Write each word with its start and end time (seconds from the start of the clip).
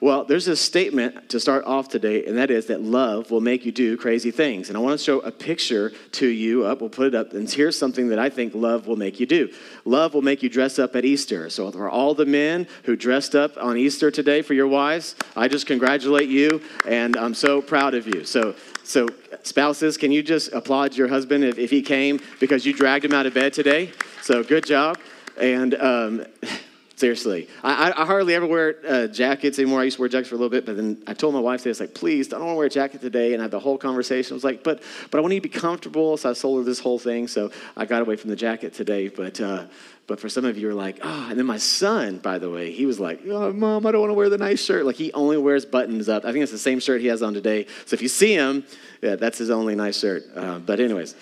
well, 0.00 0.24
there's 0.24 0.48
a 0.48 0.56
statement 0.56 1.28
to 1.30 1.40
start 1.40 1.64
off 1.64 1.88
today, 1.88 2.24
and 2.24 2.36
that 2.36 2.50
is 2.50 2.66
that 2.66 2.82
love 2.82 3.30
will 3.30 3.40
make 3.40 3.64
you 3.64 3.72
do 3.72 3.96
crazy 3.96 4.30
things. 4.30 4.68
And 4.68 4.76
I 4.76 4.80
want 4.80 4.98
to 4.98 5.04
show 5.04 5.20
a 5.20 5.30
picture 5.30 5.92
to 6.12 6.26
you 6.26 6.64
up. 6.64 6.80
We'll 6.80 6.90
put 6.90 7.08
it 7.08 7.14
up. 7.14 7.32
And 7.32 7.50
here's 7.50 7.78
something 7.78 8.08
that 8.08 8.18
I 8.18 8.28
think 8.28 8.54
love 8.54 8.86
will 8.86 8.96
make 8.96 9.20
you 9.20 9.26
do 9.26 9.50
love 9.84 10.14
will 10.14 10.22
make 10.22 10.42
you 10.42 10.48
dress 10.48 10.78
up 10.78 10.96
at 10.96 11.04
Easter. 11.04 11.48
So, 11.50 11.70
for 11.70 11.88
all 11.88 12.14
the 12.14 12.26
men 12.26 12.66
who 12.84 12.96
dressed 12.96 13.34
up 13.34 13.56
on 13.56 13.76
Easter 13.76 14.10
today 14.10 14.42
for 14.42 14.54
your 14.54 14.68
wives, 14.68 15.16
I 15.34 15.48
just 15.48 15.66
congratulate 15.66 16.28
you, 16.28 16.60
and 16.86 17.16
I'm 17.16 17.34
so 17.34 17.62
proud 17.62 17.94
of 17.94 18.06
you. 18.06 18.24
So, 18.24 18.54
so 18.82 19.08
spouses, 19.42 19.96
can 19.96 20.12
you 20.12 20.22
just 20.22 20.52
applaud 20.52 20.96
your 20.96 21.08
husband 21.08 21.44
if, 21.44 21.58
if 21.58 21.70
he 21.70 21.82
came 21.82 22.20
because 22.40 22.66
you 22.66 22.72
dragged 22.72 23.04
him 23.04 23.12
out 23.12 23.26
of 23.26 23.34
bed 23.34 23.52
today? 23.52 23.92
So, 24.22 24.42
good 24.42 24.66
job. 24.66 24.98
And, 25.38 25.74
um, 25.74 26.26
Seriously, 26.96 27.46
I, 27.62 27.92
I, 27.94 28.06
hardly 28.06 28.34
ever 28.34 28.46
wear 28.46 28.76
uh, 28.88 29.06
jackets 29.06 29.58
anymore. 29.58 29.82
I 29.82 29.84
used 29.84 29.96
to 29.96 30.00
wear 30.00 30.08
jackets 30.08 30.30
for 30.30 30.34
a 30.34 30.38
little 30.38 30.48
bit, 30.48 30.64
but 30.64 30.76
then 30.76 31.02
I 31.06 31.12
told 31.12 31.34
my 31.34 31.40
wife 31.40 31.60
today, 31.60 31.68
I 31.68 31.72
was 31.72 31.80
like, 31.80 31.94
please, 31.94 32.32
I 32.32 32.38
don't 32.38 32.46
want 32.46 32.54
to 32.54 32.58
wear 32.58 32.66
a 32.68 32.70
jacket 32.70 33.02
today. 33.02 33.34
And 33.34 33.42
I 33.42 33.44
had 33.44 33.50
the 33.50 33.60
whole 33.60 33.76
conversation. 33.76 34.32
I 34.32 34.36
was 34.36 34.44
like, 34.44 34.64
but, 34.64 34.82
but 35.10 35.18
I 35.18 35.20
want 35.20 35.34
you 35.34 35.40
to 35.40 35.46
be 35.46 35.50
comfortable. 35.50 36.16
So 36.16 36.30
I 36.30 36.32
sold 36.32 36.60
her 36.60 36.64
this 36.64 36.78
whole 36.78 36.98
thing. 36.98 37.28
So 37.28 37.50
I 37.76 37.84
got 37.84 38.00
away 38.00 38.16
from 38.16 38.30
the 38.30 38.36
jacket 38.36 38.72
today. 38.72 39.08
But, 39.08 39.38
uh, 39.42 39.66
but 40.06 40.20
for 40.20 40.30
some 40.30 40.46
of 40.46 40.56
you 40.56 40.70
are 40.70 40.74
like, 40.74 40.98
oh, 41.02 41.26
and 41.28 41.38
then 41.38 41.44
my 41.44 41.58
son, 41.58 42.16
by 42.16 42.38
the 42.38 42.48
way, 42.48 42.72
he 42.72 42.86
was 42.86 42.98
like, 42.98 43.20
oh, 43.28 43.52
mom, 43.52 43.84
I 43.84 43.92
don't 43.92 44.00
want 44.00 44.10
to 44.12 44.14
wear 44.14 44.30
the 44.30 44.38
nice 44.38 44.64
shirt. 44.64 44.86
Like 44.86 44.96
he 44.96 45.12
only 45.12 45.36
wears 45.36 45.66
buttons 45.66 46.08
up. 46.08 46.24
I 46.24 46.32
think 46.32 46.44
it's 46.44 46.52
the 46.52 46.56
same 46.56 46.80
shirt 46.80 47.02
he 47.02 47.08
has 47.08 47.22
on 47.22 47.34
today. 47.34 47.66
So 47.84 47.92
if 47.92 48.00
you 48.00 48.08
see 48.08 48.32
him, 48.32 48.64
yeah, 49.02 49.16
that's 49.16 49.36
his 49.36 49.50
only 49.50 49.74
nice 49.74 49.98
shirt. 49.98 50.24
Uh, 50.34 50.60
but 50.60 50.80
anyways. 50.80 51.14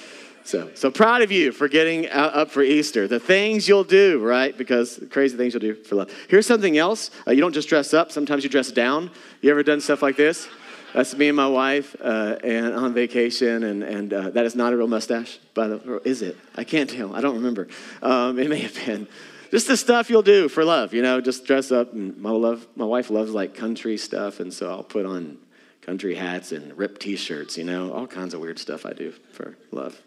So, 0.45 0.71
so 0.75 0.91
proud 0.91 1.23
of 1.23 1.33
you 1.33 1.53
for 1.53 1.69
getting 1.69 2.07
up 2.11 2.51
for 2.51 2.63
Easter. 2.63 3.09
The 3.09 3.19
things 3.19 3.67
you'll 3.67 3.83
do, 3.83 4.23
right? 4.23 4.57
Because 4.57 5.01
crazy 5.11 5.39
things 5.39 5.55
you'll 5.55 5.63
do 5.63 5.75
for 5.75 5.95
love. 5.97 6.13
Here's 6.29 6.47
something 6.47 6.77
else. 6.77 7.11
Uh, 7.27 7.31
you 7.33 7.41
don't 7.41 7.55
just 7.55 7.69
dress 7.69 7.95
up. 7.95 8.13
Sometimes 8.13 8.45
you 8.45 8.51
dress 8.51 8.71
down. 8.71 9.11
You 9.41 9.51
ever 9.51 9.63
done 9.63 9.81
stuff 9.81 10.03
like 10.03 10.17
this? 10.17 10.47
That's 10.93 11.17
me 11.17 11.29
and 11.29 11.37
my 11.37 11.49
wife, 11.49 11.97
uh, 12.01 12.37
and 12.45 12.73
on 12.73 12.95
vacation, 12.95 13.65
and, 13.65 13.83
and 13.83 14.13
uh, 14.13 14.31
that 14.31 14.45
is 14.45 14.55
not 14.55 14.73
a 14.73 14.77
real 14.77 14.87
mustache, 14.87 15.41
by 15.53 15.67
the 15.67 16.01
is 16.05 16.23
it? 16.23 16.37
I 16.55 16.63
can't 16.63 16.89
tell. 16.89 17.17
I 17.17 17.21
don't 17.21 17.35
remember. 17.35 17.67
Um, 18.01 18.39
it 18.39 18.49
may 18.49 18.59
have 18.59 18.75
been. 18.87 19.09
Just 19.51 19.67
the 19.67 19.77
stuff 19.77 20.09
you'll 20.09 20.23
do 20.23 20.49
for 20.49 20.65
love, 20.65 20.95
you 20.95 21.03
know. 21.03 21.21
Just 21.21 21.47
dress 21.47 21.73
up. 21.73 21.95
And 21.95 22.17
my 22.19 22.31
love, 22.31 22.67
my 22.77 22.85
wife 22.85 23.11
loves 23.11 23.33
like 23.33 23.55
country 23.55 23.97
stuff, 23.97 24.39
and 24.39 24.53
so 24.53 24.71
I'll 24.71 24.85
put 24.85 25.05
on 25.05 25.39
country 25.81 26.15
hats 26.15 26.53
and 26.53 26.77
ripped 26.79 27.01
T-shirts, 27.01 27.59
you 27.59 27.65
know, 27.65 27.93
all 27.93 28.07
kinds 28.07 28.35
of 28.35 28.41
weird 28.41 28.59
stuff 28.59 28.87
I 28.87 28.93
do 28.93 29.13
for 29.33 29.57
love. 29.73 30.01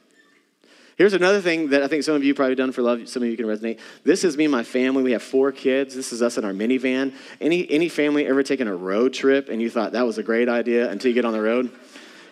Here's 0.97 1.13
another 1.13 1.41
thing 1.41 1.69
that 1.69 1.83
I 1.83 1.87
think 1.87 2.01
some 2.01 2.15
of 2.15 2.23
you 2.23 2.33
probably 2.33 2.55
done 2.55 2.71
for 2.71 2.81
love. 2.81 3.07
Some 3.07 3.21
of 3.21 3.29
you 3.29 3.37
can 3.37 3.45
resonate. 3.45 3.79
This 4.03 4.23
is 4.23 4.35
me 4.35 4.45
and 4.45 4.51
my 4.51 4.63
family. 4.63 5.03
We 5.03 5.11
have 5.11 5.21
four 5.21 5.51
kids. 5.51 5.93
This 5.93 6.11
is 6.11 6.23
us 6.23 6.39
in 6.39 6.43
our 6.43 6.53
minivan. 6.53 7.13
Any 7.39 7.69
any 7.69 7.87
family 7.87 8.25
ever 8.25 8.41
taken 8.41 8.67
a 8.67 8.75
road 8.75 9.13
trip 9.13 9.47
and 9.47 9.61
you 9.61 9.69
thought 9.69 9.91
that 9.91 10.07
was 10.07 10.17
a 10.17 10.23
great 10.23 10.49
idea 10.49 10.89
until 10.89 11.09
you 11.09 11.13
get 11.13 11.23
on 11.23 11.33
the 11.33 11.41
road? 11.41 11.71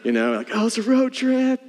You 0.04 0.12
know, 0.12 0.34
like 0.34 0.50
oh, 0.52 0.66
it's 0.66 0.80
a 0.80 0.82
road 0.82 1.14
trip. 1.14 1.62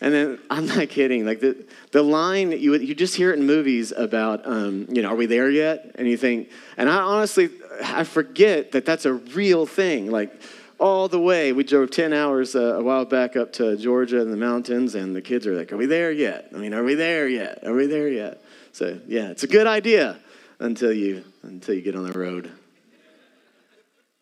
And 0.00 0.14
then 0.14 0.38
I'm 0.50 0.66
not 0.66 0.90
kidding. 0.90 1.26
Like 1.26 1.40
the 1.40 1.66
the 1.90 2.02
line 2.02 2.52
you 2.52 2.76
you 2.76 2.94
just 2.94 3.16
hear 3.16 3.32
it 3.32 3.38
in 3.40 3.46
movies 3.46 3.90
about 3.90 4.46
um, 4.46 4.86
you 4.88 5.02
know 5.02 5.08
are 5.08 5.16
we 5.16 5.26
there 5.26 5.50
yet? 5.50 5.96
And 5.96 6.06
you 6.06 6.16
think, 6.16 6.50
and 6.76 6.88
I 6.88 6.98
honestly 6.98 7.50
I 7.82 8.04
forget 8.04 8.70
that 8.72 8.86
that's 8.86 9.06
a 9.06 9.14
real 9.14 9.66
thing. 9.66 10.08
Like 10.08 10.40
all 10.84 11.08
the 11.08 11.18
way. 11.18 11.50
We 11.54 11.64
drove 11.64 11.90
10 11.90 12.12
hours 12.12 12.54
uh, 12.54 12.74
a 12.74 12.82
while 12.82 13.06
back 13.06 13.36
up 13.36 13.54
to 13.54 13.74
Georgia 13.74 14.20
in 14.20 14.30
the 14.30 14.36
mountains, 14.36 14.94
and 14.94 15.16
the 15.16 15.22
kids 15.22 15.46
are 15.46 15.56
like, 15.56 15.72
Are 15.72 15.78
we 15.78 15.86
there 15.86 16.12
yet? 16.12 16.50
I 16.54 16.58
mean, 16.58 16.74
are 16.74 16.84
we 16.84 16.94
there 16.94 17.26
yet? 17.26 17.66
Are 17.66 17.72
we 17.72 17.86
there 17.86 18.08
yet? 18.08 18.42
So, 18.72 19.00
yeah, 19.06 19.30
it's 19.30 19.44
a 19.44 19.46
good 19.46 19.66
idea 19.66 20.18
until 20.58 20.92
you, 20.92 21.24
until 21.42 21.74
you 21.74 21.80
get 21.80 21.96
on 21.96 22.06
the 22.06 22.16
road. 22.18 22.52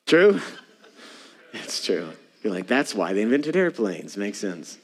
True? 0.06 0.40
It's 1.54 1.84
true. 1.84 2.08
You're 2.42 2.54
like, 2.54 2.66
That's 2.66 2.94
why 2.94 3.12
they 3.12 3.20
invented 3.20 3.56
airplanes. 3.56 4.16
Makes 4.16 4.38
sense. 4.38 4.78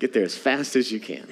Get 0.00 0.12
there 0.12 0.24
as 0.24 0.36
fast 0.36 0.76
as 0.76 0.92
you 0.92 1.00
can. 1.00 1.26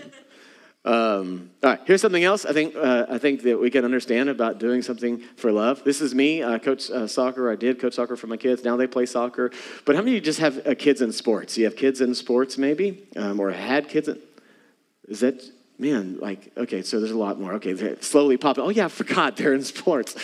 Um, 0.88 1.50
all 1.62 1.68
right, 1.68 1.80
here's 1.84 2.00
something 2.00 2.24
else 2.24 2.46
I 2.46 2.54
think, 2.54 2.74
uh, 2.74 3.04
I 3.10 3.18
think 3.18 3.42
that 3.42 3.60
we 3.60 3.68
can 3.68 3.84
understand 3.84 4.30
about 4.30 4.58
doing 4.58 4.80
something 4.80 5.20
for 5.36 5.52
love. 5.52 5.84
This 5.84 6.00
is 6.00 6.14
me. 6.14 6.42
I 6.42 6.58
coach 6.58 6.90
uh, 6.90 7.06
soccer. 7.06 7.50
I 7.50 7.56
did 7.56 7.78
coach 7.78 7.92
soccer 7.92 8.16
for 8.16 8.26
my 8.26 8.38
kids. 8.38 8.64
Now 8.64 8.78
they 8.78 8.86
play 8.86 9.04
soccer. 9.04 9.50
But 9.84 9.96
how 9.96 10.00
many 10.00 10.12
of 10.12 10.14
you 10.14 10.20
just 10.22 10.40
have 10.40 10.66
uh, 10.66 10.74
kids 10.74 11.02
in 11.02 11.12
sports? 11.12 11.58
You 11.58 11.66
have 11.66 11.76
kids 11.76 12.00
in 12.00 12.14
sports, 12.14 12.56
maybe? 12.56 13.06
Um, 13.16 13.38
or 13.38 13.50
had 13.50 13.90
kids 13.90 14.08
in. 14.08 14.18
Is 15.08 15.20
that 15.20 15.42
man, 15.78 16.18
like, 16.18 16.50
okay, 16.56 16.82
so 16.82 16.98
there's 16.98 17.12
a 17.12 17.18
lot 17.18 17.38
more. 17.38 17.54
Okay, 17.54 17.96
slowly 18.00 18.36
popping. 18.36 18.64
Oh, 18.64 18.68
yeah, 18.68 18.86
I 18.86 18.88
forgot 18.88 19.36
they're 19.36 19.54
in 19.54 19.62
sports. 19.62 20.16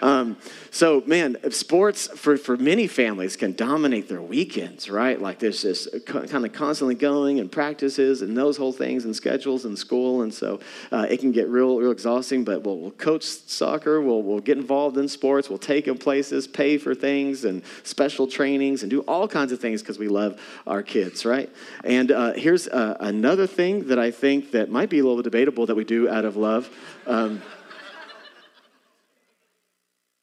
Um, 0.00 0.38
so, 0.70 1.02
man, 1.06 1.36
sports 1.52 2.06
for, 2.06 2.38
for 2.38 2.56
many 2.56 2.86
families 2.86 3.36
can 3.36 3.52
dominate 3.52 4.08
their 4.08 4.22
weekends, 4.22 4.88
right? 4.88 5.20
Like, 5.20 5.38
there's 5.38 5.60
this 5.60 5.86
kind 6.06 6.46
of 6.46 6.52
constantly 6.54 6.94
going 6.94 7.40
and 7.40 7.52
practices 7.52 8.22
and 8.22 8.34
those 8.34 8.56
whole 8.56 8.72
things 8.72 9.04
and 9.04 9.14
schedules 9.14 9.66
and 9.66 9.78
school. 9.78 10.22
And 10.22 10.32
so 10.32 10.60
uh, 10.90 11.06
it 11.10 11.20
can 11.20 11.30
get 11.30 11.46
real, 11.48 11.76
real 11.76 11.90
exhausting, 11.90 12.42
but 12.42 12.62
we'll, 12.62 12.78
we'll 12.78 12.90
coach 12.92 13.24
soccer, 13.24 14.00
we'll, 14.00 14.22
we'll 14.22 14.40
get 14.40 14.56
involved 14.56 14.96
in 14.96 15.08
sports, 15.08 15.50
we'll 15.50 15.58
take 15.58 15.84
them 15.84 15.98
places, 15.98 16.48
pay 16.48 16.78
for 16.78 16.94
things 16.94 17.44
and 17.44 17.62
special 17.82 18.26
trainings 18.26 18.82
and 18.82 18.88
do 18.88 19.00
all 19.00 19.28
kinds 19.28 19.52
of 19.52 19.60
things 19.60 19.82
because 19.82 19.98
we 19.98 20.08
love 20.08 20.40
our 20.66 20.82
kids, 20.82 21.26
right? 21.26 21.50
And 21.84 22.10
uh, 22.10 22.32
here's 22.32 22.66
uh, 22.66 22.96
another 23.00 23.46
thing 23.46 23.88
that 23.88 23.98
I 23.98 24.10
think 24.10 24.52
that 24.52 24.70
might 24.70 24.88
be 24.88 25.01
a 25.06 25.08
little 25.08 25.22
debatable 25.22 25.66
that 25.66 25.74
we 25.74 25.84
do 25.84 26.08
out 26.08 26.24
of 26.24 26.36
love. 26.36 26.70
Um, 27.06 27.42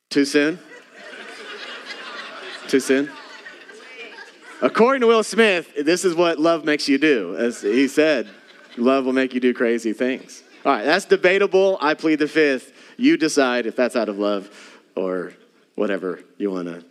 too 0.10 0.26
soon? 0.26 0.60
Too 2.68 2.80
soon? 2.80 3.12
According 4.62 5.02
to 5.02 5.08
Will 5.08 5.24
Smith, 5.24 5.72
this 5.86 6.04
is 6.04 6.16
what 6.16 6.40
love 6.40 6.66
makes 6.66 6.88
you 6.90 6.98
do. 6.98 7.36
As 7.38 7.62
he 7.62 7.88
said, 7.88 8.28
love 8.78 9.06
will 9.06 9.14
make 9.14 9.34
you 9.34 9.40
do 9.40 9.54
crazy 9.54 9.94
things. 9.94 10.44
All 10.66 10.74
right, 10.74 10.84
that's 10.84 11.06
debatable. 11.06 11.78
I 11.82 11.94
plead 11.94 12.20
the 12.20 12.28
fifth. 12.28 12.74
You 12.98 13.16
decide 13.16 13.66
if 13.66 13.76
that's 13.76 13.96
out 13.96 14.10
of 14.10 14.20
love 14.20 14.50
or 14.96 15.34
whatever 15.76 16.20
you 16.38 16.52
want 16.52 16.68
to 16.68 16.84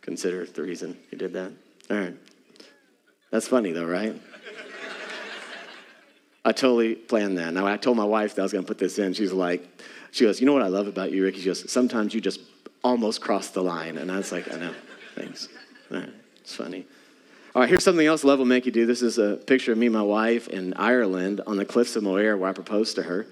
consider 0.00 0.46
the 0.46 0.62
reason 0.62 0.98
you 1.10 1.18
did 1.18 1.34
that. 1.34 1.52
All 1.90 1.98
right. 1.98 2.16
That's 3.30 3.48
funny, 3.48 3.72
though, 3.72 3.86
right? 3.86 4.18
I 6.44 6.52
totally 6.52 6.94
planned 6.94 7.38
that. 7.38 7.54
Now, 7.54 7.66
I 7.66 7.76
told 7.76 7.96
my 7.96 8.04
wife 8.04 8.34
that 8.34 8.42
I 8.42 8.44
was 8.44 8.52
going 8.52 8.64
to 8.64 8.68
put 8.68 8.78
this 8.78 8.98
in. 8.98 9.14
She's 9.14 9.32
like, 9.32 9.66
she 10.10 10.24
goes, 10.24 10.40
You 10.40 10.46
know 10.46 10.52
what 10.52 10.62
I 10.62 10.68
love 10.68 10.88
about 10.88 11.12
you, 11.12 11.22
Ricky? 11.22 11.38
She 11.38 11.46
goes, 11.46 11.70
Sometimes 11.70 12.14
you 12.14 12.20
just 12.20 12.40
almost 12.82 13.20
cross 13.20 13.50
the 13.50 13.62
line. 13.62 13.98
And 13.98 14.10
I 14.10 14.16
was 14.16 14.32
like, 14.32 14.52
I 14.52 14.58
know. 14.58 14.74
Thanks. 15.14 15.48
It's 15.90 16.56
funny. 16.56 16.86
All 17.54 17.60
right, 17.60 17.68
here's 17.68 17.84
something 17.84 18.06
else 18.06 18.24
love 18.24 18.38
will 18.38 18.46
make 18.46 18.66
you 18.66 18.72
do. 18.72 18.86
This 18.86 19.02
is 19.02 19.18
a 19.18 19.36
picture 19.36 19.72
of 19.72 19.78
me 19.78 19.86
and 19.86 19.94
my 19.94 20.02
wife 20.02 20.48
in 20.48 20.74
Ireland 20.74 21.42
on 21.46 21.56
the 21.56 21.64
cliffs 21.64 21.94
of 21.96 22.02
Moher 22.02 22.36
where 22.36 22.48
I 22.48 22.52
proposed 22.52 22.96
to 22.96 23.02
her. 23.02 23.26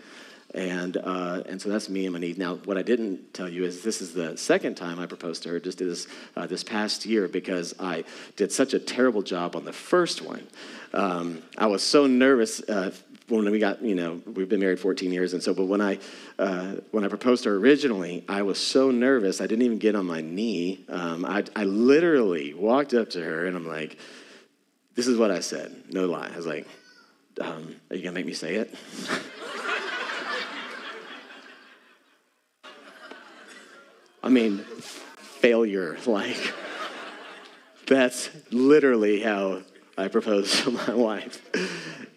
And, 0.54 0.96
uh, 0.96 1.42
and 1.46 1.62
so 1.62 1.68
that's 1.68 1.88
me 1.88 2.06
and 2.06 2.12
Monique. 2.12 2.38
Now, 2.38 2.56
what 2.56 2.76
I 2.76 2.82
didn't 2.82 3.32
tell 3.32 3.48
you 3.48 3.64
is 3.64 3.82
this 3.82 4.02
is 4.02 4.12
the 4.12 4.36
second 4.36 4.76
time 4.76 4.98
I 4.98 5.06
proposed 5.06 5.44
to 5.44 5.48
her 5.50 5.60
just 5.60 5.78
this, 5.78 6.08
uh, 6.36 6.46
this 6.46 6.64
past 6.64 7.06
year 7.06 7.28
because 7.28 7.74
I 7.78 8.04
did 8.36 8.50
such 8.50 8.74
a 8.74 8.80
terrible 8.80 9.22
job 9.22 9.54
on 9.54 9.64
the 9.64 9.72
first 9.72 10.22
one. 10.22 10.46
Um, 10.92 11.42
I 11.56 11.66
was 11.66 11.84
so 11.84 12.06
nervous 12.06 12.60
uh, 12.68 12.92
when 13.28 13.48
we 13.48 13.60
got, 13.60 13.80
you 13.80 13.94
know, 13.94 14.20
we've 14.26 14.48
been 14.48 14.58
married 14.58 14.80
14 14.80 15.12
years. 15.12 15.34
And 15.34 15.42
so, 15.42 15.54
but 15.54 15.66
when 15.66 15.80
I, 15.80 16.00
uh, 16.36 16.76
when 16.90 17.04
I 17.04 17.08
proposed 17.08 17.44
to 17.44 17.50
her 17.50 17.56
originally, 17.56 18.24
I 18.28 18.42
was 18.42 18.58
so 18.58 18.90
nervous, 18.90 19.40
I 19.40 19.46
didn't 19.46 19.64
even 19.64 19.78
get 19.78 19.94
on 19.94 20.06
my 20.06 20.20
knee. 20.20 20.84
Um, 20.88 21.24
I, 21.24 21.44
I 21.54 21.62
literally 21.62 22.54
walked 22.54 22.92
up 22.92 23.10
to 23.10 23.22
her 23.22 23.46
and 23.46 23.56
I'm 23.56 23.68
like, 23.68 23.98
this 24.96 25.06
is 25.06 25.16
what 25.16 25.30
I 25.30 25.40
said, 25.40 25.84
no 25.90 26.06
lie. 26.06 26.28
I 26.32 26.36
was 26.36 26.46
like, 26.46 26.66
um, 27.40 27.76
are 27.88 27.96
you 27.96 28.02
going 28.02 28.12
to 28.14 28.18
make 28.18 28.26
me 28.26 28.34
say 28.34 28.56
it? 28.56 28.74
I 34.22 34.28
mean, 34.28 34.58
failure. 34.58 35.96
Like, 36.06 36.54
that's 37.86 38.30
literally 38.50 39.20
how 39.20 39.62
I 39.96 40.08
proposed 40.08 40.64
to 40.64 40.70
my 40.70 40.94
wife. 40.94 41.44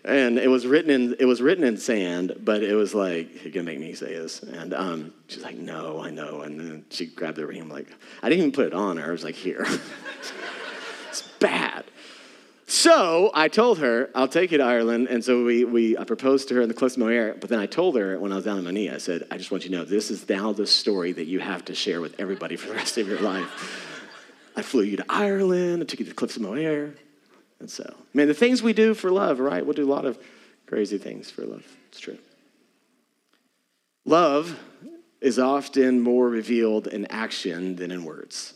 And 0.05 0.37
it 0.37 0.49
was 0.49 0.67
written 0.67 0.91
in 0.91 1.15
it 1.17 1.25
was 1.25 1.41
written 1.41 1.63
in 1.63 1.77
sand, 1.77 2.35
but 2.41 2.61
it 2.61 2.75
was 2.75 2.93
like, 2.93 3.43
you're 3.43 3.53
gonna 3.53 3.63
make 3.63 3.79
me 3.79 3.93
say 3.93 4.13
this. 4.13 4.43
And 4.43 4.73
um, 4.73 5.13
she's 5.27 5.43
like, 5.43 5.57
No, 5.57 6.01
I 6.01 6.09
know. 6.09 6.41
And 6.41 6.59
then 6.59 6.85
she 6.89 7.05
grabbed 7.05 7.37
the 7.37 7.47
ring. 7.47 7.61
I'm 7.61 7.69
like, 7.69 7.87
I 8.21 8.29
didn't 8.29 8.39
even 8.39 8.51
put 8.51 8.67
it 8.67 8.73
on 8.73 8.97
her. 8.97 9.07
I 9.07 9.11
was 9.11 9.23
like, 9.23 9.35
here. 9.35 9.65
So 12.83 13.31
I 13.33 13.47
told 13.47 13.79
her, 13.79 14.09
I'll 14.13 14.27
take 14.27 14.51
you 14.51 14.57
to 14.57 14.63
Ireland. 14.65 15.07
And 15.09 15.23
so 15.23 15.45
we, 15.45 15.63
we 15.63 15.97
I 15.97 16.03
proposed 16.03 16.49
to 16.49 16.55
her 16.55 16.61
in 16.61 16.67
the 16.67 16.73
Cliffs 16.73 16.95
of 16.95 16.99
Moher. 16.99 17.33
But 17.33 17.49
then 17.49 17.59
I 17.59 17.65
told 17.65 17.95
her 17.95 18.19
when 18.19 18.33
I 18.33 18.35
was 18.35 18.43
down 18.43 18.61
my 18.61 18.71
knee, 18.71 18.89
I 18.89 18.97
said, 18.97 19.25
I 19.31 19.37
just 19.37 19.51
want 19.51 19.63
you 19.63 19.69
to 19.69 19.77
know 19.77 19.85
this 19.85 20.11
is 20.11 20.27
now 20.27 20.51
the 20.51 20.67
story 20.67 21.13
that 21.13 21.23
you 21.23 21.39
have 21.39 21.63
to 21.63 21.75
share 21.75 22.01
with 22.01 22.19
everybody 22.19 22.57
for 22.57 22.67
the 22.67 22.73
rest 22.73 22.97
of 22.97 23.07
your 23.07 23.21
life. 23.21 23.47
I 24.57 24.63
flew 24.63 24.83
you 24.83 24.97
to 24.97 25.05
Ireland. 25.07 25.81
I 25.81 25.85
took 25.85 25.99
you 26.01 26.05
to 26.07 26.11
the 26.11 26.15
Cliffs 26.15 26.35
of 26.35 26.41
Moher. 26.41 26.93
And 27.61 27.71
so, 27.71 27.89
man, 28.13 28.27
the 28.27 28.33
things 28.33 28.61
we 28.61 28.73
do 28.73 28.93
for 28.93 29.09
love, 29.11 29.39
right? 29.39 29.65
We'll 29.65 29.75
do 29.75 29.85
a 29.85 29.89
lot 29.89 30.03
of 30.03 30.19
crazy 30.67 30.97
things 30.97 31.31
for 31.31 31.45
love. 31.45 31.65
It's 31.87 32.01
true. 32.01 32.17
Love 34.03 34.59
is 35.21 35.39
often 35.39 36.01
more 36.01 36.27
revealed 36.27 36.87
in 36.87 37.05
action 37.05 37.77
than 37.77 37.91
in 37.91 38.03
words. 38.03 38.55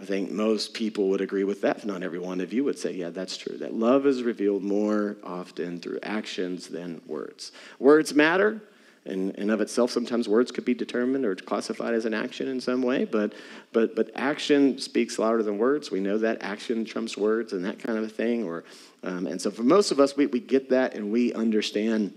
I 0.00 0.04
think 0.04 0.30
most 0.30 0.74
people 0.74 1.10
would 1.10 1.20
agree 1.20 1.44
with 1.44 1.60
that. 1.60 1.84
Not 1.84 2.02
every 2.02 2.18
one 2.18 2.40
of 2.40 2.52
you 2.52 2.64
would 2.64 2.78
say, 2.78 2.92
yeah, 2.92 3.10
that's 3.10 3.36
true. 3.36 3.56
That 3.58 3.74
love 3.74 4.06
is 4.06 4.22
revealed 4.22 4.62
more 4.62 5.16
often 5.22 5.78
through 5.78 6.00
actions 6.02 6.68
than 6.68 7.02
words. 7.06 7.52
Words 7.78 8.14
matter, 8.14 8.60
and, 9.04 9.36
and 9.36 9.50
of 9.50 9.60
itself, 9.60 9.90
sometimes 9.90 10.28
words 10.28 10.52
could 10.52 10.64
be 10.64 10.74
determined 10.74 11.24
or 11.24 11.34
classified 11.34 11.94
as 11.94 12.04
an 12.04 12.14
action 12.14 12.48
in 12.48 12.60
some 12.60 12.82
way, 12.82 13.04
but, 13.04 13.34
but, 13.72 13.96
but 13.96 14.10
action 14.14 14.78
speaks 14.78 15.18
louder 15.18 15.42
than 15.42 15.58
words. 15.58 15.90
We 15.90 16.00
know 16.00 16.18
that 16.18 16.38
action 16.40 16.84
trumps 16.84 17.16
words 17.16 17.52
and 17.52 17.64
that 17.64 17.80
kind 17.80 17.98
of 17.98 18.04
a 18.04 18.08
thing. 18.08 18.44
Or, 18.44 18.64
um, 19.02 19.26
and 19.26 19.40
so 19.40 19.50
for 19.50 19.64
most 19.64 19.90
of 19.90 19.98
us, 19.98 20.16
we, 20.16 20.26
we 20.26 20.38
get 20.38 20.70
that 20.70 20.94
and 20.94 21.10
we 21.10 21.32
understand 21.32 22.16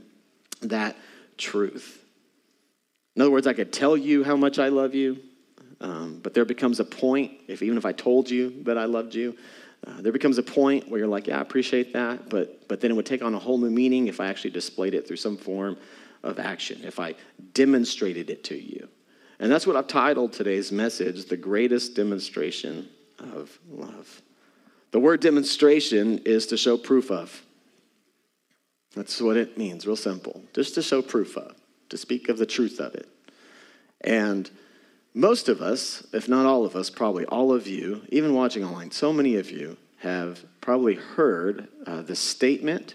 that 0.62 0.95
truth. 1.38 2.04
In 3.16 3.21
other 3.21 3.31
words, 3.31 3.48
I 3.48 3.54
could 3.54 3.74
tell 3.74 3.98
you 3.98 4.24
how 4.24 4.36
much 4.36 4.60
I 4.60 4.69
love 4.69 4.94
you, 4.94 5.18
um, 5.81 6.19
but 6.24 6.33
there 6.33 6.45
becomes 6.45 6.80
a 6.80 6.86
point, 6.86 7.31
if 7.48 7.62
even 7.62 7.77
if 7.77 7.86
I 7.86 7.92
told 7.92 8.30
you 8.30 8.63
that 8.63 8.77
I 8.77 8.86
loved 8.86 9.13
you, 9.13 9.36
uh, 9.86 10.01
there 10.01 10.12
becomes 10.12 10.38
a 10.38 10.44
point 10.44 10.89
where 10.89 11.00
you're 11.00 11.07
like, 11.07 11.27
yeah, 11.27 11.38
I 11.38 11.42
appreciate 11.42 11.94
that, 11.94 12.30
but, 12.30 12.68
but 12.68 12.81
then 12.81 12.92
it 12.92 12.95
would 12.95 13.06
take 13.06 13.22
on 13.22 13.36
a 13.36 13.39
whole 13.39 13.57
new 13.57 13.69
meaning 13.69 14.07
if 14.07 14.19
I 14.19 14.27
actually 14.27 14.51
displayed 14.51 14.94
it 14.94 15.07
through 15.07 15.18
some 15.18 15.38
form 15.38 15.77
of 16.24 16.39
action, 16.39 16.81
if 16.83 17.00
I 17.00 17.16
demonstrated 17.54 18.30
it 18.30 18.44
to 18.45 18.56
you. 18.56 18.88
And 19.39 19.51
that's 19.51 19.68
what 19.68 19.75
I've 19.75 19.88
titled 19.88 20.33
today's 20.33 20.72
message 20.72 21.25
The 21.25 21.38
Greatest 21.38 21.95
Demonstration 21.95 22.89
of 23.19 23.60
Love. 23.69 24.21
The 24.92 25.00
word 25.00 25.19
demonstration 25.19 26.19
is 26.19 26.48
to 26.48 26.57
show 26.57 26.78
proof 26.78 27.12
of. 27.12 27.44
That's 28.95 29.21
what 29.21 29.36
it 29.36 29.57
means, 29.57 29.86
real 29.86 29.98
simple. 29.98 30.42
Just 30.54 30.75
to 30.75 30.81
show 30.81 31.01
proof 31.01 31.36
of, 31.38 31.54
to 31.89 31.98
speak 31.98 32.30
of 32.30 32.38
the 32.38 32.45
truth 32.45 32.80
of 32.80 32.95
it. 32.95 33.10
And 34.01 34.50
most 35.15 35.50
of 35.50 35.62
us, 35.62 36.06
if 36.13 36.29
not 36.29 36.45
all 36.45 36.65
of 36.65 36.75
us, 36.75 36.89
probably 36.89 37.25
all 37.25 37.51
of 37.51 37.65
you, 37.65 38.03
even 38.09 38.33
watching 38.33 38.63
online, 38.63 38.91
so 38.91 39.12
many 39.12 39.38
of 39.38 39.50
you 39.50 39.77
have 40.00 40.45
probably 40.62 40.95
heard 40.95 41.67
uh, 41.88 42.01
the 42.01 42.15
statement, 42.15 42.94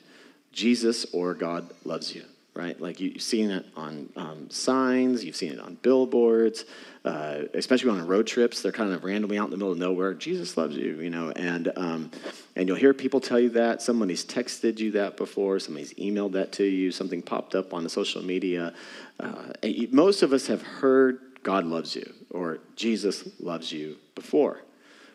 Jesus 0.52 1.06
or 1.12 1.34
God 1.34 1.70
loves 1.84 2.14
you 2.14 2.24
right? 2.54 2.80
Like 2.80 3.00
you've 3.00 3.22
seen 3.22 3.50
it 3.50 3.66
on 3.76 4.10
um, 4.16 4.50
signs, 4.50 5.24
you've 5.24 5.36
seen 5.36 5.52
it 5.52 5.60
on 5.60 5.76
billboards, 5.76 6.64
uh, 7.04 7.42
especially 7.54 7.90
on 7.90 8.06
road 8.06 8.26
trips. 8.26 8.60
They're 8.60 8.72
kind 8.72 8.92
of 8.92 9.04
randomly 9.04 9.38
out 9.38 9.44
in 9.44 9.50
the 9.50 9.56
middle 9.56 9.72
of 9.72 9.78
nowhere. 9.78 10.14
Jesus 10.14 10.56
loves 10.56 10.76
you, 10.76 11.00
you 11.00 11.10
know, 11.10 11.30
and 11.30 11.72
um, 11.76 12.10
and 12.56 12.68
you'll 12.68 12.76
hear 12.76 12.92
people 12.92 13.20
tell 13.20 13.40
you 13.40 13.50
that. 13.50 13.82
Somebody's 13.82 14.24
texted 14.24 14.78
you 14.78 14.90
that 14.92 15.16
before. 15.16 15.58
Somebody's 15.58 15.94
emailed 15.94 16.32
that 16.32 16.52
to 16.52 16.64
you. 16.64 16.90
Something 16.90 17.22
popped 17.22 17.54
up 17.54 17.72
on 17.72 17.84
the 17.84 17.90
social 17.90 18.22
media. 18.22 18.74
Uh, 19.18 19.52
most 19.90 20.22
of 20.22 20.32
us 20.32 20.46
have 20.48 20.62
heard 20.62 21.20
God 21.42 21.64
loves 21.64 21.94
you 21.94 22.12
or 22.30 22.58
Jesus 22.76 23.28
loves 23.40 23.72
you 23.72 23.96
before, 24.14 24.62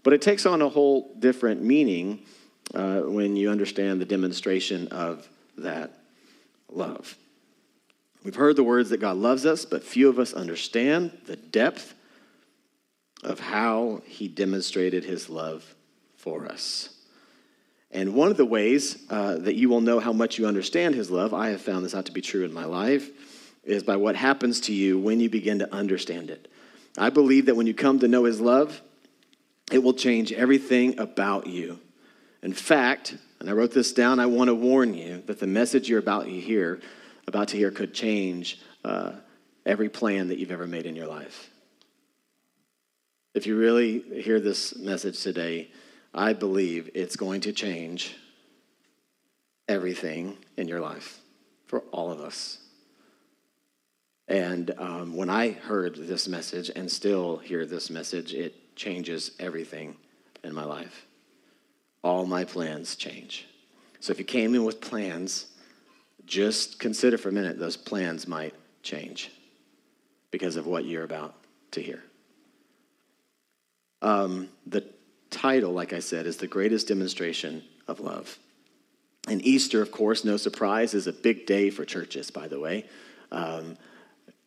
but 0.04 0.13
it 0.13 0.22
takes 0.22 0.45
on 0.45 0.62
a 0.62 0.69
whole 0.69 1.13
different 1.19 1.63
meaning 1.63 2.24
uh, 2.74 3.01
when 3.01 3.36
you 3.36 3.50
understand 3.50 4.01
the 4.01 4.06
demonstration 4.06 4.88
of 4.89 5.27
that 5.57 5.92
love. 6.72 7.18
We've 8.24 8.36
heard 8.36 8.56
the 8.56 8.63
words 8.63 8.89
that 8.89 9.00
God 9.00 9.18
loves 9.18 9.45
us, 9.45 9.66
but 9.66 9.83
few 9.83 10.10
of 10.10 10.18
us 10.18 10.33
understand 10.33 11.16
the 11.27 11.36
depth 11.36 11.94
of 13.24 13.39
how 13.39 14.01
he 14.06 14.27
demonstrated 14.27 15.04
his 15.04 15.30
love 15.30 15.75
for 16.18 16.48
us. 16.48 16.89
And 17.92 18.13
one 18.13 18.31
of 18.31 18.38
the 18.38 18.45
ways 18.45 18.98
uh, 19.10 19.38
that 19.38 19.56
you 19.56 19.69
will 19.69 19.80
know 19.80 20.00
how 20.00 20.12
much 20.12 20.38
you 20.38 20.48
understand 20.48 20.95
his 20.95 21.12
love, 21.12 21.33
I 21.33 21.50
have 21.50 21.62
found 21.62 21.86
this 21.86 21.95
out 21.95 22.07
to 22.07 22.12
be 22.12 22.22
true 22.22 22.44
in 22.44 22.54
my 22.54 22.66
life, 22.66 23.10
is 23.66 23.84
by 23.84 23.98
what 23.98 24.16
happens 24.16 24.62
to 24.62 24.74
you 24.74 25.00
when 25.00 25.20
you 25.20 25.30
begin 25.30 25.60
to 25.60 25.74
understand 25.74 26.30
it. 26.30 26.48
I 26.98 27.10
believe 27.10 27.48
that 27.48 27.56
when 27.56 27.68
you 27.68 27.74
come 27.74 28.00
to 28.00 28.08
know 28.08 28.24
his 28.24 28.40
love, 28.40 28.82
it 29.72 29.80
will 29.80 29.94
change 29.94 30.32
everything 30.32 31.00
about 31.00 31.48
you. 31.48 31.80
In 32.42 32.54
fact, 32.54 33.18
and 33.40 33.50
I 33.50 33.54
wrote 33.54 33.74
this 33.74 33.92
down, 33.92 34.20
I 34.20 34.28
want 34.28 34.50
to 34.50 34.56
warn 34.56 34.94
you 34.94 35.22
that 35.26 35.40
the 35.40 35.48
message 35.48 35.90
you're 35.90 36.00
about 36.00 36.26
to 36.26 36.32
hear 36.32 36.80
about 37.28 37.48
to 37.50 37.58
hear 37.58 37.72
could 37.72 37.94
change 37.94 38.62
uh, 38.84 39.12
every 39.66 39.90
plan 39.90 40.28
that 40.28 40.38
you've 40.38 40.52
ever 40.52 40.68
made 40.68 40.86
in 40.86 40.96
your 40.96 41.08
life. 41.08 41.50
If 43.34 43.48
you 43.48 43.58
really 43.58 44.00
hear 44.22 44.40
this 44.40 44.76
message 44.78 45.22
today, 45.22 45.72
I 46.14 46.34
believe 46.34 46.90
it's 46.94 47.16
going 47.16 47.42
to 47.42 47.52
change 47.52 48.16
everything 49.68 50.38
in 50.56 50.68
your 50.68 50.80
life 50.80 51.20
for 51.68 51.80
all 51.92 52.12
of 52.12 52.22
us. 52.22 52.60
And 54.27 54.72
um, 54.77 55.16
when 55.16 55.30
I 55.30 55.51
heard 55.51 55.95
this 55.95 56.27
message 56.27 56.72
and 56.75 56.92
still 56.92 57.38
hear 57.38 57.66
this 57.66 57.89
message, 57.89 58.33
it 58.33 58.75
changes 58.75 59.31
everything 59.39 59.95
in 60.44 60.54
my 60.54 60.63
life. 60.63 61.06
All 62.04 62.25
my 62.25 62.44
plans 62.44 62.95
change. 62.95 63.48
So 64.00 64.12
if 64.12 64.19
you 64.19 64.25
came 64.25 64.56
in 64.56 64.63
with 64.63 64.81
plans, 64.81 65.48
just 66.25 66.80
consider 66.80 67.18
for 67.18 67.30
a 67.30 67.31
minute 67.31 67.60
those 67.60 67.77
plans 67.77 68.27
might 68.27 68.54
change 68.83 69.31
because 70.31 70.56
of 70.56 70.68
what 70.68 70.86
you're 70.86 71.04
about 71.04 71.36
to 71.72 71.81
hear. 71.81 72.04
Um, 74.01 74.50
the 74.66 74.83
title, 75.30 75.72
like 75.72 75.94
I 75.94 76.00
said, 76.00 76.25
is 76.25 76.38
The 76.38 76.48
Greatest 76.48 76.88
Demonstration 76.88 77.63
of 77.88 78.00
Love. 78.00 78.38
And 79.27 79.44
Easter, 79.44 79.81
of 79.81 79.92
course, 79.92 80.24
no 80.24 80.38
surprise, 80.38 80.94
is 80.94 81.07
a 81.07 81.13
big 81.13 81.45
day 81.45 81.69
for 81.69 81.86
churches, 81.86 82.30
by 82.30 82.48
the 82.48 82.60
way. 82.60 82.86
Um, 83.31 83.77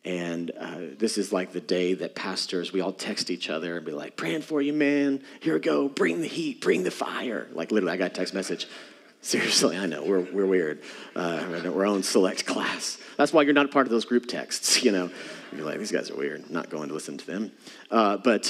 and 0.05 0.51
uh, 0.51 0.77
this 0.97 1.17
is 1.17 1.33
like 1.33 1.51
the 1.51 1.61
day 1.61 1.93
that 1.95 2.15
pastors, 2.15 2.71
we 2.71 2.81
all 2.81 2.93
text 2.93 3.29
each 3.29 3.49
other 3.49 3.77
and 3.77 3.85
be 3.85 3.91
like, 3.91 4.15
praying 4.15 4.41
for 4.41 4.61
you, 4.61 4.73
man. 4.73 5.21
Here 5.41 5.53
we 5.53 5.59
go. 5.59 5.89
Bring 5.89 6.21
the 6.21 6.27
heat, 6.27 6.61
bring 6.61 6.83
the 6.83 6.91
fire. 6.91 7.47
Like 7.53 7.71
literally, 7.71 7.93
I 7.93 7.97
got 7.97 8.11
a 8.11 8.13
text 8.13 8.33
message 8.33 8.67
Seriously, 9.21 9.75
I 9.75 9.85
know 9.85 10.03
we're, 10.03 10.21
we're 10.21 10.45
weird. 10.45 10.81
Uh, 11.13 11.43
we're 11.49 11.73
our 11.73 11.85
own 11.85 12.03
select 12.03 12.45
class. 12.45 12.97
That's 13.17 13.33
why 13.33 13.41
you're 13.41 13.53
not 13.53 13.69
part 13.69 13.85
of 13.85 13.91
those 13.91 14.05
group 14.05 14.27
texts. 14.27 14.83
You 14.89 14.93
know, 14.93 15.11
you're 15.51 15.65
like 15.65 15.77
these 15.77 15.91
guys 15.91 16.09
are 16.09 16.15
weird. 16.15 16.45
I'm 16.47 16.53
not 16.53 16.69
going 16.69 16.87
to 16.87 16.93
listen 16.93 17.17
to 17.17 17.27
them. 17.27 17.51
Uh, 17.91 18.15
but 18.15 18.49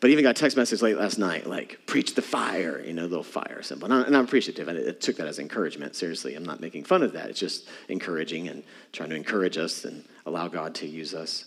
but 0.00 0.10
even 0.10 0.22
got 0.24 0.30
a 0.30 0.34
text 0.34 0.56
message 0.56 0.82
late 0.82 0.98
last 0.98 1.18
night 1.18 1.46
like 1.46 1.80
preach 1.86 2.14
the 2.14 2.22
fire. 2.22 2.82
You 2.84 2.92
know, 2.92 3.02
little 3.06 3.22
fire 3.22 3.62
symbol. 3.62 3.86
And, 3.86 3.94
I, 3.94 4.06
and 4.06 4.16
I'm 4.16 4.24
appreciative. 4.24 4.68
I 4.68 4.92
took 4.92 5.16
that 5.16 5.26
as 5.26 5.38
encouragement. 5.38 5.94
Seriously, 5.94 6.34
I'm 6.34 6.44
not 6.44 6.60
making 6.60 6.84
fun 6.84 7.02
of 7.02 7.12
that. 7.12 7.30
It's 7.30 7.40
just 7.40 7.68
encouraging 7.88 8.48
and 8.48 8.62
trying 8.92 9.10
to 9.10 9.16
encourage 9.16 9.56
us 9.56 9.84
and 9.84 10.04
allow 10.26 10.48
God 10.48 10.74
to 10.76 10.86
use 10.86 11.14
us. 11.14 11.46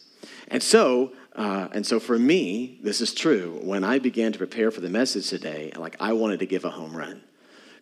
And 0.49 0.61
so, 0.61 1.13
uh, 1.35 1.69
and 1.71 1.85
so 1.85 1.99
for 1.99 2.17
me, 2.19 2.79
this 2.83 3.01
is 3.01 3.13
true. 3.13 3.59
When 3.63 3.83
I 3.83 3.99
began 3.99 4.31
to 4.31 4.37
prepare 4.37 4.71
for 4.71 4.81
the 4.81 4.89
message 4.89 5.29
today, 5.29 5.71
like 5.75 5.95
I 5.99 6.13
wanted 6.13 6.39
to 6.39 6.45
give 6.45 6.65
a 6.65 6.69
home 6.69 6.95
run. 6.95 7.21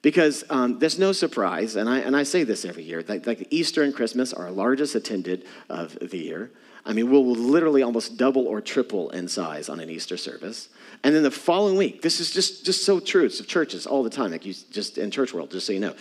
Because 0.04 0.44
um, 0.52 0.78
there's 0.78 1.00
no 1.00 1.12
surprise, 1.12 1.76
and 1.76 1.90
I, 1.90 2.00
and 2.00 2.16
I 2.16 2.22
say 2.22 2.44
this 2.44 2.66
every 2.66 2.84
year, 2.84 3.04
like, 3.08 3.26
like 3.26 3.48
Easter 3.50 3.82
and 3.82 3.94
Christmas 3.94 4.32
are 4.32 4.46
our 4.46 4.52
largest 4.52 4.94
attended 4.94 5.46
of 5.70 5.98
the 6.00 6.20
year. 6.20 6.52
I 6.88 6.94
mean, 6.94 7.12
we'll 7.12 7.26
literally 7.26 7.84
almost 7.84 8.16
double 8.16 8.48
or 8.48 8.62
triple 8.62 9.10
in 9.10 9.28
size 9.28 9.68
on 9.68 9.82
an 9.82 9.90
Easter 9.90 10.16
service. 10.16 10.70
And 11.04 11.14
then 11.14 11.22
the 11.22 11.30
following 11.30 11.76
week, 11.76 12.02
this 12.02 12.22
is 12.22 12.32
just, 12.32 12.66
just 12.66 12.86
so 12.86 13.02
true. 13.02 13.26
It's 13.26 13.42
of 13.42 13.48
churches 13.48 13.86
all 13.86 14.04
the 14.04 14.10
time, 14.10 14.32
like 14.32 14.46
you 14.46 14.54
just 14.72 14.98
in 14.98 15.12
church 15.12 15.34
world, 15.34 15.52
just 15.52 15.68
so 15.68 15.74
you 15.74 15.82
know, 15.82 15.94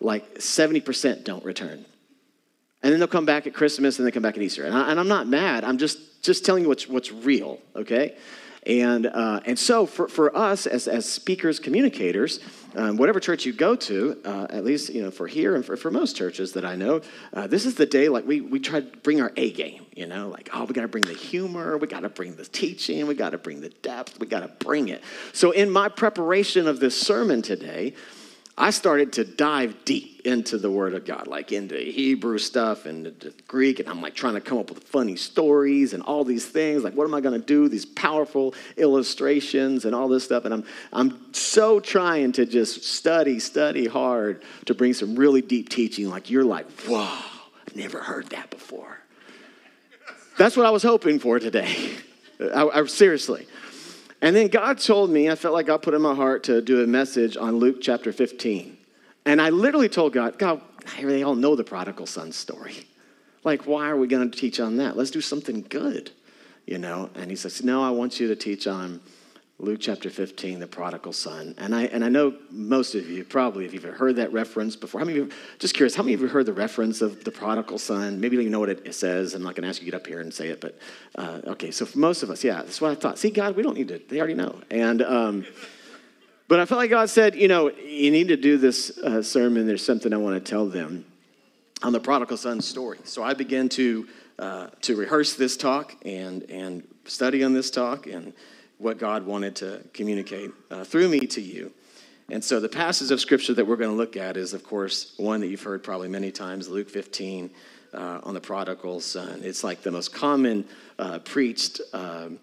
like 0.00 0.34
70% 0.34 1.24
don't 1.24 1.42
return. 1.46 1.86
And 2.82 2.92
then 2.92 2.98
they'll 2.98 3.08
come 3.08 3.24
back 3.24 3.46
at 3.46 3.54
Christmas 3.54 3.98
and 3.98 4.06
they 4.06 4.10
come 4.10 4.22
back 4.22 4.36
at 4.36 4.42
Easter. 4.42 4.64
And, 4.64 4.76
I, 4.76 4.90
and 4.90 5.00
I'm 5.00 5.08
not 5.08 5.26
mad. 5.26 5.64
I'm 5.64 5.78
just, 5.78 6.22
just 6.22 6.44
telling 6.44 6.64
you 6.64 6.68
what's, 6.68 6.86
what's 6.86 7.10
real, 7.10 7.58
okay? 7.74 8.14
And, 8.66 9.06
uh, 9.06 9.40
and 9.44 9.58
so 9.58 9.86
for, 9.86 10.08
for 10.08 10.36
us 10.36 10.66
as, 10.66 10.88
as 10.88 11.06
speakers, 11.08 11.60
communicators, 11.60 12.40
um, 12.76 12.96
whatever 12.96 13.20
church 13.20 13.44
you 13.44 13.52
go 13.52 13.76
to, 13.76 14.20
uh, 14.24 14.46
at 14.50 14.64
least 14.64 14.88
you 14.88 15.02
know 15.02 15.10
for 15.10 15.26
here 15.26 15.54
and 15.54 15.64
for, 15.64 15.76
for 15.76 15.90
most 15.90 16.16
churches 16.16 16.52
that 16.54 16.64
I 16.64 16.74
know, 16.74 17.02
uh, 17.32 17.46
this 17.46 17.66
is 17.66 17.74
the 17.74 17.86
day 17.86 18.08
like 18.08 18.26
we, 18.26 18.40
we 18.40 18.58
try 18.58 18.80
to 18.80 18.96
bring 18.98 19.20
our 19.20 19.32
A 19.36 19.52
game, 19.52 19.86
you 19.94 20.06
know, 20.06 20.28
like, 20.28 20.50
oh, 20.52 20.64
we 20.64 20.74
got 20.74 20.82
to 20.82 20.88
bring 20.88 21.04
the 21.04 21.14
humor, 21.14 21.76
we 21.76 21.86
got 21.86 22.00
to 22.00 22.08
bring 22.08 22.36
the 22.36 22.44
teaching, 22.44 23.06
we 23.06 23.14
got 23.14 23.30
to 23.30 23.38
bring 23.38 23.60
the 23.60 23.68
depth, 23.68 24.18
we 24.18 24.26
got 24.26 24.40
to 24.40 24.64
bring 24.64 24.88
it. 24.88 25.02
So 25.32 25.50
in 25.50 25.70
my 25.70 25.88
preparation 25.88 26.66
of 26.66 26.80
this 26.80 26.98
sermon 26.98 27.42
today, 27.42 27.94
I 28.56 28.70
started 28.70 29.14
to 29.14 29.24
dive 29.24 29.84
deep 29.84 30.20
into 30.24 30.58
the 30.58 30.70
Word 30.70 30.94
of 30.94 31.04
God, 31.04 31.26
like 31.26 31.50
into 31.50 31.76
Hebrew 31.76 32.38
stuff 32.38 32.86
and 32.86 33.32
Greek, 33.48 33.80
and 33.80 33.88
I'm 33.88 34.00
like 34.00 34.14
trying 34.14 34.34
to 34.34 34.40
come 34.40 34.58
up 34.58 34.70
with 34.70 34.84
funny 34.84 35.16
stories 35.16 35.92
and 35.92 36.02
all 36.04 36.22
these 36.24 36.46
things. 36.46 36.84
Like, 36.84 36.94
what 36.94 37.04
am 37.04 37.14
I 37.14 37.20
going 37.20 37.38
to 37.38 37.44
do? 37.44 37.68
These 37.68 37.84
powerful 37.84 38.54
illustrations 38.76 39.84
and 39.84 39.94
all 39.94 40.06
this 40.06 40.22
stuff, 40.22 40.44
and 40.44 40.54
I'm 40.54 40.64
I'm 40.92 41.34
so 41.34 41.80
trying 41.80 42.30
to 42.32 42.46
just 42.46 42.84
study, 42.84 43.40
study 43.40 43.88
hard 43.88 44.42
to 44.66 44.74
bring 44.74 44.94
some 44.94 45.16
really 45.16 45.42
deep 45.42 45.68
teaching. 45.68 46.08
Like, 46.08 46.30
you're 46.30 46.44
like, 46.44 46.70
whoa, 46.82 47.18
I've 47.66 47.74
never 47.74 47.98
heard 47.98 48.28
that 48.30 48.50
before. 48.50 48.98
That's 50.38 50.56
what 50.56 50.66
I 50.66 50.70
was 50.70 50.84
hoping 50.84 51.18
for 51.18 51.40
today. 51.40 51.90
I, 52.40 52.68
I 52.68 52.86
seriously. 52.86 53.48
And 54.20 54.34
then 54.34 54.48
God 54.48 54.78
told 54.78 55.10
me, 55.10 55.28
I 55.28 55.34
felt 55.34 55.54
like 55.54 55.66
God 55.66 55.82
put 55.82 55.94
in 55.94 56.02
my 56.02 56.14
heart 56.14 56.44
to 56.44 56.62
do 56.62 56.82
a 56.82 56.86
message 56.86 57.36
on 57.36 57.56
Luke 57.56 57.78
chapter 57.80 58.12
15. 58.12 58.76
And 59.26 59.40
I 59.40 59.50
literally 59.50 59.88
told 59.88 60.12
God, 60.12 60.38
God, 60.38 60.60
they 61.00 61.22
all 61.22 61.34
know 61.34 61.56
the 61.56 61.64
prodigal 61.64 62.06
son 62.06 62.32
story. 62.32 62.86
Like, 63.42 63.66
why 63.66 63.88
are 63.88 63.96
we 63.96 64.06
going 64.06 64.30
to 64.30 64.38
teach 64.38 64.60
on 64.60 64.78
that? 64.78 64.96
Let's 64.96 65.10
do 65.10 65.20
something 65.20 65.66
good, 65.68 66.10
you 66.66 66.78
know? 66.78 67.10
And 67.14 67.30
he 67.30 67.36
says, 67.36 67.62
No, 67.62 67.82
I 67.82 67.90
want 67.90 68.18
you 68.20 68.28
to 68.28 68.36
teach 68.36 68.66
on 68.66 69.00
Luke 69.60 69.78
chapter 69.80 70.10
15, 70.10 70.58
the 70.58 70.66
prodigal 70.66 71.12
son. 71.12 71.54
And 71.58 71.74
I, 71.74 71.84
and 71.84 72.04
I 72.04 72.08
know 72.08 72.34
most 72.50 72.96
of 72.96 73.08
you 73.08 73.24
probably, 73.24 73.64
if 73.64 73.72
you've 73.72 73.84
heard 73.84 74.16
that 74.16 74.32
reference 74.32 74.74
before, 74.74 74.98
how 74.98 75.06
many 75.06 75.18
of 75.18 75.26
you, 75.28 75.32
just 75.60 75.74
curious, 75.74 75.94
how 75.94 76.02
many 76.02 76.14
of 76.14 76.20
you 76.20 76.26
heard 76.26 76.46
the 76.46 76.52
reference 76.52 77.00
of 77.00 77.22
the 77.22 77.30
prodigal 77.30 77.78
son? 77.78 78.20
Maybe 78.20 78.34
you 78.34 78.42
don't 78.42 78.46
even 78.46 78.52
know 78.52 78.60
what 78.60 78.70
it 78.70 78.94
says. 78.94 79.32
I'm 79.32 79.44
not 79.44 79.54
going 79.54 79.62
to 79.62 79.68
ask 79.68 79.80
you 79.80 79.84
to 79.86 79.90
get 79.92 80.00
up 80.00 80.06
here 80.08 80.20
and 80.20 80.34
say 80.34 80.48
it, 80.48 80.60
but 80.60 80.76
uh, 81.14 81.40
okay, 81.46 81.70
so 81.70 81.86
for 81.86 81.98
most 81.98 82.24
of 82.24 82.30
us, 82.30 82.42
yeah, 82.42 82.62
that's 82.62 82.80
what 82.80 82.90
I 82.90 82.96
thought. 82.96 83.16
See, 83.16 83.30
God, 83.30 83.54
we 83.54 83.62
don't 83.62 83.76
need 83.76 83.88
to, 83.88 84.00
they 84.08 84.18
already 84.18 84.34
know. 84.34 84.60
And, 84.72 85.02
um, 85.02 85.46
but 86.48 86.58
I 86.58 86.66
felt 86.66 86.78
like 86.78 86.90
God 86.90 87.08
said, 87.08 87.36
you 87.36 87.46
know, 87.46 87.70
you 87.70 88.10
need 88.10 88.28
to 88.28 88.36
do 88.36 88.58
this 88.58 88.98
uh, 88.98 89.22
sermon. 89.22 89.68
There's 89.68 89.86
something 89.86 90.12
I 90.12 90.16
want 90.16 90.44
to 90.44 90.50
tell 90.50 90.66
them 90.66 91.06
on 91.80 91.92
the 91.92 92.00
prodigal 92.00 92.38
son 92.38 92.60
story. 92.60 92.98
So 93.04 93.22
I 93.22 93.34
began 93.34 93.68
to, 93.70 94.08
uh, 94.36 94.66
to 94.82 94.96
rehearse 94.96 95.34
this 95.34 95.56
talk 95.56 95.94
and, 96.04 96.42
and 96.50 96.82
study 97.04 97.44
on 97.44 97.52
this 97.52 97.70
talk 97.70 98.08
and 98.08 98.32
what 98.84 98.98
God 98.98 99.24
wanted 99.24 99.56
to 99.56 99.82
communicate 99.94 100.50
uh, 100.70 100.84
through 100.84 101.08
me 101.08 101.20
to 101.20 101.40
you. 101.40 101.72
And 102.30 102.44
so 102.44 102.60
the 102.60 102.68
passage 102.68 103.10
of 103.10 103.18
scripture 103.18 103.54
that 103.54 103.66
we're 103.66 103.76
going 103.76 103.90
to 103.90 103.96
look 103.96 104.14
at 104.16 104.36
is, 104.36 104.52
of 104.52 104.62
course, 104.62 105.14
one 105.16 105.40
that 105.40 105.46
you've 105.46 105.62
heard 105.62 105.82
probably 105.82 106.08
many 106.08 106.30
times 106.30 106.68
Luke 106.68 106.90
15 106.90 107.50
uh, 107.94 108.20
on 108.22 108.34
the 108.34 108.40
prodigal 108.40 109.00
son. 109.00 109.40
It's 109.42 109.64
like 109.64 109.82
the 109.82 109.90
most 109.90 110.12
common 110.12 110.66
uh, 110.98 111.18
preached 111.20 111.80
um, 111.94 112.38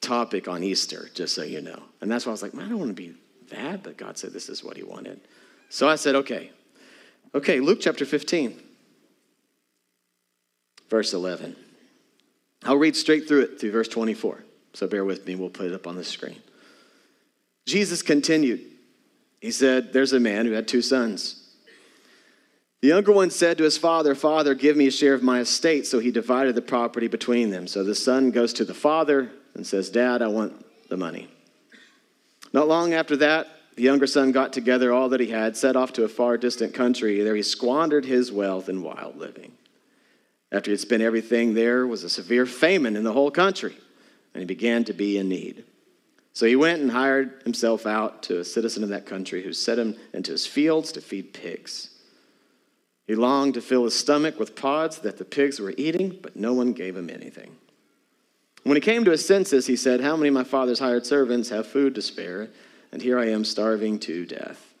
topic 0.00 0.46
on 0.46 0.62
Easter, 0.62 1.10
just 1.14 1.34
so 1.34 1.42
you 1.42 1.60
know. 1.60 1.82
And 2.00 2.10
that's 2.10 2.26
why 2.26 2.30
I 2.30 2.34
was 2.34 2.42
like, 2.42 2.54
man, 2.54 2.66
I 2.66 2.68
don't 2.68 2.78
want 2.78 2.96
to 2.96 3.02
be 3.02 3.14
that, 3.50 3.82
but 3.82 3.96
God 3.96 4.16
said 4.16 4.32
this 4.32 4.48
is 4.48 4.62
what 4.62 4.76
he 4.76 4.84
wanted. 4.84 5.20
So 5.68 5.88
I 5.88 5.96
said, 5.96 6.14
okay. 6.14 6.52
Okay, 7.34 7.58
Luke 7.58 7.78
chapter 7.80 8.04
15, 8.04 8.56
verse 10.88 11.12
11. 11.12 11.56
I'll 12.64 12.76
read 12.76 12.94
straight 12.94 13.26
through 13.26 13.42
it 13.42 13.60
through 13.60 13.72
verse 13.72 13.88
24. 13.88 14.44
So 14.74 14.86
bear 14.86 15.04
with 15.04 15.26
me, 15.26 15.34
we'll 15.34 15.50
put 15.50 15.66
it 15.66 15.74
up 15.74 15.86
on 15.86 15.96
the 15.96 16.04
screen. 16.04 16.40
Jesus 17.66 18.02
continued. 18.02 18.60
He 19.40 19.50
said, 19.50 19.92
There's 19.92 20.12
a 20.12 20.20
man 20.20 20.46
who 20.46 20.52
had 20.52 20.68
two 20.68 20.82
sons. 20.82 21.38
The 22.80 22.88
younger 22.88 23.12
one 23.12 23.30
said 23.30 23.58
to 23.58 23.64
his 23.64 23.78
father, 23.78 24.14
Father, 24.14 24.54
give 24.54 24.76
me 24.76 24.88
a 24.88 24.90
share 24.90 25.14
of 25.14 25.22
my 25.22 25.40
estate. 25.40 25.86
So 25.86 26.00
he 26.00 26.10
divided 26.10 26.56
the 26.56 26.62
property 26.62 27.06
between 27.06 27.50
them. 27.50 27.68
So 27.68 27.84
the 27.84 27.94
son 27.94 28.32
goes 28.32 28.52
to 28.54 28.64
the 28.64 28.74
father 28.74 29.30
and 29.54 29.64
says, 29.64 29.88
Dad, 29.88 30.20
I 30.20 30.26
want 30.26 30.64
the 30.88 30.96
money. 30.96 31.28
Not 32.52 32.66
long 32.66 32.92
after 32.92 33.16
that, 33.18 33.46
the 33.76 33.82
younger 33.82 34.06
son 34.06 34.32
got 34.32 34.52
together 34.52 34.92
all 34.92 35.08
that 35.10 35.20
he 35.20 35.28
had, 35.28 35.56
set 35.56 35.76
off 35.76 35.92
to 35.94 36.04
a 36.04 36.08
far 36.08 36.36
distant 36.36 36.74
country. 36.74 37.22
There 37.22 37.36
he 37.36 37.42
squandered 37.42 38.04
his 38.04 38.32
wealth 38.32 38.68
in 38.68 38.82
wild 38.82 39.16
living. 39.16 39.52
After 40.50 40.70
he 40.70 40.72
had 40.72 40.80
spent 40.80 41.02
everything, 41.02 41.54
there 41.54 41.86
was 41.86 42.04
a 42.04 42.10
severe 42.10 42.46
famine 42.46 42.96
in 42.96 43.04
the 43.04 43.12
whole 43.12 43.30
country 43.30 43.76
and 44.34 44.40
he 44.40 44.46
began 44.46 44.84
to 44.84 44.92
be 44.92 45.18
in 45.18 45.28
need. 45.28 45.64
So 46.32 46.46
he 46.46 46.56
went 46.56 46.80
and 46.80 46.90
hired 46.90 47.42
himself 47.44 47.86
out 47.86 48.22
to 48.24 48.38
a 48.38 48.44
citizen 48.44 48.82
of 48.82 48.88
that 48.88 49.06
country 49.06 49.42
who 49.42 49.52
set 49.52 49.78
him 49.78 49.96
into 50.14 50.32
his 50.32 50.46
fields 50.46 50.92
to 50.92 51.00
feed 51.00 51.34
pigs. 51.34 51.90
He 53.06 53.14
longed 53.14 53.54
to 53.54 53.60
fill 53.60 53.84
his 53.84 53.98
stomach 53.98 54.38
with 54.38 54.56
pods 54.56 54.98
that 55.00 55.18
the 55.18 55.24
pigs 55.24 55.60
were 55.60 55.74
eating, 55.76 56.18
but 56.22 56.36
no 56.36 56.54
one 56.54 56.72
gave 56.72 56.96
him 56.96 57.10
anything. 57.10 57.56
When 58.62 58.76
he 58.76 58.80
came 58.80 59.04
to 59.04 59.10
his 59.10 59.26
senses, 59.26 59.66
he 59.66 59.76
said, 59.76 60.00
How 60.00 60.16
many 60.16 60.28
of 60.28 60.34
my 60.34 60.44
father's 60.44 60.78
hired 60.78 61.04
servants 61.04 61.48
have 61.50 61.66
food 61.66 61.94
to 61.96 62.02
spare? 62.02 62.48
And 62.92 63.02
here 63.02 63.18
I 63.18 63.30
am 63.30 63.44
starving 63.44 63.98
to 64.00 64.24
death. 64.24 64.72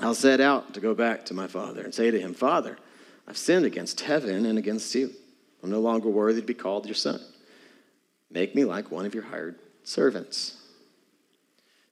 I'll 0.00 0.14
set 0.14 0.40
out 0.40 0.74
to 0.74 0.80
go 0.80 0.94
back 0.94 1.24
to 1.26 1.34
my 1.34 1.46
father 1.46 1.82
and 1.82 1.94
say 1.94 2.10
to 2.10 2.20
him, 2.20 2.34
Father, 2.34 2.78
I've 3.28 3.36
sinned 3.36 3.64
against 3.64 4.00
heaven 4.00 4.44
and 4.44 4.58
against 4.58 4.94
you. 4.94 5.12
I'm 5.62 5.70
no 5.70 5.80
longer 5.80 6.08
worthy 6.08 6.40
to 6.40 6.46
be 6.46 6.54
called 6.54 6.86
your 6.86 6.94
son. 6.94 7.20
Make 8.30 8.54
me 8.54 8.64
like 8.64 8.90
one 8.90 9.06
of 9.06 9.14
your 9.14 9.24
hired 9.24 9.58
servants. 9.82 10.56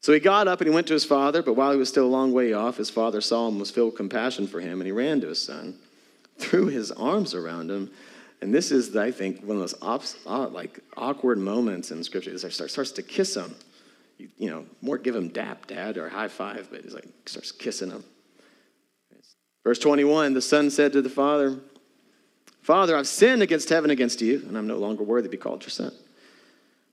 So 0.01 0.13
he 0.13 0.19
got 0.19 0.49
up 0.49 0.61
and 0.61 0.69
he 0.69 0.75
went 0.75 0.89
to 0.89 0.95
his 0.95 1.05
father, 1.05 1.43
but 1.43 1.55
while 1.55 1.71
he 1.71 1.79
was 1.79 1.89
still 1.89 2.07
a 2.07 2.09
long 2.09 2.33
way 2.33 2.53
off, 2.53 2.77
his 2.77 2.91
father 2.91 3.21
saw 3.21 3.47
him, 3.47 3.55
and 3.55 3.61
was 3.61 3.71
filled 3.71 3.93
with 3.93 3.97
compassion 3.97 4.49
for 4.49 4.61
him, 4.61 4.81
and 4.81 4.87
he 4.87 4.93
ran 4.93 5.21
to 5.21 5.29
his 5.29 5.41
son, 5.41 5.79
threw 6.39 6.67
his 6.67 6.91
arms 6.91 7.35
around 7.35 7.71
him. 7.71 7.91
And 8.41 8.53
this 8.53 8.73
is, 8.73 8.97
I 8.97 9.13
think, 9.13 9.41
one 9.45 9.57
of 9.57 9.61
those 9.61 9.81
op- 9.81 10.03
uh, 10.27 10.49
like 10.49 10.81
awkward 10.97 11.39
moments 11.39 11.93
in 11.93 12.03
Scripture. 12.03 12.33
He 12.33 12.39
starts 12.39 12.91
to 12.91 13.03
kiss 13.03 13.37
him. 13.37 13.55
You, 14.19 14.29
you, 14.37 14.51
know, 14.51 14.67
more 14.81 14.99
give 14.99 15.15
him 15.15 15.29
dap, 15.29 15.69
dad, 15.69 15.97
or 15.97 16.09
high 16.09 16.27
five, 16.27 16.67
but 16.73 16.83
he's 16.83 16.95
like 16.95 17.07
starts 17.27 17.53
kissing 17.53 17.91
him. 17.91 18.03
Verse 19.63 19.79
21, 19.79 20.35
the 20.35 20.43
son 20.43 20.71
said 20.71 20.93
to 20.95 21.03
the 21.03 21.09
father, 21.09 21.61
Father, 22.63 22.97
I've 22.97 23.07
sinned 23.07 23.43
against 23.43 23.69
heaven, 23.69 23.91
against 23.91 24.21
you, 24.21 24.43
and 24.49 24.59
I'm 24.59 24.67
no 24.67 24.79
longer 24.79 25.05
worthy 25.05 25.29
to 25.29 25.31
be 25.31 25.37
called 25.37 25.63
your 25.63 25.71
son. 25.71 25.93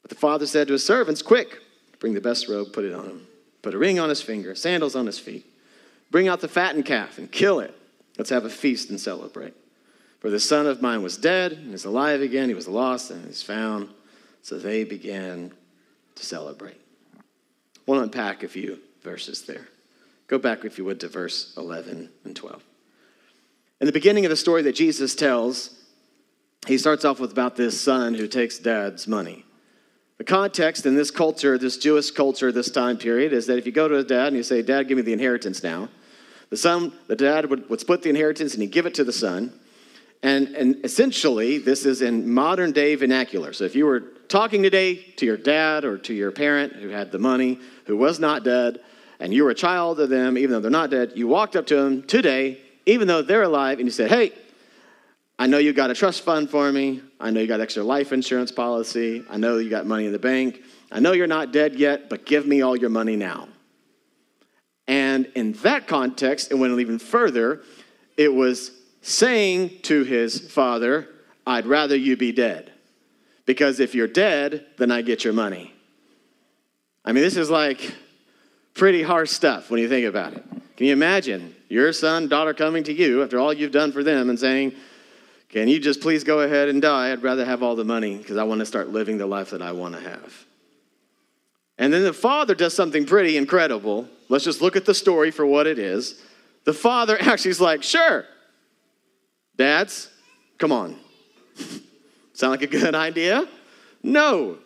But 0.02 0.10
the 0.10 0.16
father 0.16 0.46
said 0.46 0.68
to 0.68 0.74
his 0.74 0.86
servants, 0.86 1.22
Quick, 1.22 1.60
bring 2.00 2.14
the 2.14 2.22
best 2.22 2.48
robe, 2.48 2.74
put 2.74 2.86
it 2.86 2.94
on 2.94 3.06
him. 3.06 3.28
Put 3.62 3.74
a 3.74 3.78
ring 3.78 4.00
on 4.00 4.10
his 4.10 4.22
finger, 4.22 4.56
sandals 4.56 4.96
on 4.96 5.06
his 5.06 5.20
feet. 5.20 5.46
Bring 6.12 6.28
out 6.28 6.42
the 6.42 6.48
fattened 6.48 6.86
calf 6.86 7.18
and 7.18 7.32
kill 7.32 7.60
it. 7.60 7.76
Let's 8.18 8.30
have 8.30 8.46
a 8.46 8.50
feast 8.50 8.90
and 8.90 9.00
celebrate. 9.00 9.54
For 10.20 10.30
the 10.30 10.40
son 10.40 10.68
of 10.68 10.82
mine 10.82 11.02
was 11.02 11.18
dead 11.18 11.54
and 11.54 11.74
is 11.74 11.86
alive 11.86 12.22
again. 12.22 12.50
He 12.50 12.56
was 12.56 12.68
lost 12.68 13.12
and 13.12 13.30
is 13.30 13.44
found. 13.44 13.90
So 14.42 14.58
they 14.58 14.84
began 14.84 15.54
to 16.16 16.26
celebrate. 16.26 16.80
We'll 17.86 18.02
unpack 18.02 18.44
a 18.44 18.48
few 18.48 18.80
verses 19.02 19.44
there. 19.44 19.68
Go 20.28 20.38
back, 20.38 20.64
if 20.64 20.78
you 20.78 20.86
would, 20.86 21.00
to 21.00 21.08
verse 21.08 21.54
11 21.58 22.10
and 22.24 22.36
12. 22.36 22.64
In 23.82 23.88
the 23.88 23.94
beginning 23.94 24.26
of 24.26 24.30
the 24.30 24.36
story 24.36 24.62
that 24.64 24.76
Jesus 24.76 25.16
tells, 25.16 25.80
he 26.68 26.78
starts 26.78 27.06
off 27.06 27.20
with 27.20 27.32
about 27.32 27.56
this 27.56 27.80
son 27.80 28.14
who 28.14 28.28
takes 28.28 28.60
dad's 28.60 29.08
money. 29.08 29.46
The 30.20 30.26
context 30.26 30.86
in 30.86 30.96
this 30.96 31.12
culture, 31.12 31.58
this 31.58 31.78
Jewish 31.78 32.12
culture, 32.12 32.52
this 32.52 32.70
time 32.70 32.98
period, 32.98 33.32
is 33.32 33.48
that 33.48 33.58
if 33.58 33.66
you 33.66 33.72
go 33.72 33.88
to 33.88 33.98
a 33.98 34.04
dad 34.04 34.28
and 34.28 34.36
you 34.36 34.44
say, 34.44 34.62
Dad, 34.62 34.90
give 34.90 34.98
me 34.98 35.02
the 35.02 35.14
inheritance 35.14 35.64
now, 35.64 35.88
the 36.50 36.58
son, 36.58 36.92
the 37.08 37.16
dad 37.16 37.50
would, 37.50 37.70
would 37.70 37.80
split 37.80 38.02
the 38.02 38.10
inheritance 38.10 38.54
and 38.54 38.62
he'd 38.62 38.72
give 38.72 38.86
it 38.86 38.94
to 38.96 39.06
the 39.06 39.14
son. 39.14 39.58
And, 40.22 40.50
and 40.50 40.84
essentially, 40.84 41.58
this 41.58 41.86
is 41.86 42.02
in 42.02 42.30
modern 42.30 42.74
day 42.74 42.96
vernacular. 42.96 43.54
So 43.54 43.64
if 43.64 43.78
you 43.78 43.86
were 43.86 44.02
talking 44.28 44.62
today 44.62 44.96
to 44.96 45.26
your 45.26 45.38
dad 45.38 45.86
or 45.86 45.98
to 46.00 46.14
your 46.14 46.32
parent 46.32 46.74
who 46.74 46.90
had 46.90 47.14
the 47.14 47.20
money, 47.20 47.58
who 47.86 47.96
was 47.96 48.20
not 48.20 48.44
dead, 48.44 48.82
and 49.22 49.34
you 49.34 49.46
were 49.46 49.52
a 49.52 49.56
child 49.56 50.02
of 50.02 50.10
them, 50.10 50.38
even 50.38 50.52
though 50.52 50.60
they're 50.60 50.70
not 50.70 50.90
dead, 50.90 51.14
you 51.16 51.30
walked 51.30 51.56
up 51.56 51.66
to 51.68 51.78
them 51.78 52.04
today, 52.04 52.60
even 52.86 53.08
though 53.08 53.22
they're 53.22 53.44
alive, 53.44 53.80
and 53.80 53.88
you 53.88 53.92
said, 53.92 54.10
Hey, 54.10 54.34
I 55.40 55.48
know 55.48 55.58
you 55.58 55.72
got 55.72 55.90
a 55.90 55.94
trust 55.94 56.24
fund 56.24 56.50
for 56.50 56.70
me. 56.70 57.02
I 57.18 57.32
know 57.32 57.40
you 57.40 57.48
got 57.48 57.62
extra 57.62 57.82
life 57.82 58.12
insurance 58.12 58.52
policy. 58.52 59.24
I 59.30 59.38
know 59.38 59.58
you 59.58 59.70
got 59.70 59.86
money 59.86 60.06
in 60.06 60.12
the 60.12 60.20
bank. 60.20 60.62
I 60.92 61.00
know 61.00 61.14
you're 61.14 61.28
not 61.28 61.54
dead 61.54 61.76
yet, 61.76 62.10
but 62.10 62.26
give 62.26 62.46
me 62.46 62.62
all 62.62 62.76
your 62.76 62.90
money 62.90 63.16
now. 63.16 63.48
And 64.86 65.28
in 65.36 65.54
that 65.64 65.88
context, 65.88 66.52
it 66.52 66.56
went 66.56 66.78
even 66.78 67.00
further. 67.00 67.62
It 68.18 68.34
was 68.34 68.72
saying 69.02 69.80
to 69.84 70.04
his 70.04 70.52
father, 70.52 71.08
I'd 71.48 71.66
rather 71.66 71.96
you 71.96 72.18
be 72.18 72.34
dead. 72.34 72.74
Because 73.46 73.80
if 73.80 73.96
you're 73.96 74.08
dead, 74.08 74.66
then 74.78 74.92
I 74.92 75.02
get 75.02 75.24
your 75.24 75.34
money. 75.34 75.74
I 77.06 77.14
mean, 77.14 77.24
this 77.24 77.38
is 77.38 77.50
like 77.50 77.96
pretty 78.74 79.04
harsh 79.04 79.30
stuff 79.30 79.72
when 79.72 79.80
you 79.80 79.88
think 79.88 80.06
about 80.06 80.34
it. 80.34 80.44
Can 80.76 80.88
you 80.88 80.94
imagine 80.94 81.56
your 81.70 81.94
son, 81.94 82.28
daughter 82.28 82.54
coming 82.54 82.84
to 82.84 82.94
you 82.94 83.24
after 83.24 83.40
all 83.40 83.54
you've 83.54 83.72
done 83.72 83.94
for 83.94 84.04
them 84.04 84.30
and 84.30 84.38
saying, 84.38 84.74
can 85.50 85.68
you 85.68 85.80
just 85.80 86.02
please 86.02 86.24
go 86.24 86.42
ahead 86.42 86.70
and 86.70 86.82
die? 86.82 87.12
I'd 87.12 87.24
rather 87.24 87.44
have 87.44 87.64
all 87.64 87.76
the 87.76 87.84
money 87.84 88.18
because 88.18 88.38
I 88.38 88.44
want 88.44 88.60
to 88.60 88.66
start 88.66 88.90
living 88.90 89.18
the 89.18 89.26
life 89.26 89.50
that 89.50 89.62
I 89.62 89.72
want 89.72 89.96
to 89.96 90.02
have. 90.02 90.46
And 91.80 91.92
then 91.92 92.04
the 92.04 92.14
father 92.14 92.54
does 92.54 92.74
something 92.74 93.06
pretty 93.06 93.36
incredible. 93.36 94.08
Let's 94.28 94.44
just 94.44 94.62
look 94.62 94.76
at 94.76 94.86
the 94.86 94.94
story 94.94 95.32
for 95.32 95.46
what 95.46 95.66
it 95.66 95.80
is. 95.80 96.22
The 96.66 96.74
father 96.74 97.18
actually 97.22 97.52
is 97.52 97.62
like, 97.62 97.82
sure, 97.82 98.26
dads, 99.58 100.10
come 100.60 100.72
on. 100.72 101.00
Sound 102.34 102.52
like 102.52 102.62
a 102.62 102.68
good 102.68 102.94
idea? 102.94 103.48
No. 104.04 104.60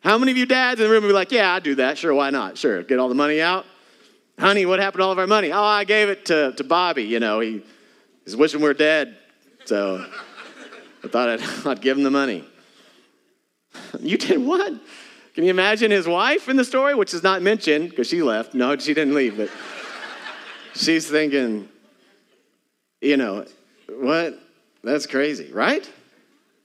How 0.00 0.18
many 0.18 0.30
of 0.30 0.36
you 0.36 0.46
dads 0.46 0.80
in 0.80 0.86
the 0.86 0.92
room 0.92 1.02
would 1.04 1.08
be 1.08 1.14
like, 1.14 1.32
yeah, 1.32 1.54
I'd 1.54 1.62
do 1.62 1.74
that. 1.76 1.96
Sure, 1.96 2.12
why 2.12 2.30
not? 2.30 2.58
Sure, 2.58 2.82
get 2.82 2.98
all 2.98 3.08
the 3.08 3.14
money 3.14 3.40
out. 3.40 3.64
Honey, 4.38 4.66
what 4.66 4.78
happened 4.78 5.00
to 5.00 5.04
all 5.04 5.12
of 5.12 5.18
our 5.18 5.26
money? 5.26 5.52
Oh, 5.52 5.62
I 5.62 5.84
gave 5.84 6.10
it 6.10 6.26
to, 6.26 6.52
to 6.52 6.64
Bobby. 6.64 7.04
You 7.04 7.18
know, 7.18 7.40
he, 7.40 7.64
he's 8.24 8.36
wishing 8.36 8.60
we're 8.60 8.74
dead. 8.74 9.16
So 9.68 10.02
I 11.04 11.08
thought 11.08 11.28
I'd, 11.28 11.42
I'd 11.66 11.82
give 11.82 11.98
him 11.98 12.02
the 12.02 12.10
money. 12.10 12.44
You 14.00 14.16
did 14.16 14.38
what? 14.38 14.72
Can 15.34 15.44
you 15.44 15.50
imagine 15.50 15.90
his 15.90 16.06
wife 16.08 16.48
in 16.48 16.56
the 16.56 16.64
story, 16.64 16.94
which 16.94 17.12
is 17.12 17.22
not 17.22 17.42
mentioned 17.42 17.90
because 17.90 18.08
she 18.08 18.22
left? 18.22 18.54
No, 18.54 18.76
she 18.78 18.94
didn't 18.94 19.14
leave, 19.14 19.36
but 19.36 19.50
she's 20.74 21.08
thinking, 21.08 21.68
you 23.00 23.16
know, 23.18 23.44
what? 23.88 24.38
That's 24.82 25.06
crazy, 25.06 25.52
right? 25.52 25.88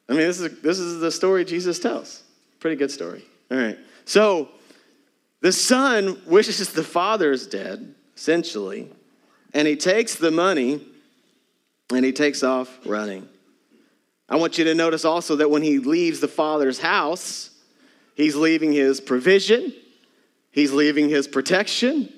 I 0.08 0.14
mean, 0.14 0.22
this 0.22 0.40
is, 0.40 0.62
this 0.62 0.80
is 0.80 1.02
the 1.02 1.12
story 1.12 1.44
Jesus 1.44 1.80
tells. 1.80 2.24
Pretty 2.60 2.78
good 2.78 2.92
story. 2.92 3.26
All 3.52 3.58
right. 3.58 3.78
So 4.06 4.50
the 5.42 5.52
son 5.52 6.22
wishes 6.26 6.72
the 6.72 6.84
father 6.84 7.32
is 7.32 7.48
dead, 7.48 7.94
essentially, 8.16 8.90
and 9.54 9.68
he 9.68 9.76
takes 9.76 10.16
the 10.16 10.32
money 10.32 10.93
and 11.92 12.06
he 12.06 12.12
takes 12.12 12.44
off 12.44 12.80
running. 12.86 13.28
I 14.30 14.38
want 14.38 14.58
you 14.58 14.64
to 14.66 14.76
notice 14.76 15.06
also 15.06 15.36
that 15.38 15.50
when 15.50 15.62
he 15.62 15.80
leaves 15.80 16.20
the 16.20 16.28
father's 16.28 16.80
house, 16.80 17.52
he's 18.16 18.36
leaving 18.36 18.72
his 18.72 19.02
provision, 19.02 19.74
he's 20.52 20.72
leaving 20.72 21.10
his 21.10 21.28
protection, 21.28 22.12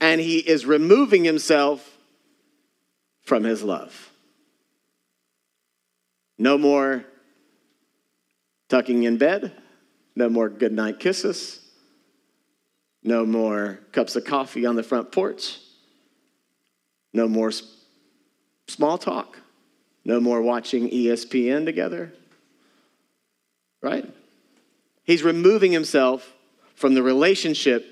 and 0.00 0.20
he 0.20 0.38
is 0.38 0.64
removing 0.64 1.24
himself 1.24 1.98
from 3.24 3.44
his 3.44 3.62
love. 3.62 4.10
No 6.38 6.58
more 6.58 7.04
tucking 8.68 9.04
in 9.04 9.18
bed, 9.18 9.52
no 10.16 10.28
more 10.28 10.48
goodnight 10.48 11.00
kisses, 11.00 11.60
no 13.02 13.26
more 13.26 13.80
cups 13.92 14.16
of 14.16 14.24
coffee 14.24 14.66
on 14.66 14.76
the 14.76 14.82
front 14.82 15.12
porch, 15.12 15.58
no 17.12 17.28
more 17.28 17.52
small 18.68 18.98
talk, 18.98 19.38
no 20.04 20.20
more 20.20 20.42
watching 20.42 20.88
ESPN 20.90 21.64
together. 21.64 22.12
Right? 23.82 24.08
He's 25.04 25.22
removing 25.22 25.72
himself 25.72 26.32
from 26.74 26.94
the 26.94 27.02
relationship 27.02 27.86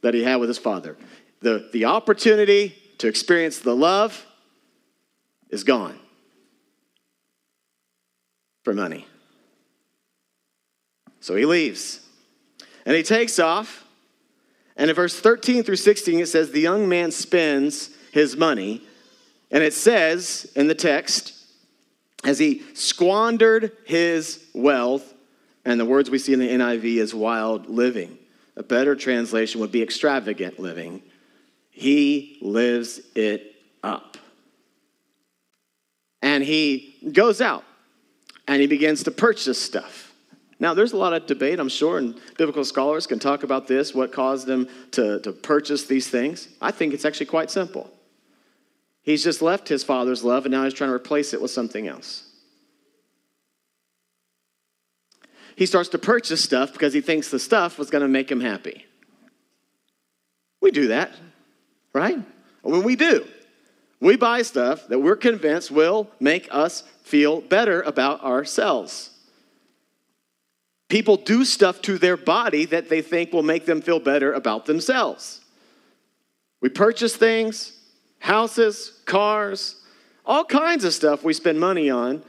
that 0.00 0.14
he 0.14 0.22
had 0.24 0.36
with 0.36 0.48
his 0.48 0.58
father. 0.58 0.96
The, 1.40 1.68
the 1.72 1.84
opportunity 1.84 2.74
to 2.98 3.08
experience 3.08 3.58
the 3.58 3.76
love 3.76 4.26
is 5.50 5.64
gone 5.64 5.98
for 8.62 8.72
money. 8.72 9.06
So 11.20 11.36
he 11.36 11.46
leaves. 11.46 12.00
And 12.84 12.96
he 12.96 13.02
takes 13.02 13.38
off. 13.38 13.84
And 14.76 14.90
in 14.90 14.96
verse 14.96 15.18
13 15.18 15.62
through 15.62 15.76
16, 15.76 16.20
it 16.20 16.26
says, 16.26 16.50
The 16.50 16.60
young 16.60 16.88
man 16.88 17.12
spends 17.12 17.90
his 18.12 18.36
money. 18.36 18.82
And 19.54 19.62
it 19.62 19.72
says 19.72 20.50
in 20.56 20.66
the 20.66 20.74
text, 20.74 21.32
as 22.24 22.40
he 22.40 22.64
squandered 22.74 23.70
his 23.86 24.44
wealth, 24.52 25.14
and 25.64 25.78
the 25.78 25.84
words 25.84 26.10
we 26.10 26.18
see 26.18 26.32
in 26.32 26.40
the 26.40 26.48
NIV 26.48 26.96
is 26.96 27.14
wild 27.14 27.68
living. 27.68 28.18
A 28.56 28.64
better 28.64 28.96
translation 28.96 29.60
would 29.60 29.70
be 29.70 29.80
extravagant 29.80 30.58
living. 30.58 31.02
He 31.70 32.36
lives 32.42 33.00
it 33.14 33.54
up. 33.84 34.18
And 36.20 36.42
he 36.42 36.96
goes 37.12 37.40
out 37.40 37.64
and 38.48 38.60
he 38.60 38.66
begins 38.66 39.04
to 39.04 39.12
purchase 39.12 39.60
stuff. 39.62 40.12
Now, 40.58 40.74
there's 40.74 40.92
a 40.92 40.96
lot 40.96 41.12
of 41.12 41.26
debate, 41.26 41.60
I'm 41.60 41.68
sure, 41.68 41.98
and 41.98 42.18
biblical 42.36 42.64
scholars 42.64 43.06
can 43.06 43.20
talk 43.20 43.44
about 43.44 43.68
this, 43.68 43.94
what 43.94 44.12
caused 44.12 44.48
him 44.48 44.68
to, 44.92 45.20
to 45.20 45.32
purchase 45.32 45.84
these 45.84 46.08
things. 46.08 46.48
I 46.60 46.72
think 46.72 46.92
it's 46.92 47.04
actually 47.04 47.26
quite 47.26 47.52
simple. 47.52 47.93
He's 49.04 49.22
just 49.22 49.42
left 49.42 49.68
his 49.68 49.84
father's 49.84 50.24
love 50.24 50.46
and 50.46 50.52
now 50.52 50.64
he's 50.64 50.74
trying 50.74 50.90
to 50.90 50.94
replace 50.94 51.34
it 51.34 51.40
with 51.40 51.50
something 51.50 51.86
else. 51.86 52.24
He 55.56 55.66
starts 55.66 55.90
to 55.90 55.98
purchase 55.98 56.42
stuff 56.42 56.72
because 56.72 56.92
he 56.92 57.00
thinks 57.00 57.30
the 57.30 57.38
stuff 57.38 57.78
was 57.78 57.90
going 57.90 58.02
to 58.02 58.08
make 58.08 58.30
him 58.30 58.40
happy. 58.40 58.86
We 60.60 60.70
do 60.70 60.88
that, 60.88 61.12
right? 61.92 62.18
When 62.62 62.82
we 62.82 62.96
do, 62.96 63.26
we 64.00 64.16
buy 64.16 64.42
stuff 64.42 64.88
that 64.88 64.98
we're 64.98 65.16
convinced 65.16 65.70
will 65.70 66.10
make 66.18 66.48
us 66.50 66.82
feel 67.02 67.42
better 67.42 67.82
about 67.82 68.24
ourselves. 68.24 69.10
People 70.88 71.16
do 71.16 71.44
stuff 71.44 71.82
to 71.82 71.98
their 71.98 72.16
body 72.16 72.64
that 72.66 72.88
they 72.88 73.02
think 73.02 73.32
will 73.32 73.42
make 73.42 73.66
them 73.66 73.82
feel 73.82 74.00
better 74.00 74.32
about 74.32 74.66
themselves. 74.66 75.40
We 76.60 76.70
purchase 76.70 77.14
things, 77.14 77.78
houses, 78.24 79.02
cars, 79.04 79.76
all 80.24 80.46
kinds 80.46 80.82
of 80.84 80.94
stuff 80.94 81.22
we 81.22 81.34
spend 81.34 81.60
money 81.60 81.90
on, 81.90 82.22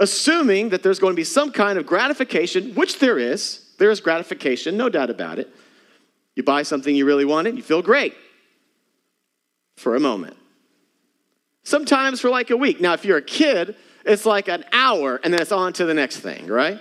assuming 0.00 0.70
that 0.70 0.82
there's 0.82 0.98
going 0.98 1.12
to 1.12 1.16
be 1.16 1.24
some 1.24 1.52
kind 1.52 1.78
of 1.78 1.84
gratification, 1.84 2.74
which 2.74 2.98
there 3.00 3.18
is. 3.18 3.66
There 3.76 3.90
is 3.90 4.00
gratification, 4.00 4.78
no 4.78 4.88
doubt 4.88 5.10
about 5.10 5.38
it. 5.38 5.54
You 6.36 6.42
buy 6.42 6.62
something 6.62 6.96
you 6.96 7.04
really 7.04 7.26
wanted, 7.26 7.54
you 7.56 7.62
feel 7.62 7.82
great 7.82 8.14
for 9.76 9.94
a 9.94 10.00
moment. 10.00 10.38
Sometimes 11.64 12.22
for 12.22 12.30
like 12.30 12.48
a 12.48 12.56
week. 12.56 12.80
Now, 12.80 12.94
if 12.94 13.04
you're 13.04 13.18
a 13.18 13.22
kid, 13.22 13.76
it's 14.06 14.24
like 14.24 14.48
an 14.48 14.64
hour 14.72 15.20
and 15.22 15.34
then 15.34 15.42
it's 15.42 15.52
on 15.52 15.74
to 15.74 15.84
the 15.84 15.92
next 15.92 16.20
thing, 16.20 16.46
right? 16.46 16.80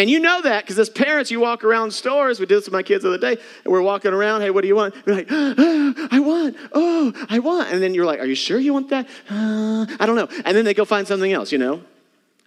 And 0.00 0.08
you 0.08 0.18
know 0.18 0.40
that 0.40 0.64
because 0.64 0.78
as 0.78 0.88
parents, 0.88 1.30
you 1.30 1.40
walk 1.40 1.62
around 1.62 1.90
stores. 1.90 2.40
We 2.40 2.46
did 2.46 2.56
this 2.56 2.64
with 2.64 2.72
my 2.72 2.82
kids 2.82 3.02
the 3.02 3.10
other 3.10 3.18
day, 3.18 3.38
and 3.64 3.70
we're 3.70 3.82
walking 3.82 4.14
around. 4.14 4.40
Hey, 4.40 4.48
what 4.48 4.62
do 4.62 4.68
you 4.68 4.74
want? 4.74 4.94
We're 5.04 5.12
like, 5.12 5.26
oh, 5.30 6.08
I 6.10 6.18
want. 6.20 6.56
Oh, 6.72 7.12
I 7.28 7.38
want. 7.38 7.70
And 7.70 7.82
then 7.82 7.92
you're 7.92 8.06
like, 8.06 8.18
Are 8.18 8.24
you 8.24 8.34
sure 8.34 8.58
you 8.58 8.72
want 8.72 8.88
that? 8.88 9.06
Uh, 9.28 9.84
I 10.00 10.06
don't 10.06 10.16
know. 10.16 10.28
And 10.46 10.56
then 10.56 10.64
they 10.64 10.72
go 10.72 10.86
find 10.86 11.06
something 11.06 11.30
else, 11.30 11.52
you 11.52 11.58
know. 11.58 11.82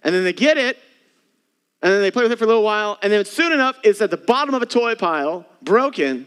And 0.02 0.12
then 0.12 0.24
they 0.24 0.32
get 0.32 0.56
it, 0.56 0.78
and 1.80 1.92
then 1.92 2.00
they 2.00 2.10
play 2.10 2.24
with 2.24 2.32
it 2.32 2.38
for 2.40 2.44
a 2.44 2.48
little 2.48 2.64
while, 2.64 2.98
and 3.02 3.12
then 3.12 3.24
soon 3.24 3.52
enough, 3.52 3.78
it's 3.84 4.00
at 4.00 4.10
the 4.10 4.16
bottom 4.16 4.52
of 4.52 4.60
a 4.60 4.66
toy 4.66 4.96
pile, 4.96 5.46
broken. 5.62 6.08
And 6.08 6.26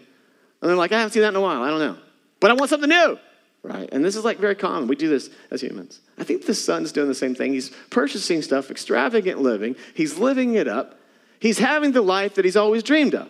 they're 0.61 0.77
like, 0.77 0.93
I 0.93 0.99
haven't 0.99 1.11
seen 1.11 1.23
that 1.23 1.29
in 1.29 1.35
a 1.35 1.41
while. 1.41 1.61
I 1.61 1.69
don't 1.69 1.79
know, 1.79 1.97
but 2.39 2.51
I 2.51 2.53
want 2.53 2.69
something 2.69 2.89
new, 2.89 3.19
right? 3.63 3.89
And 3.91 4.01
this 4.01 4.15
is 4.15 4.23
like 4.23 4.37
very 4.37 4.55
common. 4.55 4.87
We 4.87 4.95
do 4.95 5.09
this 5.09 5.29
as 5.51 5.59
humans. 5.59 5.99
I 6.17 6.23
think 6.23 6.45
the 6.45 6.55
son's 6.55 6.93
doing 6.93 7.09
the 7.09 7.15
same 7.15 7.35
thing. 7.35 7.51
He's 7.51 7.71
purchasing 7.89 8.41
stuff, 8.41 8.71
extravagant 8.71 9.41
living. 9.41 9.75
He's 9.93 10.17
living 10.17 10.55
it 10.55 10.69
up. 10.69 10.93
He's 11.39 11.59
having 11.59 11.91
the 11.91 12.01
life 12.01 12.35
that 12.35 12.45
he's 12.45 12.55
always 12.55 12.83
dreamed 12.83 13.15
of. 13.15 13.29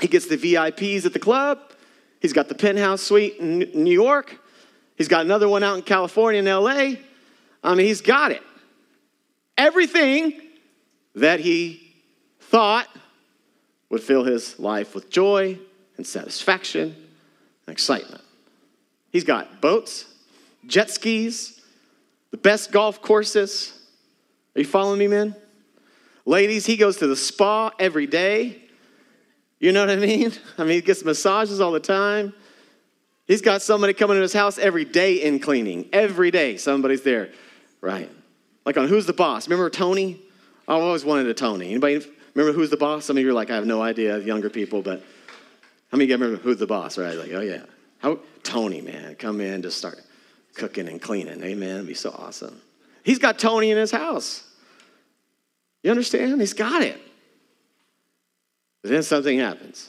He 0.00 0.08
gets 0.08 0.26
the 0.26 0.36
VIPs 0.36 1.06
at 1.06 1.12
the 1.12 1.18
club. 1.18 1.58
He's 2.20 2.32
got 2.32 2.48
the 2.48 2.54
penthouse 2.54 3.02
suite 3.02 3.36
in 3.38 3.58
New 3.58 3.92
York. 3.92 4.38
He's 4.96 5.08
got 5.08 5.24
another 5.24 5.48
one 5.48 5.62
out 5.62 5.76
in 5.76 5.82
California 5.82 6.38
and 6.38 6.48
LA. 6.48 7.00
I 7.62 7.74
mean, 7.74 7.86
he's 7.86 8.00
got 8.00 8.32
it. 8.32 8.42
Everything 9.56 10.40
that 11.14 11.40
he 11.40 11.94
thought 12.40 12.88
would 13.88 14.02
fill 14.02 14.24
his 14.24 14.58
life 14.58 14.94
with 14.94 15.10
joy 15.10 15.58
and 15.96 16.06
satisfaction 16.06 16.94
and 17.66 17.72
excitement. 17.72 18.22
He's 19.10 19.24
got 19.24 19.60
boats, 19.60 20.04
jet 20.66 20.90
skis, 20.90 21.60
the 22.30 22.36
best 22.36 22.70
golf 22.70 23.00
courses. 23.00 23.72
Are 24.54 24.60
you 24.60 24.66
following 24.66 24.98
me, 24.98 25.08
men? 25.08 25.34
Ladies, 26.26 26.66
he 26.66 26.76
goes 26.76 26.96
to 26.98 27.06
the 27.06 27.16
spa 27.16 27.70
every 27.78 28.06
day. 28.06 28.60
You 29.60 29.72
know 29.72 29.80
what 29.80 29.90
I 29.90 29.96
mean? 29.96 30.32
I 30.58 30.64
mean, 30.64 30.72
he 30.72 30.80
gets 30.82 31.04
massages 31.04 31.60
all 31.60 31.72
the 31.72 31.80
time. 31.80 32.34
He's 33.26 33.40
got 33.40 33.62
somebody 33.62 33.94
coming 33.94 34.16
to 34.16 34.20
his 34.20 34.32
house 34.32 34.58
every 34.58 34.84
day 34.84 35.22
in 35.22 35.38
cleaning. 35.38 35.88
Every 35.92 36.30
day, 36.30 36.56
somebody's 36.56 37.02
there. 37.02 37.30
Right. 37.80 38.10
Like 38.64 38.76
on 38.76 38.88
Who's 38.88 39.06
the 39.06 39.12
Boss? 39.12 39.48
Remember 39.48 39.70
Tony? 39.70 40.20
I 40.68 40.74
always 40.74 41.04
wanted 41.04 41.26
a 41.28 41.34
Tony. 41.34 41.70
Anybody 41.70 42.04
remember 42.34 42.56
Who's 42.56 42.70
the 42.70 42.76
Boss? 42.76 43.04
Some 43.04 43.16
of 43.16 43.22
you 43.22 43.30
are 43.30 43.34
like, 43.34 43.50
I 43.50 43.54
have 43.54 43.66
no 43.66 43.80
idea, 43.80 44.18
younger 44.18 44.50
people, 44.50 44.82
but 44.82 45.02
how 45.90 45.96
many 45.96 46.04
of 46.04 46.10
you 46.10 46.24
remember 46.24 46.42
Who's 46.42 46.58
the 46.58 46.66
Boss, 46.66 46.98
right? 46.98 47.16
Like, 47.16 47.32
oh 47.32 47.40
yeah. 47.40 47.62
How 47.98 48.18
Tony, 48.42 48.80
man, 48.80 49.14
come 49.14 49.40
in, 49.40 49.62
just 49.62 49.78
start 49.78 50.00
cooking 50.54 50.88
and 50.88 51.00
cleaning. 51.00 51.42
Amen. 51.42 51.76
It'd 51.76 51.86
be 51.86 51.94
so 51.94 52.10
awesome. 52.10 52.60
He's 53.04 53.18
got 53.18 53.38
Tony 53.38 53.70
in 53.70 53.78
his 53.78 53.92
house. 53.92 54.45
You 55.86 55.92
understand? 55.92 56.40
He's 56.40 56.52
got 56.52 56.82
it. 56.82 57.00
But 58.82 58.90
then 58.90 59.04
something 59.04 59.38
happens. 59.38 59.88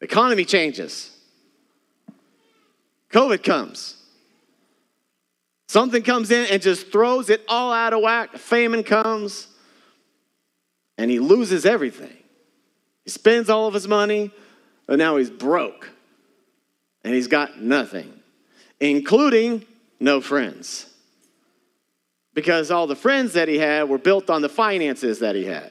The 0.00 0.04
economy 0.04 0.44
changes. 0.44 1.16
COVID 3.10 3.42
comes. 3.42 3.96
Something 5.66 6.02
comes 6.02 6.30
in 6.30 6.44
and 6.50 6.60
just 6.60 6.92
throws 6.92 7.30
it 7.30 7.42
all 7.48 7.72
out 7.72 7.94
of 7.94 8.02
whack. 8.02 8.36
Famine 8.36 8.84
comes 8.84 9.46
and 10.98 11.10
he 11.10 11.18
loses 11.18 11.64
everything. 11.64 12.18
He 13.04 13.10
spends 13.10 13.48
all 13.48 13.66
of 13.66 13.72
his 13.72 13.88
money, 13.88 14.30
and 14.88 14.98
now 14.98 15.16
he's 15.16 15.30
broke. 15.30 15.88
And 17.02 17.14
he's 17.14 17.28
got 17.28 17.58
nothing, 17.58 18.12
including 18.78 19.64
no 19.98 20.20
friends 20.20 20.91
because 22.34 22.70
all 22.70 22.86
the 22.86 22.96
friends 22.96 23.34
that 23.34 23.48
he 23.48 23.58
had 23.58 23.88
were 23.88 23.98
built 23.98 24.30
on 24.30 24.42
the 24.42 24.48
finances 24.48 25.18
that 25.20 25.34
he 25.34 25.44
had. 25.44 25.70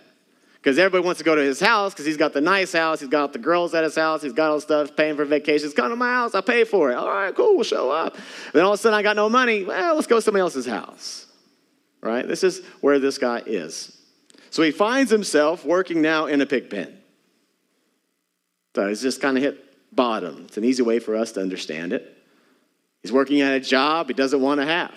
Because 0.55 0.77
everybody 0.77 1.03
wants 1.03 1.17
to 1.17 1.23
go 1.23 1.33
to 1.33 1.41
his 1.41 1.59
house 1.59 1.91
because 1.91 2.05
he's 2.05 2.17
got 2.17 2.33
the 2.33 2.41
nice 2.41 2.71
house, 2.71 2.99
he's 2.99 3.09
got 3.09 3.33
the 3.33 3.39
girls 3.39 3.73
at 3.73 3.83
his 3.83 3.95
house, 3.95 4.21
he's 4.21 4.33
got 4.33 4.51
all 4.51 4.57
the 4.57 4.61
stuff, 4.61 4.95
paying 4.95 5.15
for 5.15 5.25
vacations. 5.25 5.73
Come 5.73 5.89
to 5.89 5.95
my 5.95 6.09
house, 6.11 6.35
I'll 6.35 6.43
pay 6.43 6.65
for 6.65 6.91
it. 6.91 6.95
All 6.95 7.07
right, 7.07 7.33
cool, 7.33 7.55
we'll 7.55 7.63
show 7.63 7.89
up. 7.89 8.15
Then 8.53 8.63
all 8.63 8.73
of 8.73 8.79
a 8.79 8.81
sudden, 8.81 8.97
I 8.97 9.01
got 9.01 9.15
no 9.15 9.27
money. 9.27 9.63
Well, 9.63 9.95
let's 9.95 10.05
go 10.05 10.17
to 10.17 10.21
somebody 10.21 10.41
else's 10.41 10.67
house. 10.67 11.25
Right? 11.99 12.27
This 12.27 12.43
is 12.43 12.61
where 12.79 12.99
this 12.99 13.17
guy 13.17 13.41
is. 13.45 13.97
So 14.51 14.61
he 14.61 14.69
finds 14.71 15.09
himself 15.09 15.65
working 15.65 16.01
now 16.01 16.27
in 16.27 16.41
a 16.41 16.45
pig 16.45 16.69
pen. 16.69 16.95
So 18.75 18.87
he's 18.87 19.01
just 19.01 19.19
kind 19.19 19.37
of 19.37 19.43
hit 19.43 19.95
bottom. 19.95 20.45
It's 20.45 20.57
an 20.57 20.63
easy 20.63 20.83
way 20.83 20.99
for 20.99 21.15
us 21.15 21.31
to 21.33 21.41
understand 21.41 21.91
it. 21.91 22.17
He's 23.01 23.11
working 23.11 23.41
at 23.41 23.55
a 23.55 23.59
job 23.59 24.07
he 24.07 24.13
doesn't 24.13 24.41
want 24.41 24.61
to 24.61 24.65
have. 24.65 24.93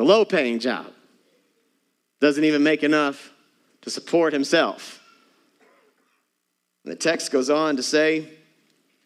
It's 0.00 0.08
a 0.08 0.14
low 0.14 0.24
paying 0.24 0.60
job. 0.60 0.86
Doesn't 2.22 2.44
even 2.44 2.62
make 2.62 2.82
enough 2.82 3.32
to 3.82 3.90
support 3.90 4.32
himself. 4.32 4.98
And 6.84 6.90
the 6.90 6.96
text 6.96 7.30
goes 7.30 7.50
on 7.50 7.76
to 7.76 7.82
say, 7.82 8.26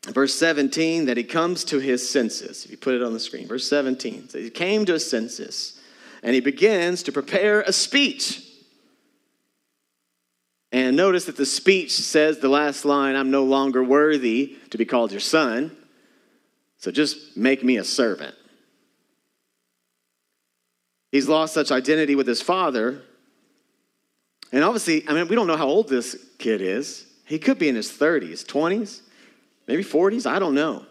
verse 0.07 0.37
17, 0.37 1.07
that 1.07 1.17
he 1.17 1.25
comes 1.25 1.65
to 1.65 1.81
his 1.81 2.09
senses. 2.09 2.65
If 2.65 2.71
you 2.71 2.77
put 2.77 2.95
it 2.95 3.03
on 3.03 3.13
the 3.13 3.19
screen, 3.19 3.49
verse 3.49 3.69
17. 3.69 4.29
So 4.29 4.39
he 4.39 4.51
came 4.51 4.85
to 4.85 4.93
his 4.93 5.11
senses 5.11 5.81
and 6.23 6.33
he 6.33 6.41
begins 6.41 7.03
to 7.03 7.11
prepare 7.11 7.63
a 7.63 7.73
speech. 7.73 8.49
And 10.71 10.97
notice 10.97 11.25
that 11.25 11.37
the 11.37 11.45
speech 11.45 11.91
says 11.91 12.39
the 12.39 12.49
last 12.49 12.85
line, 12.85 13.17
I'm 13.17 13.33
no 13.33 13.43
longer 13.43 13.83
worthy 13.83 14.59
to 14.71 14.79
be 14.79 14.85
called 14.85 15.11
your 15.11 15.21
son. 15.21 15.77
So 16.79 16.93
just 16.93 17.37
make 17.37 17.65
me 17.65 17.79
a 17.79 17.85
servant. 17.85 18.37
He's 21.15 21.29
lost 21.29 21.55
such 21.55 21.71
identity 21.71 22.17
with 22.17 22.27
his 22.27 22.43
father. 22.43 23.01
And 24.51 24.65
obviously, 24.65 25.09
I 25.09 25.13
mean, 25.13 25.29
we 25.29 25.37
don't 25.37 25.47
know 25.47 25.57
how 25.57 25.69
old 25.69 25.89
this 25.89 26.17
kid 26.39 26.61
is. 26.61 27.07
He 27.25 27.39
could 27.39 27.57
be 27.57 27.69
in 27.69 27.77
his 27.77 27.89
30s, 27.89 28.45
20s, 28.45 29.01
maybe 29.69 29.85
40s. 29.85 30.29
I 30.29 30.41
don't 30.41 30.57
know 30.57 30.85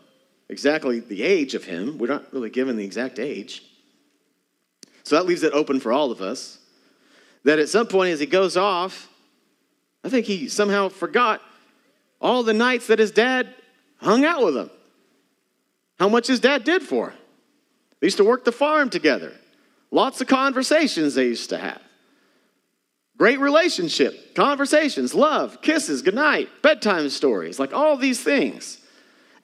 exactly 0.47 1.01
the 1.01 1.23
age 1.23 1.55
of 1.55 1.65
him. 1.65 1.97
We're 1.97 2.07
not 2.07 2.31
really 2.31 2.49
given 2.49 2.77
the 2.77 2.85
exact 2.85 3.19
age. 3.19 3.65
So 5.03 5.17
that 5.17 5.25
leaves 5.25 5.43
it 5.43 5.51
open 5.51 5.81
for 5.81 5.91
all 5.91 6.09
of 6.09 6.21
us. 6.21 6.57
That 7.43 7.59
at 7.59 7.67
some 7.67 7.87
point, 7.87 8.13
as 8.13 8.21
he 8.21 8.25
goes 8.25 8.55
off, 8.55 9.09
I 10.05 10.09
think 10.09 10.25
he 10.25 10.47
somehow 10.47 10.87
forgot 10.87 11.41
all 12.21 12.43
the 12.43 12.53
nights 12.53 12.87
that 12.87 12.97
his 12.97 13.11
dad 13.11 13.53
hung 13.97 14.23
out 14.23 14.41
with 14.41 14.55
him. 14.55 14.69
How 15.99 16.07
much 16.07 16.27
his 16.27 16.39
dad 16.39 16.63
did 16.63 16.81
for 16.81 17.09
him. 17.09 17.19
They 17.99 18.07
used 18.07 18.17
to 18.19 18.23
work 18.23 18.45
the 18.45 18.53
farm 18.53 18.89
together. 18.89 19.33
Lots 19.93 20.21
of 20.21 20.27
conversations 20.27 21.13
they 21.13 21.25
used 21.27 21.51
to 21.51 21.57
have. 21.59 21.79
Great 23.15 23.39
relationship, 23.39 24.33
conversations, 24.33 25.13
love, 25.13 25.61
kisses, 25.61 26.01
goodnight, 26.01 26.49
bedtime 26.63 27.09
stories, 27.09 27.59
like 27.59 27.73
all 27.73 27.95
these 27.95 28.19
things. 28.19 28.79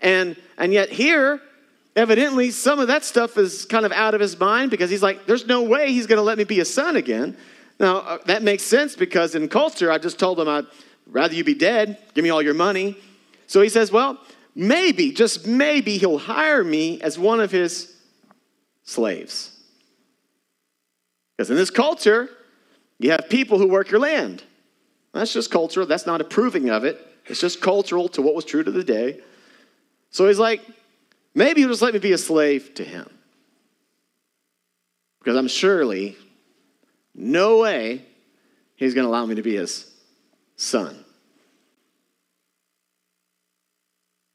And 0.02 0.36
and 0.58 0.74
yet 0.74 0.90
here, 0.90 1.40
evidently, 1.96 2.50
some 2.50 2.80
of 2.80 2.88
that 2.88 3.04
stuff 3.04 3.38
is 3.38 3.66
kind 3.66 3.86
of 3.86 3.92
out 3.92 4.16
of 4.16 4.22
his 4.22 4.40
mind 4.40 4.72
because 4.72 4.90
he's 4.90 5.04
like, 5.04 5.28
there's 5.28 5.46
no 5.46 5.62
way 5.62 5.92
he's 5.92 6.08
gonna 6.08 6.24
let 6.24 6.40
me 6.40 6.46
be 6.46 6.62
a 6.62 6.66
son 6.66 6.96
again. 6.96 7.38
Now, 7.80 7.98
uh, 7.98 8.18
that 8.26 8.42
makes 8.42 8.64
sense 8.64 8.96
because 8.96 9.36
in 9.36 9.50
culture, 9.50 9.92
I 9.92 10.00
just 10.00 10.18
told 10.18 10.40
him 10.40 10.48
I'd 10.48 10.66
rather 11.06 11.36
you 11.36 11.44
be 11.44 11.54
dead, 11.54 12.00
give 12.16 12.24
me 12.24 12.32
all 12.32 12.42
your 12.42 12.56
money. 12.56 12.98
So 13.46 13.62
he 13.62 13.70
says, 13.70 13.92
Well, 13.92 14.20
maybe, 14.56 15.12
just 15.12 15.46
maybe, 15.46 16.00
he'll 16.00 16.18
hire 16.18 16.64
me 16.64 17.00
as 17.02 17.20
one 17.20 17.40
of 17.40 17.52
his 17.52 17.96
slaves. 18.82 19.58
Because 21.40 21.52
in 21.52 21.56
this 21.56 21.70
culture, 21.70 22.30
you 22.98 23.12
have 23.12 23.30
people 23.30 23.58
who 23.60 23.70
work 23.70 23.90
your 23.92 24.02
land. 24.02 24.44
That's 25.14 25.32
just 25.32 25.50
cultural. 25.50 25.88
That's 25.88 26.06
not 26.06 26.20
approving 26.20 26.70
of 26.70 26.84
it. 26.84 27.00
It's 27.28 27.40
just 27.40 27.62
cultural 27.62 28.10
to 28.10 28.22
what 28.22 28.36
was 28.36 28.44
true 28.44 28.62
to 28.62 28.70
the 28.70 28.84
day. 28.84 29.22
So 30.10 30.28
he's 30.28 30.38
like, 30.38 30.62
maybe 31.34 31.62
he'll 31.62 31.70
just 31.70 31.82
let 31.82 31.94
me 31.94 32.02
be 32.02 32.12
a 32.12 32.18
slave 32.18 32.74
to 32.74 32.84
him. 32.84 33.10
Because 35.20 35.38
I'm 35.38 35.48
surely 35.48 36.18
no 37.16 37.60
way 37.60 38.06
he's 38.76 38.94
going 38.94 39.06
to 39.06 39.10
allow 39.10 39.26
me 39.26 39.36
to 39.36 39.42
be 39.42 39.56
his 39.56 39.90
son. 40.58 41.06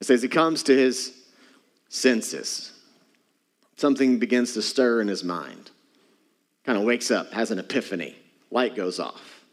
It 0.01 0.07
says 0.07 0.23
he 0.23 0.29
comes 0.29 0.63
to 0.63 0.75
his 0.75 1.13
senses. 1.91 2.73
Something 3.77 4.19
begins 4.19 4.55
to 4.55 4.63
stir 4.63 5.03
in 5.03 5.09
his 5.09 5.23
mind. 5.23 5.71
Kind 6.65 6.79
of 6.79 6.85
wakes 6.85 7.11
up, 7.11 7.33
has 7.33 7.51
an 7.51 7.59
epiphany. 7.59 8.17
Light 8.51 8.75
goes 8.75 8.99
off. 8.99 9.45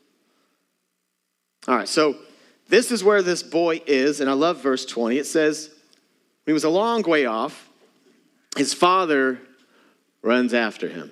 All 1.67 1.75
right, 1.75 1.87
so 1.87 2.15
this 2.69 2.91
is 2.91 3.03
where 3.03 3.21
this 3.21 3.43
boy 3.43 3.81
is, 3.85 4.21
and 4.21 4.29
I 4.29 4.33
love 4.33 4.61
verse 4.61 4.85
20. 4.85 5.17
It 5.17 5.25
says, 5.25 5.69
he 6.45 6.53
was 6.53 6.63
a 6.63 6.69
long 6.69 7.03
way 7.03 7.25
off, 7.25 7.69
his 8.57 8.73
father 8.73 9.39
runs 10.21 10.53
after 10.53 10.87
him, 10.87 11.11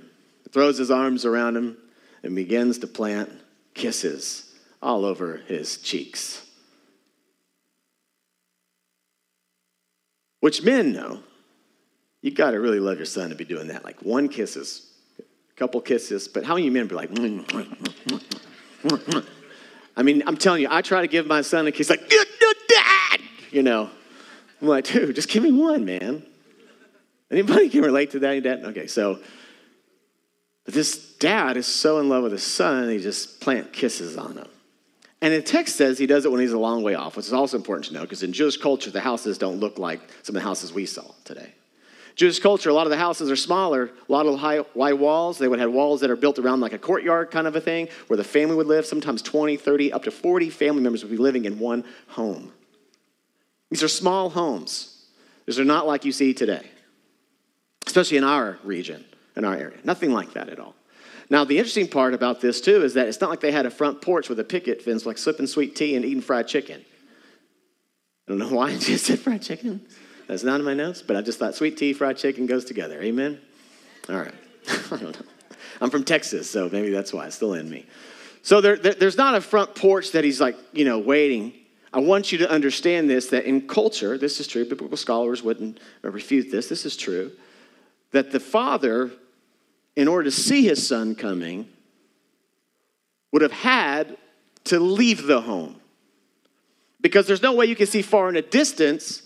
throws 0.51 0.77
his 0.77 0.89
arms 0.89 1.25
around 1.25 1.55
him, 1.55 1.77
and 2.23 2.35
begins 2.35 2.79
to 2.79 2.87
plant 2.87 3.31
kisses 3.73 4.53
all 4.81 5.05
over 5.05 5.37
his 5.47 5.77
cheeks. 5.77 6.45
Which 10.39 10.63
men 10.63 10.93
know. 10.93 11.23
You 12.21 12.31
got 12.31 12.51
to 12.51 12.59
really 12.59 12.79
love 12.79 12.97
your 12.97 13.05
son 13.05 13.29
to 13.29 13.35
be 13.35 13.45
doing 13.45 13.67
that. 13.67 13.85
Like 13.85 14.01
one 14.01 14.27
kisses, 14.27 14.88
a 14.88 14.88
couple 15.59 15.81
kisses, 15.81 16.27
but 16.27 16.43
how 16.43 16.55
many 16.55 16.69
men 16.69 16.87
be 16.87 16.95
like, 16.95 17.11
mm, 17.11 17.45
mm, 17.45 17.67
mm, 18.83 19.25
I 19.95 20.03
mean, 20.03 20.23
I'm 20.25 20.37
telling 20.37 20.61
you, 20.61 20.69
I 20.71 20.81
try 20.81 21.01
to 21.01 21.07
give 21.07 21.27
my 21.27 21.41
son 21.41 21.67
a 21.67 21.71
kiss, 21.71 21.89
like, 21.89 22.09
dad, 22.09 23.19
you 23.51 23.61
know. 23.61 23.89
I'm 24.61 24.67
like, 24.67 24.85
dude, 24.85 25.15
just 25.15 25.29
give 25.29 25.43
me 25.43 25.51
one, 25.51 25.85
man. 25.85 26.23
Anybody 27.29 27.69
can 27.69 27.81
relate 27.81 28.11
to 28.11 28.19
that? 28.19 28.41
Dad? 28.41 28.63
Okay, 28.65 28.87
so 28.87 29.19
but 30.69 30.75
this 30.75 31.15
dad 31.15 31.57
is 31.57 31.65
so 31.65 31.99
in 31.99 32.09
love 32.09 32.21
with 32.21 32.31
his 32.31 32.43
son, 32.43 32.89
he 32.89 32.99
just 32.99 33.41
plant 33.41 33.73
kisses 33.73 34.17
on 34.17 34.37
him. 34.37 34.47
And 35.19 35.33
the 35.33 35.41
text 35.41 35.75
says 35.75 35.97
he 35.97 36.05
does 36.05 36.25
it 36.25 36.31
when 36.31 36.41
he's 36.41 36.51
a 36.51 36.59
long 36.59 36.83
way 36.83 36.93
off, 36.93 37.17
which 37.17 37.25
is 37.25 37.33
also 37.33 37.57
important 37.57 37.87
to 37.87 37.93
know 37.93 38.01
because 38.01 38.21
in 38.21 38.33
Jewish 38.33 38.55
culture, 38.57 38.91
the 38.91 39.01
houses 39.01 39.39
don't 39.39 39.59
look 39.59 39.79
like 39.79 39.99
some 40.21 40.35
of 40.35 40.41
the 40.41 40.47
houses 40.47 40.71
we 40.71 40.85
saw 40.85 41.03
today. 41.25 41.53
Jewish 42.19 42.39
culture, 42.39 42.69
a 42.69 42.73
lot 42.73 42.85
of 42.85 42.89
the 42.89 42.97
houses 42.97 43.31
are 43.31 43.37
smaller, 43.37 43.85
a 43.85 44.11
lot 44.11 44.25
of 44.25 44.37
high, 44.37 44.59
high 44.77 44.91
walls. 44.91 45.37
They 45.37 45.47
would 45.47 45.59
have 45.59 45.71
walls 45.71 46.01
that 46.01 46.09
are 46.09 46.17
built 46.17 46.37
around 46.37 46.59
like 46.59 46.73
a 46.73 46.77
courtyard 46.77 47.31
kind 47.31 47.47
of 47.47 47.55
a 47.55 47.61
thing 47.61 47.87
where 48.07 48.17
the 48.17 48.25
family 48.25 48.57
would 48.57 48.67
live. 48.67 48.85
Sometimes 48.85 49.21
20, 49.21 49.55
30, 49.55 49.93
up 49.93 50.03
to 50.03 50.11
40 50.11 50.49
family 50.49 50.81
members 50.81 51.01
would 51.01 51.11
be 51.11 51.15
living 51.15 51.45
in 51.45 51.59
one 51.59 51.85
home. 52.09 52.51
These 53.69 53.83
are 53.83 53.87
small 53.87 54.29
homes. 54.29 55.05
These 55.45 55.61
are 55.61 55.63
not 55.63 55.87
like 55.87 56.03
you 56.03 56.11
see 56.11 56.33
today, 56.33 56.69
especially 57.87 58.17
in 58.17 58.25
our 58.25 58.59
region 58.65 59.05
in 59.37 59.45
our 59.45 59.55
area. 59.55 59.77
Nothing 59.85 60.11
like 60.11 60.33
that 60.33 60.49
at 60.49 60.59
all. 60.59 60.75
Now, 61.29 61.45
the 61.45 61.57
interesting 61.57 61.87
part 61.87 62.13
about 62.13 62.41
this, 62.41 62.59
too, 62.59 62.83
is 62.83 62.95
that 62.95 63.07
it's 63.07 63.21
not 63.21 63.29
like 63.29 63.39
they 63.39 63.53
had 63.53 63.65
a 63.65 63.71
front 63.71 64.01
porch 64.01 64.27
with 64.27 64.41
a 64.41 64.43
picket 64.43 64.81
fence, 64.81 65.05
like 65.05 65.17
sipping 65.17 65.47
sweet 65.47 65.73
tea 65.73 65.95
and 65.95 66.03
eating 66.03 66.21
fried 66.21 66.49
chicken. 66.49 66.83
I 68.27 68.31
don't 68.31 68.39
know 68.39 68.49
why 68.49 68.71
I 68.71 68.77
just 68.77 69.05
said 69.05 69.19
fried 69.19 69.41
chicken. 69.41 69.87
That's 70.29 70.43
not 70.43 70.59
in 70.59 70.65
my 70.65 70.73
notes, 70.73 71.01
but 71.01 71.17
I 71.17 71.21
just 71.21 71.39
thought 71.39 71.55
sweet 71.55 71.75
tea, 71.75 71.91
fried 71.91 72.15
chicken 72.15 72.45
goes 72.45 72.63
together. 72.63 73.01
Amen? 73.01 73.41
All 74.07 74.15
right. 74.15 74.33
I 74.91 74.97
don't 74.97 75.19
know. 75.19 75.25
I'm 75.81 75.89
from 75.89 76.05
Texas, 76.05 76.49
so 76.49 76.69
maybe 76.71 76.89
that's 76.89 77.11
why 77.11 77.27
it's 77.27 77.35
still 77.35 77.53
in 77.53 77.69
me. 77.69 77.85
So 78.41 78.61
there, 78.61 78.77
there, 78.77 78.93
there's 78.93 79.17
not 79.17 79.35
a 79.35 79.41
front 79.41 79.75
porch 79.75 80.11
that 80.11 80.23
he's 80.23 80.39
like, 80.39 80.55
you 80.71 80.85
know, 80.85 80.99
waiting. 80.99 81.53
I 81.91 81.99
want 81.99 82.31
you 82.31 82.37
to 82.39 82.49
understand 82.49 83.09
this 83.09 83.27
that 83.27 83.45
in 83.45 83.67
culture, 83.67 84.17
this 84.17 84.39
is 84.39 84.47
true. 84.47 84.63
Biblical 84.63 84.97
scholars 84.97 85.43
wouldn't 85.43 85.79
refute 86.01 86.51
this. 86.51 86.69
This 86.69 86.85
is 86.85 86.95
true. 86.95 87.31
That 88.11 88.31
the 88.31 88.39
father 88.39 89.11
in 89.99 90.07
order 90.07 90.23
to 90.23 90.31
see 90.31 90.63
his 90.63 90.87
son 90.87 91.13
coming, 91.13 91.67
would 93.33 93.41
have 93.41 93.51
had 93.51 94.15
to 94.63 94.79
leave 94.79 95.27
the 95.27 95.41
home. 95.41 95.75
Because 97.01 97.27
there's 97.27 97.41
no 97.41 97.53
way 97.53 97.65
you 97.65 97.75
can 97.75 97.85
see 97.85 98.01
far 98.01 98.29
in 98.29 98.37
a 98.37 98.41
distance 98.41 99.23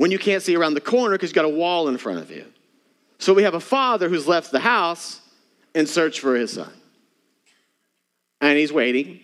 when 0.00 0.10
you 0.10 0.18
can't 0.18 0.42
see 0.42 0.56
around 0.56 0.72
the 0.72 0.80
corner 0.80 1.14
because 1.14 1.28
you've 1.28 1.34
got 1.34 1.44
a 1.44 1.48
wall 1.50 1.86
in 1.86 1.98
front 1.98 2.20
of 2.20 2.30
you. 2.30 2.46
So 3.18 3.34
we 3.34 3.42
have 3.42 3.52
a 3.52 3.60
father 3.60 4.08
who's 4.08 4.26
left 4.26 4.50
the 4.50 4.60
house 4.60 5.20
in 5.74 5.86
search 5.86 6.20
for 6.20 6.34
his 6.34 6.54
son. 6.54 6.72
And 8.40 8.56
he's 8.56 8.72
waiting 8.72 9.20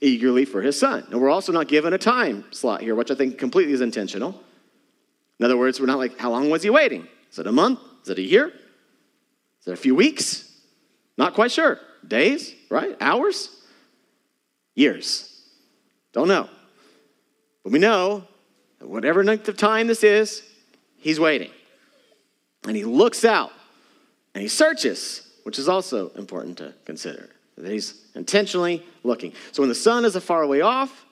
eagerly 0.00 0.44
for 0.44 0.62
his 0.62 0.78
son. 0.78 1.04
And 1.10 1.20
we're 1.20 1.28
also 1.28 1.50
not 1.50 1.66
given 1.66 1.92
a 1.92 1.98
time 1.98 2.44
slot 2.52 2.82
here, 2.82 2.94
which 2.94 3.10
I 3.10 3.16
think 3.16 3.36
completely 3.36 3.72
is 3.72 3.80
intentional. 3.80 4.40
In 5.40 5.44
other 5.44 5.56
words, 5.56 5.80
we're 5.80 5.86
not 5.86 5.98
like, 5.98 6.16
how 6.16 6.30
long 6.30 6.50
was 6.50 6.62
he 6.62 6.70
waiting? 6.70 7.08
Is 7.32 7.40
it 7.40 7.48
a 7.48 7.52
month? 7.52 7.80
Is 8.04 8.10
it 8.10 8.18
a 8.18 8.22
year? 8.22 8.46
Is 8.46 9.66
it 9.66 9.72
a 9.72 9.76
few 9.76 9.96
weeks? 9.96 10.48
Not 11.18 11.34
quite 11.34 11.50
sure. 11.50 11.80
Days, 12.06 12.54
right? 12.70 12.96
Hours? 13.00 13.50
Years. 14.76 15.42
Don't 16.12 16.28
know. 16.28 16.48
But 17.64 17.72
we 17.72 17.80
know 17.80 18.28
whatever 18.86 19.24
length 19.24 19.48
of 19.48 19.56
time 19.56 19.86
this 19.86 20.04
is, 20.04 20.42
he's 20.98 21.20
waiting. 21.20 21.50
And 22.66 22.76
he 22.76 22.84
looks 22.84 23.24
out 23.24 23.52
and 24.34 24.42
he 24.42 24.48
searches, 24.48 25.28
which 25.42 25.58
is 25.58 25.68
also 25.68 26.10
important 26.10 26.58
to 26.58 26.74
consider. 26.84 27.30
That 27.56 27.70
he's 27.70 28.06
intentionally 28.14 28.84
looking. 29.04 29.32
So 29.52 29.62
when 29.62 29.68
the 29.68 29.74
son 29.74 30.04
is 30.04 30.16
a 30.16 30.20
far 30.20 30.46
way 30.46 30.60
off, 30.60 31.04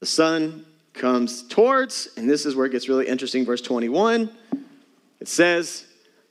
the 0.00 0.06
son 0.06 0.66
comes 0.92 1.42
towards, 1.42 2.08
and 2.16 2.28
this 2.28 2.46
is 2.46 2.54
where 2.54 2.66
it 2.66 2.70
gets 2.70 2.88
really 2.88 3.06
interesting. 3.06 3.44
Verse 3.44 3.60
21 3.60 4.30
it 5.20 5.28
says, 5.28 5.86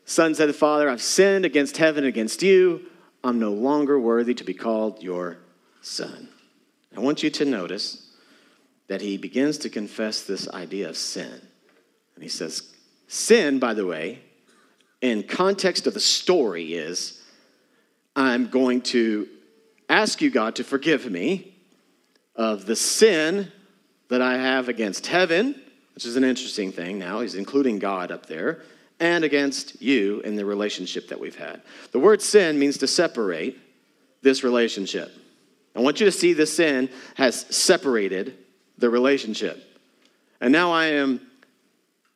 Son 0.05 0.35
said 0.35 0.49
the 0.49 0.53
Father, 0.53 0.87
I've 0.87 1.01
sinned 1.01 1.45
against 1.45 1.77
heaven, 1.77 2.03
against 2.03 2.43
you. 2.43 2.85
I'm 3.23 3.39
no 3.39 3.51
longer 3.51 3.99
worthy 3.99 4.33
to 4.35 4.43
be 4.43 4.53
called 4.53 5.01
your 5.01 5.37
son. 5.81 6.29
I 6.95 6.99
want 6.99 7.23
you 7.23 7.29
to 7.31 7.45
notice 7.45 8.02
that 8.87 9.01
he 9.01 9.17
begins 9.17 9.57
to 9.59 9.69
confess 9.69 10.23
this 10.23 10.49
idea 10.49 10.89
of 10.89 10.97
sin. 10.97 11.41
And 12.15 12.23
he 12.23 12.29
says, 12.29 12.73
Sin, 13.07 13.59
by 13.59 13.73
the 13.73 13.85
way, 13.85 14.19
in 15.01 15.23
context 15.23 15.85
of 15.87 15.93
the 15.93 15.99
story, 15.99 16.73
is 16.73 17.21
I'm 18.15 18.47
going 18.47 18.81
to 18.81 19.27
ask 19.89 20.21
you, 20.21 20.29
God, 20.29 20.55
to 20.55 20.63
forgive 20.63 21.09
me 21.09 21.55
of 22.35 22.65
the 22.65 22.75
sin 22.75 23.51
that 24.09 24.21
I 24.21 24.37
have 24.37 24.69
against 24.69 25.07
heaven, 25.07 25.61
which 25.93 26.05
is 26.05 26.15
an 26.15 26.23
interesting 26.23 26.71
thing 26.71 26.97
now. 26.97 27.19
He's 27.19 27.35
including 27.35 27.79
God 27.79 28.11
up 28.11 28.25
there 28.25 28.61
and 28.99 29.23
against 29.23 29.81
you 29.81 30.21
in 30.21 30.35
the 30.35 30.45
relationship 30.45 31.09
that 31.09 31.19
we've 31.19 31.35
had. 31.35 31.61
The 31.91 31.99
word 31.99 32.21
sin 32.21 32.57
means 32.57 32.77
to 32.79 32.87
separate 32.87 33.59
this 34.21 34.43
relationship. 34.43 35.11
I 35.75 35.81
want 35.81 35.99
you 35.99 36.05
to 36.05 36.11
see 36.11 36.33
the 36.33 36.45
sin 36.45 36.89
has 37.15 37.45
separated 37.55 38.37
the 38.83 38.89
relationship. 38.89 39.63
And 40.41 40.51
now 40.51 40.73
I 40.73 40.87
am, 40.87 41.21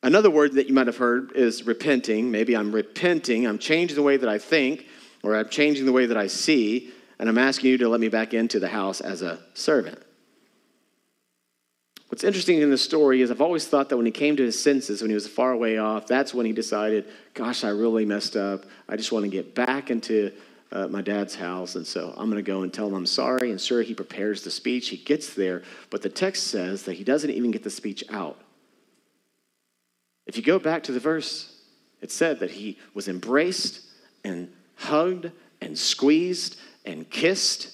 another 0.03 0.30
word 0.30 0.56
that 0.56 0.67
you 0.67 0.73
might 0.73 0.88
have 0.88 0.97
heard 0.97 1.32
is 1.32 1.65
repenting. 1.65 2.30
Maybe 2.30 2.58
I'm 2.58 2.73
repenting, 2.75 3.47
I'm 3.47 3.58
changing 3.58 3.95
the 3.95 4.03
way 4.03 4.17
that 4.17 4.27
I 4.27 4.38
think, 4.38 4.86
or 5.23 5.34
I'm 5.34 5.47
changing 5.47 5.86
the 5.86 5.93
way 5.93 6.08
that 6.08 6.17
I 6.17 6.27
see, 6.27 6.91
and 7.19 7.30
I'm 7.30 7.38
asking 7.38 7.69
you 7.69 7.77
to 7.77 7.88
let 7.88 8.01
me 8.01 8.10
back 8.10 8.34
into 8.34 8.60
the 8.60 8.67
house 8.67 8.99
as 8.99 9.21
a 9.21 9.39
servant. 9.53 10.03
What's 12.10 12.25
interesting 12.25 12.62
in 12.62 12.69
the 12.69 12.77
story 12.77 13.21
is 13.21 13.32
I've 13.32 13.39
always 13.39 13.65
thought 13.65 13.88
that 13.88 13.95
when 13.95 14.06
he 14.06 14.12
came 14.12 14.36
to 14.36 14.43
his 14.43 14.62
senses, 14.62 15.01
when 15.01 15.10
he 15.10 15.15
was 15.15 15.25
far 15.25 15.53
away 15.53 15.77
off, 15.77 16.06
that's 16.06 16.34
when 16.34 16.45
he 16.45 16.51
decided, 16.51 17.06
gosh, 17.34 17.63
I 17.63 17.69
really 17.69 18.03
messed 18.03 18.36
up. 18.36 18.65
I 18.89 18.97
just 18.97 19.13
want 19.13 19.23
to 19.23 19.32
get 19.32 19.56
back 19.56 19.89
into 19.89 20.34
uh, 20.71 20.88
my 20.88 21.01
dad's 21.01 21.36
house, 21.36 21.75
and 21.75 21.86
so 21.86 22.13
I'm 22.17 22.30
going 22.30 22.43
to 22.43 22.51
go 22.51 22.62
and 22.63 22.73
tell 22.73 22.88
him 22.88 22.93
I'm 22.93 23.06
sorry. 23.06 23.51
And 23.51 23.60
sure, 23.60 23.82
he 23.82 23.93
prepares 23.93 24.43
the 24.43 24.51
speech. 24.51 24.89
He 24.89 24.97
gets 24.97 25.34
there, 25.34 25.63
but 25.89 26.01
the 26.01 26.10
text 26.10 26.47
says 26.47 26.84
that 26.84 26.93
he 26.93 27.03
doesn't 27.03 27.30
even 27.30 27.51
get 27.51 27.63
the 27.63 27.69
speech 27.69 28.03
out. 28.10 28.39
If 30.25 30.36
you 30.36 30.43
go 30.43 30.60
back 30.60 30.84
to 30.84 30.91
the 30.91 30.99
verse, 30.99 31.58
it 32.01 32.12
said 32.12 32.39
that 32.39 32.51
he 32.51 32.77
was 32.93 33.08
embraced 33.08 33.82
and 34.23 34.51
hugged 34.75 35.32
and 35.62 35.77
squeezed 35.77 36.58
and 36.86 37.10
kissed. 37.10 37.73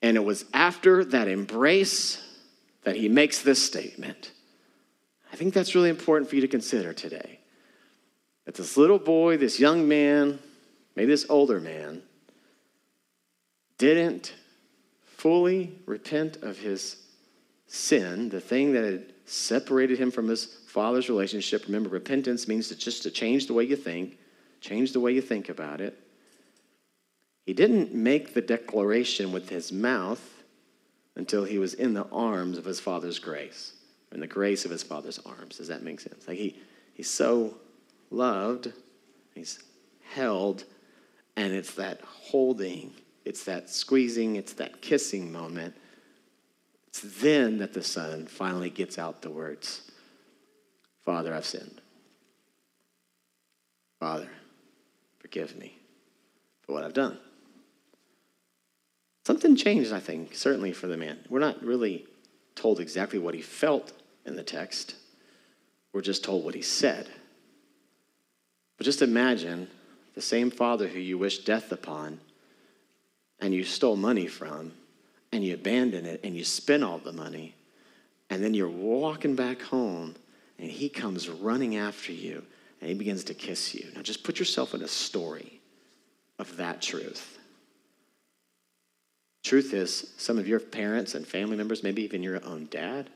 And 0.00 0.16
it 0.16 0.24
was 0.24 0.44
after 0.54 1.04
that 1.06 1.28
embrace 1.28 2.22
that 2.84 2.96
he 2.96 3.08
makes 3.08 3.42
this 3.42 3.62
statement. 3.62 4.32
I 5.32 5.36
think 5.36 5.54
that's 5.54 5.74
really 5.74 5.90
important 5.90 6.28
for 6.28 6.36
you 6.36 6.42
to 6.42 6.48
consider 6.48 6.92
today. 6.92 7.40
That 8.44 8.54
this 8.54 8.76
little 8.76 8.98
boy, 8.98 9.36
this 9.36 9.60
young 9.60 9.88
man, 9.88 10.38
maybe 10.96 11.10
this 11.10 11.26
older 11.28 11.60
man, 11.60 12.02
didn't 13.78 14.34
fully 15.04 15.78
repent 15.86 16.36
of 16.42 16.58
his 16.58 16.96
sin, 17.66 18.28
the 18.28 18.40
thing 18.40 18.72
that 18.72 18.84
had 18.84 19.12
separated 19.24 19.98
him 19.98 20.10
from 20.10 20.28
his 20.28 20.44
father's 20.66 21.08
relationship. 21.08 21.64
Remember, 21.66 21.88
repentance 21.88 22.46
means 22.46 22.68
to 22.68 22.76
just 22.76 23.02
to 23.02 23.10
change 23.10 23.46
the 23.46 23.54
way 23.54 23.64
you 23.64 23.76
think, 23.76 24.18
change 24.60 24.92
the 24.92 25.00
way 25.00 25.12
you 25.12 25.20
think 25.20 25.48
about 25.48 25.80
it. 25.80 25.98
He 27.46 27.54
didn't 27.54 27.94
make 27.94 28.34
the 28.34 28.40
declaration 28.40 29.32
with 29.32 29.48
his 29.48 29.72
mouth 29.72 30.44
until 31.16 31.44
he 31.44 31.58
was 31.58 31.74
in 31.74 31.94
the 31.94 32.06
arms 32.12 32.58
of 32.58 32.64
his 32.64 32.80
father's 32.80 33.18
grace, 33.18 33.74
in 34.12 34.20
the 34.20 34.26
grace 34.26 34.64
of 34.64 34.70
his 34.70 34.82
father's 34.82 35.18
arms. 35.26 35.58
Does 35.58 35.68
that 35.68 35.82
make 35.82 36.00
sense? 36.00 36.26
Like 36.28 36.38
he, 36.38 36.56
he's 36.94 37.10
so 37.10 37.56
loved, 38.10 38.72
he's 39.34 39.62
held, 40.14 40.64
and 41.36 41.52
it's 41.52 41.74
that 41.74 42.00
holding, 42.02 42.92
it's 43.24 43.44
that 43.44 43.70
squeezing, 43.70 44.36
it's 44.36 44.52
that 44.54 44.82
kissing 44.82 45.32
moment. 45.32 45.74
It's 46.88 47.00
then 47.00 47.58
that 47.58 47.72
the 47.72 47.82
son 47.82 48.26
finally 48.26 48.70
gets 48.70 48.98
out 48.98 49.22
the 49.22 49.30
words 49.30 49.90
Father, 51.04 51.34
I've 51.34 51.46
sinned. 51.46 51.80
Father, 53.98 54.28
forgive 55.18 55.56
me 55.56 55.76
for 56.60 56.72
what 56.72 56.84
I've 56.84 56.92
done. 56.92 57.18
Something 59.26 59.56
changed, 59.56 59.92
I 59.92 60.00
think, 60.00 60.34
certainly 60.34 60.72
for 60.72 60.86
the 60.86 60.96
man. 60.96 61.18
We're 61.28 61.40
not 61.40 61.62
really 61.62 62.06
told 62.54 62.80
exactly 62.80 63.18
what 63.18 63.34
he 63.34 63.42
felt 63.42 63.92
in 64.24 64.36
the 64.36 64.42
text, 64.42 64.94
we're 65.92 66.00
just 66.00 66.24
told 66.24 66.44
what 66.44 66.54
he 66.54 66.62
said. 66.62 67.08
But 68.76 68.84
just 68.84 69.02
imagine 69.02 69.68
the 70.14 70.22
same 70.22 70.50
father 70.50 70.88
who 70.88 70.98
you 70.98 71.18
wish 71.18 71.38
death 71.44 71.72
upon 71.72 72.20
and 73.40 73.54
you 73.54 73.64
stole 73.64 73.96
money 73.96 74.26
from 74.26 74.72
and 75.32 75.44
you 75.44 75.54
abandon 75.54 76.04
it 76.04 76.20
and 76.22 76.36
you 76.36 76.44
spend 76.44 76.84
all 76.84 76.98
the 76.98 77.12
money 77.12 77.54
and 78.30 78.42
then 78.42 78.54
you're 78.54 78.68
walking 78.68 79.34
back 79.34 79.60
home 79.60 80.14
and 80.58 80.70
he 80.70 80.88
comes 80.88 81.28
running 81.28 81.76
after 81.76 82.12
you 82.12 82.42
and 82.80 82.88
he 82.88 82.94
begins 82.94 83.24
to 83.24 83.34
kiss 83.34 83.74
you. 83.74 83.86
Now 83.94 84.02
just 84.02 84.24
put 84.24 84.38
yourself 84.38 84.74
in 84.74 84.82
a 84.82 84.88
story 84.88 85.60
of 86.38 86.56
that 86.56 86.82
truth. 86.82 87.38
Truth 89.44 89.74
is, 89.74 90.12
some 90.18 90.38
of 90.38 90.46
your 90.46 90.60
parents 90.60 91.14
and 91.14 91.26
family 91.26 91.56
members, 91.56 91.82
maybe 91.82 92.02
even 92.02 92.22
your 92.22 92.44
own 92.44 92.68
dad, 92.70 93.10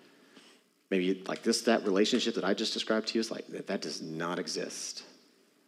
maybe 0.91 1.23
like 1.27 1.43
this, 1.43 1.63
that 1.63 1.85
relationship 1.85 2.35
that 2.35 2.45
I 2.45 2.53
just 2.53 2.73
described 2.73 3.09
to 3.09 3.15
you 3.15 3.21
is 3.21 3.31
like 3.31 3.47
that, 3.49 3.69
that 3.69 3.81
does 3.81 4.03
not 4.03 4.39
exist. 4.39 5.05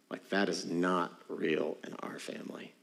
Like 0.09 0.29
that 0.29 0.49
is 0.49 0.65
not 0.65 1.13
real 1.27 1.77
in 1.85 1.93
our 2.01 2.19
family. 2.19 2.73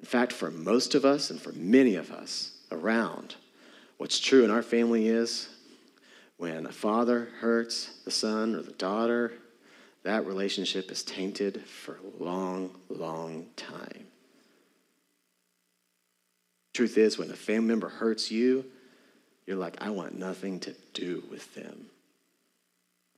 In 0.00 0.06
fact, 0.06 0.32
for 0.32 0.50
most 0.50 0.94
of 0.94 1.04
us 1.04 1.30
and 1.30 1.40
for 1.40 1.52
many 1.52 1.96
of 1.96 2.10
us 2.10 2.52
around, 2.70 3.36
what's 3.96 4.20
true 4.20 4.44
in 4.44 4.50
our 4.50 4.62
family 4.62 5.08
is 5.08 5.48
when 6.36 6.66
a 6.66 6.72
father 6.72 7.28
hurts 7.40 7.90
the 8.04 8.10
son 8.10 8.54
or 8.54 8.62
the 8.62 8.72
daughter, 8.72 9.32
that 10.02 10.26
relationship 10.26 10.90
is 10.90 11.02
tainted 11.02 11.62
for 11.64 11.96
a 11.96 12.22
long, 12.22 12.70
long 12.90 13.46
time. 13.56 14.06
Truth 16.74 16.98
is, 16.98 17.16
when 17.16 17.30
a 17.30 17.36
family 17.36 17.68
member 17.68 17.88
hurts 17.88 18.30
you, 18.30 18.64
you're 19.46 19.56
like, 19.56 19.80
I 19.80 19.90
want 19.90 20.18
nothing 20.18 20.60
to 20.60 20.74
do 20.92 21.22
with 21.30 21.54
them. 21.54 21.86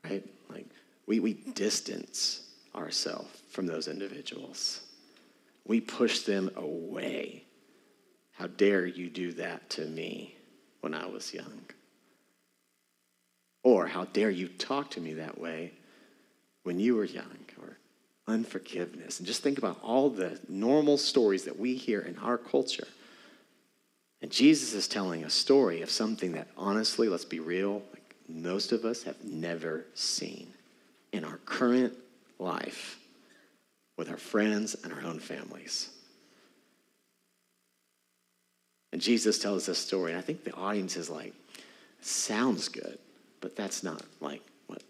Right? 0.05 0.25
Like, 0.51 0.67
we, 1.07 1.21
we 1.21 1.33
distance 1.33 2.46
ourselves 2.77 3.43
from 3.51 3.67
those 3.67 3.89
individuals. 3.89 4.81
We 5.67 5.81
push 5.81 6.21
them 6.21 6.51
away. 6.57 7.45
How 8.33 8.47
dare 8.47 8.87
you 8.87 9.09
do 9.09 9.33
that 9.33 9.69
to 9.71 9.87
me 9.87 10.37
when 10.81 10.95
I 10.95 11.07
was 11.07 11.33
young? 11.33 11.63
Or 13.63 13.87
how 13.87 14.05
dare 14.05 14.31
you 14.31 14.49
talk 14.49 14.91
to 14.93 15.01
me 15.01 15.15
that 15.15 15.41
way 15.41 15.73
when 16.63 16.79
you 16.79 16.97
were 16.97 17.05
young? 17.05 17.39
Or 17.61 17.79
unforgiveness. 18.29 19.19
And 19.19 19.27
just 19.27 19.43
think 19.43 19.59
about 19.59 19.79
all 19.83 20.11
the 20.11 20.39
normal 20.49 20.99
stories 20.99 21.45
that 21.45 21.59
we 21.59 21.75
hear 21.75 22.01
in 22.01 22.19
our 22.19 22.39
culture 22.39 22.87
and 24.23 24.31
Jesus 24.31 24.73
is 24.73 24.89
telling 24.89 25.25
a 25.25 25.31
story 25.31 25.83
of 25.83 25.91
something 25.91 26.33
that, 26.33 26.49
honestly, 26.57 27.09
let's 27.09 27.25
be 27.25 27.41
real, 27.41 27.83
like 27.93 28.17
most 28.29 28.73
of 28.73 28.85
us 28.85 29.03
have 29.03 29.23
never 29.25 29.85
seen 29.95 30.53
in 31.13 31.25
our 31.25 31.39
current 31.45 31.95
life 32.39 32.99
with 33.97 34.11
our 34.11 34.17
friends 34.17 34.77
and 34.83 34.93
our 34.93 35.03
own 35.03 35.19
families. 35.19 35.91
And 38.93 39.01
Jesus 39.01 39.39
tells 39.39 39.67
this 39.67 39.79
story, 39.79 40.13
and 40.13 40.19
I 40.19 40.23
think 40.23 40.45
the 40.45 40.55
audience 40.55 40.97
is 40.97 41.11
like, 41.11 41.35
sounds 42.01 42.69
good, 42.69 42.99
but 43.41 43.57
that's 43.57 43.83
not 43.83 44.03
like 44.21 44.43
what 44.67 44.83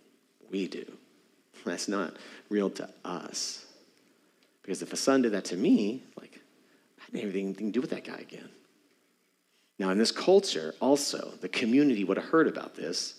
we 0.50 0.68
do. 0.68 0.85
That's 1.64 1.88
not 1.88 2.14
real 2.48 2.70
to 2.70 2.88
us. 3.04 3.64
Because 4.62 4.82
if 4.82 4.92
a 4.92 4.96
son 4.96 5.22
did 5.22 5.32
that 5.32 5.46
to 5.46 5.56
me, 5.56 6.02
like, 6.16 6.40
I 7.00 7.11
didn't 7.11 7.24
have 7.24 7.35
anything 7.35 7.54
to 7.54 7.72
do 7.72 7.80
with 7.80 7.90
that 7.90 8.04
guy 8.04 8.18
again. 8.18 8.48
Now, 9.78 9.90
in 9.90 9.98
this 9.98 10.12
culture, 10.12 10.74
also, 10.80 11.32
the 11.40 11.48
community 11.48 12.04
would 12.04 12.16
have 12.16 12.26
heard 12.26 12.46
about 12.46 12.76
this. 12.76 13.14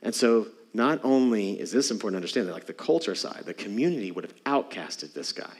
And 0.00 0.14
so, 0.14 0.48
not 0.74 1.00
only 1.04 1.60
is 1.60 1.70
this 1.70 1.90
important 1.90 2.14
to 2.14 2.18
understand 2.18 2.48
that, 2.48 2.52
like 2.52 2.66
the 2.66 2.72
culture 2.72 3.14
side, 3.14 3.42
the 3.44 3.54
community 3.54 4.10
would 4.10 4.24
have 4.24 4.44
outcasted 4.44 5.12
this 5.12 5.32
guy. 5.32 5.52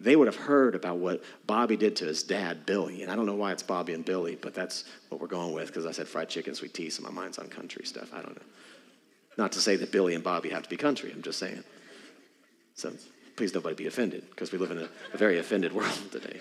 They 0.00 0.16
would 0.16 0.26
have 0.26 0.36
heard 0.36 0.74
about 0.74 0.98
what 0.98 1.22
Bobby 1.46 1.76
did 1.76 1.96
to 1.96 2.04
his 2.04 2.22
dad, 2.22 2.66
Billy. 2.66 3.02
And 3.02 3.12
I 3.12 3.16
don't 3.16 3.26
know 3.26 3.34
why 3.34 3.52
it's 3.52 3.62
Bobby 3.62 3.92
and 3.94 4.04
Billy, 4.04 4.36
but 4.40 4.54
that's 4.54 4.84
what 5.08 5.20
we're 5.20 5.28
going 5.28 5.52
with 5.52 5.68
because 5.68 5.86
I 5.86 5.92
said 5.92 6.08
fried 6.08 6.28
chicken, 6.28 6.54
sweet 6.54 6.74
tea, 6.74 6.90
so 6.90 7.02
my 7.02 7.10
mind's 7.10 7.38
on 7.38 7.48
country 7.48 7.84
stuff. 7.84 8.12
I 8.12 8.20
don't 8.20 8.34
know. 8.34 8.46
Not 9.36 9.52
to 9.52 9.60
say 9.60 9.76
that 9.76 9.92
Billy 9.92 10.14
and 10.14 10.24
Bobby 10.24 10.48
have 10.50 10.62
to 10.62 10.68
be 10.68 10.76
country, 10.76 11.12
I'm 11.12 11.22
just 11.22 11.38
saying. 11.38 11.62
So 12.74 12.92
please 13.36 13.54
nobody 13.54 13.74
be 13.74 13.86
offended 13.86 14.28
because 14.30 14.52
we 14.52 14.58
live 14.58 14.70
in 14.70 14.78
a, 14.78 14.88
a 15.12 15.16
very 15.16 15.38
offended 15.38 15.72
world 15.74 15.98
today. 16.10 16.40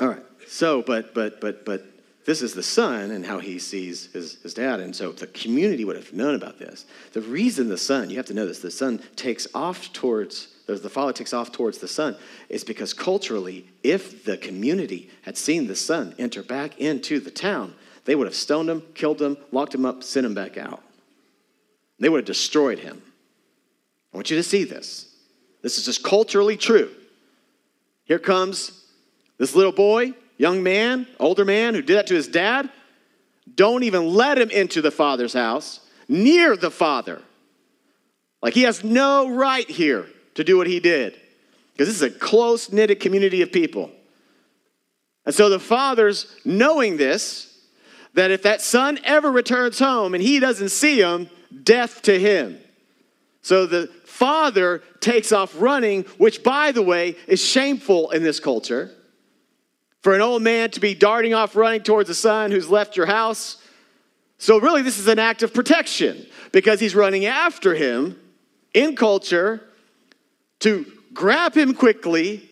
All 0.00 0.08
right. 0.08 0.24
So, 0.46 0.82
but, 0.82 1.14
but, 1.14 1.40
but, 1.40 1.64
but 1.64 1.86
this 2.24 2.40
is 2.40 2.54
the 2.54 2.62
son 2.62 3.10
and 3.10 3.24
how 3.24 3.38
he 3.38 3.58
sees 3.58 4.06
his, 4.12 4.40
his 4.42 4.54
dad. 4.54 4.80
And 4.80 4.96
so 4.96 5.12
the 5.12 5.26
community 5.26 5.84
would 5.84 5.96
have 5.96 6.12
known 6.12 6.34
about 6.34 6.58
this. 6.58 6.86
The 7.12 7.20
reason 7.20 7.68
the 7.68 7.76
son, 7.76 8.08
you 8.08 8.16
have 8.16 8.26
to 8.26 8.34
know 8.34 8.46
this, 8.46 8.60
the 8.60 8.70
son 8.70 9.00
takes 9.14 9.46
off 9.54 9.92
towards, 9.92 10.48
the 10.66 10.88
father 10.88 11.12
takes 11.12 11.34
off 11.34 11.52
towards 11.52 11.78
the 11.78 11.88
son 11.88 12.16
is 12.48 12.64
because 12.64 12.94
culturally, 12.94 13.68
if 13.82 14.24
the 14.24 14.38
community 14.38 15.10
had 15.22 15.36
seen 15.36 15.66
the 15.66 15.76
son 15.76 16.14
enter 16.18 16.42
back 16.42 16.78
into 16.78 17.20
the 17.20 17.30
town, 17.30 17.74
they 18.06 18.14
would 18.14 18.26
have 18.26 18.34
stoned 18.34 18.70
him, 18.70 18.82
killed 18.94 19.20
him, 19.20 19.36
locked 19.52 19.74
him 19.74 19.84
up, 19.84 20.02
sent 20.02 20.24
him 20.24 20.34
back 20.34 20.56
out. 20.56 20.82
They 21.98 22.08
would 22.08 22.18
have 22.18 22.26
destroyed 22.26 22.78
him. 22.78 23.02
I 24.12 24.16
want 24.16 24.30
you 24.30 24.36
to 24.36 24.42
see 24.42 24.64
this. 24.64 25.14
This 25.62 25.78
is 25.78 25.84
just 25.84 26.02
culturally 26.02 26.56
true. 26.56 26.90
Here 28.04 28.18
comes 28.18 28.84
this 29.38 29.54
little 29.54 29.72
boy 29.72 30.14
young 30.36 30.62
man, 30.62 31.06
older 31.18 31.44
man 31.44 31.74
who 31.74 31.82
did 31.82 31.96
that 31.96 32.06
to 32.08 32.14
his 32.14 32.28
dad, 32.28 32.70
don't 33.54 33.82
even 33.82 34.08
let 34.14 34.38
him 34.38 34.50
into 34.50 34.80
the 34.80 34.90
father's 34.90 35.32
house, 35.32 35.80
near 36.08 36.56
the 36.56 36.70
father. 36.70 37.22
Like 38.42 38.54
he 38.54 38.62
has 38.62 38.84
no 38.84 39.30
right 39.30 39.68
here 39.68 40.06
to 40.34 40.44
do 40.44 40.56
what 40.56 40.66
he 40.66 40.80
did. 40.80 41.18
Because 41.72 41.88
this 41.88 41.96
is 41.96 42.02
a 42.02 42.10
close 42.10 42.70
knitted 42.72 43.00
community 43.00 43.42
of 43.42 43.52
people. 43.52 43.90
And 45.26 45.34
so 45.34 45.48
the 45.48 45.58
father's 45.58 46.34
knowing 46.44 46.96
this, 46.96 47.50
that 48.14 48.30
if 48.30 48.42
that 48.42 48.60
son 48.60 48.98
ever 49.04 49.30
returns 49.30 49.78
home 49.78 50.14
and 50.14 50.22
he 50.22 50.38
doesn't 50.38 50.68
see 50.68 51.00
him, 51.00 51.28
death 51.62 52.02
to 52.02 52.18
him. 52.18 52.58
So 53.42 53.66
the 53.66 53.88
father 54.04 54.82
takes 55.00 55.32
off 55.32 55.60
running, 55.60 56.04
which, 56.18 56.42
by 56.42 56.72
the 56.72 56.82
way, 56.82 57.16
is 57.26 57.44
shameful 57.44 58.10
in 58.10 58.22
this 58.22 58.40
culture. 58.40 58.90
For 60.04 60.14
an 60.14 60.20
old 60.20 60.42
man 60.42 60.70
to 60.72 60.80
be 60.80 60.94
darting 60.94 61.32
off 61.32 61.56
running 61.56 61.82
towards 61.82 62.10
a 62.10 62.14
son 62.14 62.50
who's 62.50 62.68
left 62.68 62.94
your 62.94 63.06
house. 63.06 63.56
So, 64.36 64.58
really, 64.58 64.82
this 64.82 64.98
is 64.98 65.08
an 65.08 65.18
act 65.18 65.42
of 65.42 65.54
protection 65.54 66.26
because 66.52 66.78
he's 66.78 66.94
running 66.94 67.24
after 67.24 67.74
him 67.74 68.20
in 68.74 68.96
culture 68.96 69.62
to 70.58 70.84
grab 71.14 71.54
him 71.54 71.72
quickly, 71.72 72.46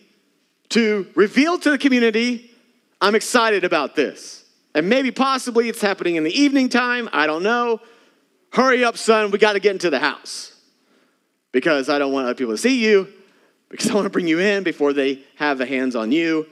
to 0.69 1.07
reveal 1.13 1.59
to 1.59 1.69
the 1.69 1.77
community, 1.77 2.49
I'm 2.99 3.13
excited 3.13 3.63
about 3.63 3.95
this. 3.95 4.45
And 4.73 4.89
maybe 4.89 5.11
possibly 5.11 5.69
it's 5.69 5.79
happening 5.81 6.15
in 6.15 6.23
the 6.23 6.33
evening 6.33 6.69
time. 6.69 7.07
I 7.13 7.27
don't 7.27 7.43
know. 7.43 7.81
Hurry 8.51 8.83
up, 8.83 8.97
son. 8.97 9.29
We 9.29 9.37
got 9.37 9.53
to 9.53 9.59
get 9.59 9.73
into 9.73 9.91
the 9.91 9.99
house 9.99 10.59
because 11.51 11.87
I 11.87 11.99
don't 11.99 12.13
want 12.13 12.25
other 12.25 12.33
people 12.33 12.55
to 12.55 12.57
see 12.57 12.83
you, 12.83 13.09
because 13.69 13.91
I 13.91 13.93
want 13.93 14.05
to 14.05 14.09
bring 14.09 14.25
you 14.25 14.39
in 14.39 14.63
before 14.63 14.91
they 14.91 15.19
have 15.35 15.59
the 15.59 15.67
hands 15.67 15.95
on 15.95 16.11
you. 16.11 16.47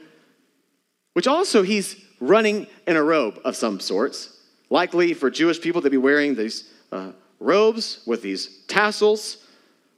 Which 1.12 1.26
also, 1.26 1.62
he's 1.62 1.96
running 2.20 2.66
in 2.86 2.96
a 2.96 3.02
robe 3.02 3.40
of 3.44 3.56
some 3.56 3.80
sorts, 3.80 4.38
likely 4.70 5.12
for 5.14 5.30
Jewish 5.30 5.60
people 5.60 5.82
to 5.82 5.90
be 5.90 5.96
wearing 5.96 6.34
these 6.34 6.70
uh, 6.90 7.12
robes 7.40 8.00
with 8.06 8.22
these 8.22 8.58
tassels. 8.68 9.38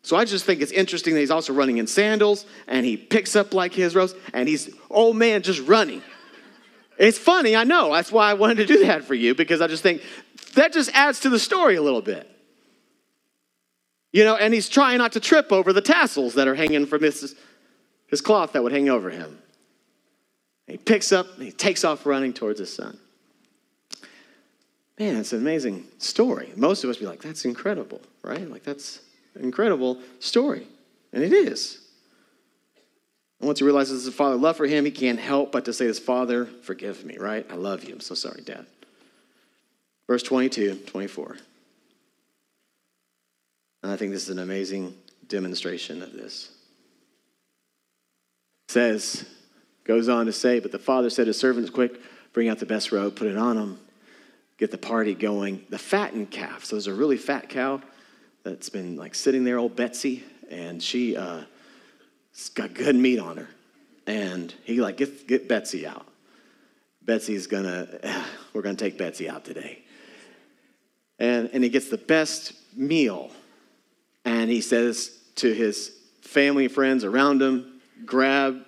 So 0.03 0.17
I 0.17 0.25
just 0.25 0.45
think 0.45 0.61
it's 0.61 0.73
interesting 0.73 1.15
that 1.15 1.21
he's 1.21 1.31
also 1.31 1.53
running 1.53 1.79
in 1.79 1.87
sandals 1.87 2.47
and 2.67 2.85
he 2.85 2.97
picks 2.97 3.37
up 3.37 3.55
like 3.55 3.73
his 3.73 3.95
robes 3.95 4.15
and 4.33 4.49
he's, 4.49 4.75
old 4.91 5.17
man, 5.17 5.43
just 5.43 5.61
running. 5.61 6.03
It's 6.99 7.19
funny, 7.19 7.57
I 7.57 7.65
know. 7.65 7.93
That's 7.93 8.13
why 8.13 8.31
I 8.31 8.35
wanted 8.35 8.57
to 8.59 8.67
do 8.67 8.87
that 8.87 9.05
for 9.05 9.15
you 9.15 9.35
because 9.35 9.61
I 9.61 9.67
just 9.67 9.83
think 9.83 10.03
that 10.55 10.73
just 10.73 10.91
adds 10.95 11.21
to 11.21 11.31
the 11.31 11.39
story 11.39 11.77
a 11.77 11.83
little 11.83 12.03
bit. 12.03 12.31
You 14.13 14.25
know, 14.25 14.37
and 14.37 14.55
he's 14.55 14.69
trying 14.69 14.99
not 14.99 15.13
to 15.13 15.21
trip 15.21 15.51
over 15.51 15.73
the 15.73 15.81
tassels 15.81 16.35
that 16.35 16.47
are 16.47 16.55
hanging 16.55 16.87
from 16.87 17.03
his, 17.03 17.35
his 18.07 18.21
cloth 18.21 18.53
that 18.53 18.63
would 18.63 18.73
hang 18.73 18.89
over 18.89 19.11
him. 19.11 19.39
He 20.67 20.77
picks 20.77 21.13
up 21.13 21.27
he 21.39 21.53
takes 21.53 21.85
off 21.85 22.07
running 22.07 22.33
towards 22.33 22.59
his 22.59 22.73
son. 22.73 22.99
Man, 24.99 25.17
it's 25.17 25.33
an 25.33 25.41
amazing 25.41 25.87
story. 25.99 26.53
Most 26.55 26.85
of 26.85 26.91
us 26.91 26.99
be 26.99 27.07
like, 27.07 27.21
that's 27.21 27.45
incredible, 27.45 28.01
right? 28.23 28.49
Like, 28.49 28.63
that's 28.63 29.01
an 29.35 29.43
incredible 29.43 29.99
story. 30.21 30.69
And 31.13 31.25
it 31.25 31.33
is. 31.33 31.81
And 33.41 33.49
once 33.49 33.59
he 33.59 33.65
realizes 33.65 34.05
his 34.05 34.15
father 34.15 34.37
love 34.37 34.57
for 34.57 34.67
him, 34.67 34.85
he 34.85 34.93
can't 34.93 35.19
help 35.19 35.51
but 35.51 35.65
to 35.65 35.73
say 35.73 35.87
his 35.87 35.99
father, 35.99 36.47
Forgive 36.47 37.05
me, 37.05 37.19
right? 37.19 37.45
I 37.51 37.55
love 37.55 37.85
you. 37.85 37.95
I'm 37.95 38.01
so 38.01 38.15
sorry, 38.15 38.43
Dad. 38.43 38.67
Verse 40.07 40.23
22, 40.23 40.77
24. 40.87 41.37
And 43.83 43.93
I 43.93 43.97
think 43.97 44.13
this 44.13 44.23
is 44.23 44.31
an 44.31 44.39
amazing 44.39 44.95
demonstration 45.29 46.03
of 46.03 46.13
this. 46.13 46.51
It 48.69 48.73
says, 48.73 49.27
goes 49.85 50.09
on 50.09 50.27
to 50.27 50.33
say, 50.33 50.61
but 50.61 50.73
the 50.73 50.79
father 50.79 51.11
said 51.11 51.25
to 51.25 51.29
his 51.29 51.39
servants, 51.39 51.71
Quick, 51.71 52.01
bring 52.33 52.49
out 52.49 52.59
the 52.59 52.67
best 52.67 52.93
robe, 52.93 53.17
put 53.17 53.29
it 53.29 53.37
on 53.37 53.57
him, 53.57 53.79
get 54.59 54.71
the 54.71 54.79
party 54.79 55.15
going. 55.15 55.65
The 55.71 55.79
fattened 55.79 56.31
calf. 56.31 56.65
So 56.65 56.77
there's 56.77 56.87
a 56.87 56.95
really 56.95 57.17
fat 57.17 57.49
cow 57.49 57.81
that's 58.43 58.69
been 58.69 58.97
like 58.97 59.15
sitting 59.15 59.45
there, 59.45 59.59
old 59.59 59.77
Betsy, 59.77 60.25
and 60.51 60.83
she 60.83 61.17
uh, 61.17 61.43
got 62.55 62.75
good 62.75 62.97
meat 62.97 63.19
on 63.19 63.37
her. 63.37 63.49
And 64.07 64.53
he 64.65 64.81
like, 64.81 64.97
get, 64.97 65.27
get 65.27 65.49
Betsy 65.49 65.87
out. 65.87 66.07
Betsy's 67.03 67.47
gonna, 67.47 67.89
we're 68.53 68.63
gonna 68.63 68.77
take 68.77 68.99
Betsy 68.99 69.29
out 69.29 69.45
today. 69.45 69.81
And, 71.19 71.51
and 71.53 71.63
he 71.63 71.71
gets 71.71 71.89
the 71.89 71.99
best 71.99 72.53
meal 72.77 73.31
and 74.25 74.51
he 74.51 74.61
says 74.61 75.17
to 75.37 75.53
his 75.53 75.93
family 76.23 76.65
and 76.65 76.75
friends 76.75 77.05
around 77.05 77.41
him, 77.41 77.81
grab 78.05 78.65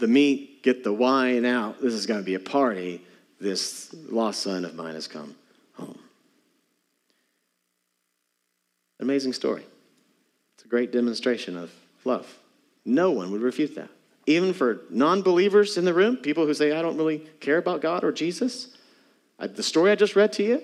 the 0.00 0.08
meat, 0.08 0.62
get 0.62 0.82
the 0.82 0.92
wine 0.92 1.44
out. 1.44 1.80
This 1.80 1.94
is 1.94 2.06
going 2.06 2.20
to 2.20 2.24
be 2.24 2.34
a 2.34 2.40
party. 2.40 3.02
This 3.40 3.94
lost 4.08 4.42
son 4.42 4.64
of 4.64 4.74
mine 4.74 4.94
has 4.94 5.06
come 5.06 5.34
home. 5.74 5.98
Amazing 8.98 9.32
story. 9.32 9.64
It's 10.54 10.64
a 10.64 10.68
great 10.68 10.92
demonstration 10.92 11.56
of 11.56 11.72
love. 12.04 12.38
No 12.84 13.10
one 13.12 13.30
would 13.30 13.40
refute 13.40 13.74
that. 13.76 13.88
Even 14.26 14.52
for 14.52 14.82
non 14.90 15.22
believers 15.22 15.78
in 15.78 15.84
the 15.84 15.94
room, 15.94 16.16
people 16.16 16.46
who 16.46 16.54
say, 16.54 16.72
I 16.72 16.82
don't 16.82 16.96
really 16.96 17.18
care 17.40 17.56
about 17.56 17.80
God 17.80 18.04
or 18.04 18.12
Jesus, 18.12 18.76
I, 19.38 19.46
the 19.46 19.62
story 19.62 19.90
I 19.90 19.94
just 19.94 20.16
read 20.16 20.32
to 20.34 20.42
you, 20.42 20.62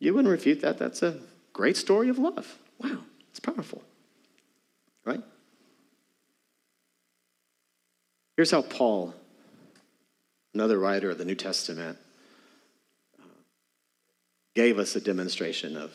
you 0.00 0.14
wouldn't 0.14 0.30
refute 0.30 0.60
that. 0.62 0.78
That's 0.78 1.02
a 1.02 1.18
great 1.52 1.76
story 1.76 2.08
of 2.08 2.18
love. 2.18 2.58
Wow. 2.82 2.98
It's 3.30 3.40
powerful, 3.40 3.82
right? 5.04 5.22
Here's 8.38 8.52
how 8.52 8.62
Paul, 8.62 9.14
another 10.54 10.78
writer 10.78 11.10
of 11.10 11.18
the 11.18 11.24
New 11.24 11.34
Testament, 11.34 11.98
uh, 13.18 13.24
gave 14.54 14.78
us 14.78 14.94
a 14.94 15.00
demonstration 15.00 15.76
of, 15.76 15.92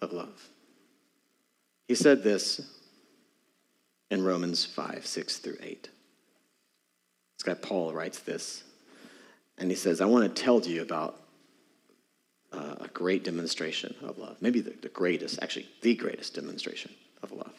of 0.00 0.12
love. 0.12 0.48
He 1.88 1.96
said 1.96 2.22
this 2.22 2.60
in 4.12 4.22
Romans 4.22 4.64
5 4.64 5.04
6 5.04 5.38
through 5.38 5.56
8. 5.60 5.90
This 7.36 7.42
guy 7.42 7.54
Paul 7.54 7.92
writes 7.92 8.20
this, 8.20 8.62
and 9.58 9.68
he 9.68 9.76
says, 9.76 10.00
I 10.00 10.04
want 10.04 10.36
to 10.36 10.40
tell 10.40 10.60
you 10.60 10.82
about 10.82 11.20
uh, 12.52 12.76
a 12.78 12.88
great 12.94 13.24
demonstration 13.24 13.96
of 14.04 14.18
love. 14.18 14.36
Maybe 14.40 14.60
the, 14.60 14.74
the 14.82 14.88
greatest, 14.88 15.40
actually, 15.42 15.66
the 15.80 15.96
greatest 15.96 16.36
demonstration 16.36 16.92
of 17.24 17.32
love. 17.32 17.56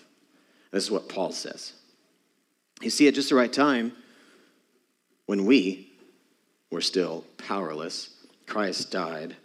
This 0.72 0.86
is 0.86 0.92
what 0.92 1.10
Paul 1.10 1.34
says. 1.34 1.74
You 2.82 2.90
see, 2.90 3.10
at 3.10 3.16
just 3.16 3.28
the 3.28 3.36
right 3.36 3.52
time, 3.52 3.92
when 5.26 5.46
we 5.46 5.92
were 6.72 6.82
still 6.82 7.24
powerless, 7.38 8.10
Christ 8.48 8.92
died. 8.92 9.32
I'm 9.32 9.38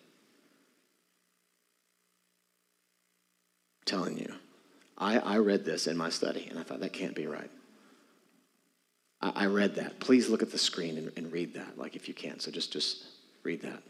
telling 3.85 4.19
you, 4.19 4.33
I, 4.97 5.19
I 5.19 5.39
read 5.39 5.65
this 5.65 5.87
in 5.87 5.97
my 5.97 6.11
study 6.11 6.47
and 6.51 6.59
I 6.59 6.63
thought 6.63 6.81
that 6.81 6.93
can't 6.93 7.15
be 7.15 7.27
right. 7.27 7.51
I, 9.21 9.33
I 9.35 9.47
read 9.47 9.77
that. 9.77 10.01
Please 10.01 10.29
look 10.29 10.43
at 10.43 10.51
the 10.51 10.59
screen 10.59 10.99
and, 10.99 11.13
and 11.17 11.33
read 11.33 11.55
that, 11.55 11.79
like 11.79 11.97
if 11.97 12.09
you 12.09 12.15
can. 12.15 12.41
So 12.41 12.51
just 12.51 12.73
just 12.73 13.05
read 13.43 13.63
that. 13.63 13.83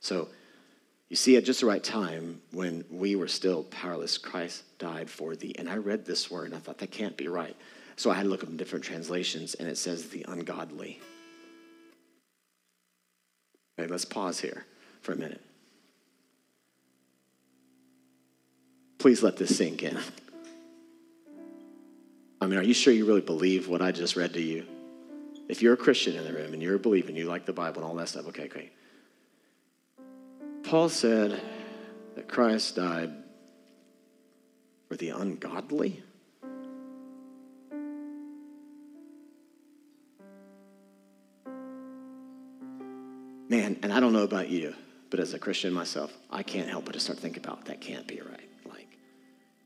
So 0.00 0.28
you 1.08 1.16
see, 1.16 1.36
at 1.36 1.44
just 1.44 1.60
the 1.60 1.66
right 1.66 1.84
time, 1.84 2.40
when 2.50 2.84
we 2.90 3.14
were 3.14 3.28
still 3.28 3.62
powerless, 3.64 4.18
Christ 4.18 4.64
died 4.78 5.08
for 5.08 5.36
thee. 5.36 5.54
And 5.56 5.68
I 5.68 5.76
read 5.76 6.04
this 6.04 6.30
word 6.30 6.46
and 6.46 6.54
I 6.54 6.58
thought, 6.58 6.78
that 6.78 6.90
can't 6.90 7.16
be 7.16 7.28
right. 7.28 7.56
So 7.94 8.10
I 8.10 8.14
had 8.14 8.24
to 8.24 8.28
look 8.28 8.42
up 8.42 8.54
different 8.56 8.84
translations, 8.84 9.54
and 9.54 9.68
it 9.68 9.78
says 9.78 10.08
the 10.08 10.24
ungodly. 10.28 11.00
Okay, 13.78 13.88
let's 13.88 14.04
pause 14.04 14.40
here 14.40 14.64
for 15.02 15.12
a 15.12 15.16
minute. 15.16 15.42
Please 18.98 19.22
let 19.22 19.36
this 19.36 19.56
sink 19.56 19.82
in. 19.82 19.98
I 22.40 22.46
mean, 22.46 22.58
are 22.58 22.62
you 22.62 22.74
sure 22.74 22.92
you 22.92 23.06
really 23.06 23.20
believe 23.20 23.68
what 23.68 23.82
I 23.82 23.92
just 23.92 24.16
read 24.16 24.34
to 24.34 24.40
you? 24.40 24.66
If 25.48 25.62
you're 25.62 25.74
a 25.74 25.76
Christian 25.76 26.16
in 26.16 26.24
the 26.24 26.32
room 26.32 26.52
and 26.52 26.62
you're 26.62 26.78
believing, 26.78 27.16
you 27.16 27.26
like 27.26 27.46
the 27.46 27.52
Bible 27.52 27.82
and 27.82 27.90
all 27.90 27.94
that 27.96 28.08
stuff, 28.08 28.26
okay, 28.28 28.44
okay. 28.44 28.70
Paul 30.64 30.88
said 30.88 31.40
that 32.16 32.28
Christ 32.28 32.76
died 32.76 33.12
for 34.88 34.96
the 34.96 35.10
ungodly. 35.10 36.02
Man, 43.48 43.78
and 43.82 43.92
I 43.92 44.00
don't 44.00 44.12
know 44.12 44.24
about 44.24 44.48
you, 44.48 44.74
but 45.10 45.20
as 45.20 45.34
a 45.34 45.38
Christian 45.38 45.72
myself, 45.72 46.12
I 46.30 46.42
can't 46.42 46.68
help 46.68 46.86
but 46.86 46.94
to 46.94 47.00
start 47.00 47.18
thinking 47.18 47.42
about 47.44 47.66
that 47.66 47.80
can't 47.80 48.06
be 48.06 48.20
right. 48.20 48.48
Like, 48.64 48.88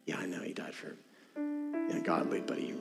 yeah, 0.06 0.18
I 0.18 0.26
know 0.26 0.40
he 0.42 0.52
died 0.52 0.74
for 0.74 0.94
the 1.34 1.96
ungodly, 1.96 2.40
but 2.40 2.58
he, 2.58 2.74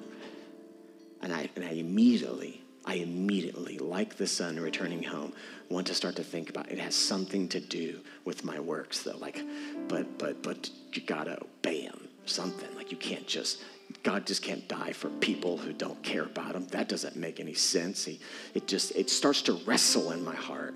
and 1.21 1.33
I, 1.33 1.49
and 1.55 1.63
I 1.63 1.71
immediately 1.71 2.61
I 2.85 2.95
immediately, 2.95 3.77
like 3.77 4.15
the 4.15 4.25
son 4.25 4.59
returning 4.59 5.03
home, 5.03 5.33
want 5.69 5.85
to 5.87 5.93
start 5.93 6.15
to 6.15 6.23
think 6.23 6.49
about 6.49 6.71
it 6.71 6.79
has 6.79 6.95
something 6.95 7.47
to 7.49 7.59
do 7.59 7.99
with 8.25 8.43
my 8.43 8.59
works, 8.59 9.03
though. 9.03 9.17
Like, 9.17 9.43
but 9.87 10.17
but 10.17 10.41
but 10.41 10.69
you 10.93 11.03
gotta 11.03 11.39
obey 11.41 11.81
him. 11.81 12.07
Something 12.25 12.73
like 12.75 12.91
you 12.91 12.97
can't 12.97 13.27
just 13.27 13.61
God 14.01 14.25
just 14.25 14.41
can't 14.41 14.67
die 14.67 14.93
for 14.93 15.09
people 15.09 15.57
who 15.57 15.73
don't 15.73 16.01
care 16.03 16.23
about 16.23 16.55
him. 16.55 16.65
That 16.67 16.89
doesn't 16.89 17.15
make 17.15 17.39
any 17.39 17.53
sense. 17.53 18.05
He, 18.05 18.19
it 18.53 18.67
just 18.67 18.95
it 18.95 19.09
starts 19.09 19.41
to 19.43 19.53
wrestle 19.53 20.11
in 20.11 20.23
my 20.23 20.35
heart. 20.35 20.73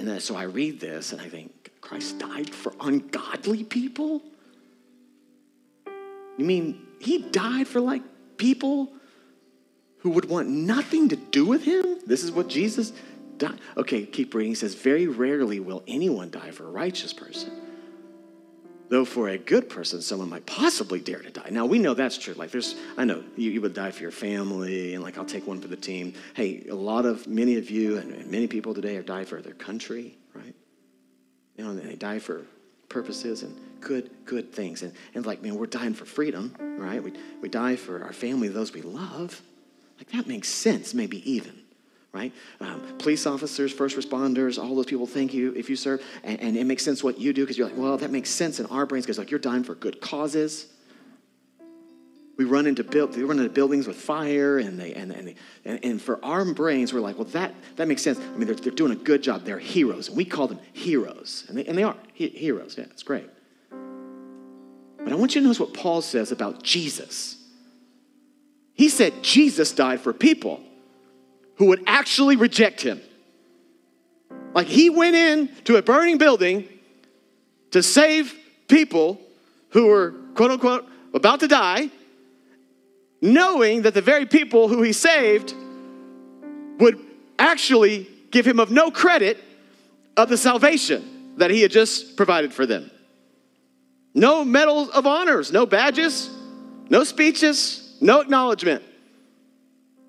And 0.00 0.08
then 0.08 0.18
so 0.18 0.34
I 0.34 0.44
read 0.44 0.80
this 0.80 1.12
and 1.12 1.20
I 1.20 1.28
think, 1.28 1.72
Christ 1.82 2.18
died 2.18 2.48
for 2.54 2.72
ungodly 2.80 3.64
people? 3.64 4.22
You 6.38 6.44
mean 6.46 6.86
he 6.98 7.18
died 7.18 7.68
for 7.68 7.80
like 7.80 8.00
people 8.38 8.90
who 9.98 10.08
would 10.08 10.24
want 10.24 10.48
nothing 10.48 11.10
to 11.10 11.16
do 11.16 11.44
with 11.44 11.64
him? 11.64 11.98
This 12.06 12.24
is 12.24 12.32
what 12.32 12.48
Jesus 12.48 12.94
died. 13.36 13.58
Okay, 13.76 14.06
keep 14.06 14.32
reading. 14.32 14.52
He 14.52 14.54
says, 14.54 14.74
Very 14.74 15.06
rarely 15.06 15.60
will 15.60 15.82
anyone 15.86 16.30
die 16.30 16.50
for 16.50 16.64
a 16.64 16.70
righteous 16.70 17.12
person. 17.12 17.52
Though 18.90 19.04
for 19.04 19.28
a 19.28 19.38
good 19.38 19.68
person, 19.68 20.02
someone 20.02 20.28
might 20.28 20.46
possibly 20.46 20.98
dare 20.98 21.20
to 21.20 21.30
die. 21.30 21.48
Now, 21.50 21.64
we 21.64 21.78
know 21.78 21.94
that's 21.94 22.18
true. 22.18 22.34
Like, 22.34 22.50
there's, 22.50 22.74
I 22.98 23.04
know 23.04 23.22
you, 23.36 23.52
you 23.52 23.60
would 23.60 23.72
die 23.72 23.92
for 23.92 24.02
your 24.02 24.10
family, 24.10 24.94
and 24.94 25.04
like, 25.04 25.16
I'll 25.16 25.24
take 25.24 25.46
one 25.46 25.60
for 25.60 25.68
the 25.68 25.76
team. 25.76 26.12
Hey, 26.34 26.66
a 26.68 26.74
lot 26.74 27.06
of, 27.06 27.28
many 27.28 27.56
of 27.56 27.70
you, 27.70 27.98
and, 27.98 28.26
many 28.26 28.48
people 28.48 28.74
today 28.74 28.94
have 28.94 29.06
died 29.06 29.28
for 29.28 29.40
their 29.40 29.54
country, 29.54 30.18
right? 30.34 30.56
You 31.56 31.64
know, 31.64 31.70
and 31.70 31.80
they 31.80 31.94
die 31.94 32.18
for 32.18 32.42
purposes 32.88 33.44
and 33.44 33.56
good, 33.80 34.10
good 34.24 34.52
things. 34.52 34.82
And, 34.82 34.92
and 35.14 35.24
like, 35.24 35.40
man, 35.40 35.54
we're 35.54 35.66
dying 35.66 35.94
for 35.94 36.04
freedom, 36.04 36.56
right? 36.58 37.00
We, 37.00 37.12
we 37.40 37.48
die 37.48 37.76
for 37.76 38.02
our 38.02 38.12
family, 38.12 38.48
those 38.48 38.72
we 38.72 38.82
love. 38.82 39.40
Like, 39.98 40.10
that 40.10 40.26
makes 40.26 40.48
sense, 40.48 40.94
maybe 40.94 41.30
even 41.30 41.59
right? 42.12 42.32
Um, 42.60 42.82
police 42.98 43.26
officers, 43.26 43.72
first 43.72 43.96
responders, 43.96 44.62
all 44.62 44.74
those 44.74 44.86
people 44.86 45.06
thank 45.06 45.32
you 45.32 45.54
if 45.54 45.70
you 45.70 45.76
serve. 45.76 46.02
And, 46.24 46.40
and 46.40 46.56
it 46.56 46.64
makes 46.64 46.84
sense 46.84 47.04
what 47.04 47.18
you 47.18 47.32
do 47.32 47.42
because 47.42 47.56
you're 47.56 47.68
like, 47.68 47.78
well, 47.78 47.96
that 47.98 48.10
makes 48.10 48.30
sense 48.30 48.58
in 48.58 48.66
our 48.66 48.86
brains 48.86 49.06
because 49.06 49.18
like 49.18 49.30
you're 49.30 49.40
dying 49.40 49.62
for 49.62 49.74
good 49.74 50.00
causes. 50.00 50.66
We 52.36 52.46
run 52.46 52.66
into 52.66 52.82
build, 52.82 53.14
we 53.16 53.22
run 53.22 53.38
into 53.38 53.50
buildings 53.50 53.86
with 53.86 53.96
fire, 53.96 54.58
and 54.58 54.80
they 54.80 54.94
and 54.94 55.12
and, 55.12 55.28
they, 55.28 55.34
and, 55.66 55.84
and 55.84 56.00
for 56.00 56.24
our 56.24 56.42
brains, 56.54 56.90
we're 56.90 57.00
like, 57.00 57.18
well, 57.18 57.26
that 57.26 57.54
that 57.76 57.86
makes 57.86 58.00
sense. 58.00 58.18
I 58.18 58.36
mean, 58.38 58.46
they're, 58.46 58.54
they're 58.54 58.72
doing 58.72 58.92
a 58.92 58.96
good 58.96 59.22
job. 59.22 59.44
They're 59.44 59.58
heroes, 59.58 60.08
and 60.08 60.16
we 60.16 60.24
call 60.24 60.48
them 60.48 60.58
heroes, 60.72 61.44
and 61.48 61.58
they 61.58 61.66
and 61.66 61.76
they 61.76 61.82
are 61.82 61.96
he, 62.14 62.28
heroes. 62.28 62.76
Yeah, 62.78 62.84
it's 62.84 63.02
great. 63.02 63.28
But 63.70 65.12
I 65.12 65.16
want 65.16 65.34
you 65.34 65.42
to 65.42 65.46
notice 65.46 65.60
what 65.60 65.74
Paul 65.74 66.00
says 66.00 66.32
about 66.32 66.62
Jesus. 66.62 67.36
He 68.72 68.88
said 68.88 69.22
Jesus 69.22 69.72
died 69.72 70.00
for 70.00 70.14
people 70.14 70.62
who 71.60 71.66
would 71.66 71.84
actually 71.86 72.36
reject 72.36 72.80
him. 72.80 73.02
Like 74.54 74.66
he 74.66 74.88
went 74.88 75.14
in 75.14 75.50
to 75.64 75.76
a 75.76 75.82
burning 75.82 76.16
building 76.16 76.66
to 77.72 77.82
save 77.82 78.34
people 78.66 79.20
who 79.68 79.88
were, 79.88 80.12
quote 80.34 80.52
unquote, 80.52 80.88
about 81.12 81.40
to 81.40 81.48
die, 81.48 81.90
knowing 83.20 83.82
that 83.82 83.92
the 83.92 84.00
very 84.00 84.24
people 84.24 84.68
who 84.68 84.80
he 84.80 84.94
saved 84.94 85.54
would 86.78 86.98
actually 87.38 88.08
give 88.30 88.46
him 88.46 88.58
of 88.58 88.70
no 88.70 88.90
credit 88.90 89.36
of 90.16 90.30
the 90.30 90.38
salvation 90.38 91.34
that 91.36 91.50
he 91.50 91.60
had 91.60 91.70
just 91.70 92.16
provided 92.16 92.54
for 92.54 92.64
them. 92.64 92.90
No 94.14 94.46
medals 94.46 94.88
of 94.88 95.06
honors, 95.06 95.52
no 95.52 95.66
badges, 95.66 96.30
no 96.88 97.04
speeches, 97.04 97.98
no 98.00 98.20
acknowledgement. 98.20 98.82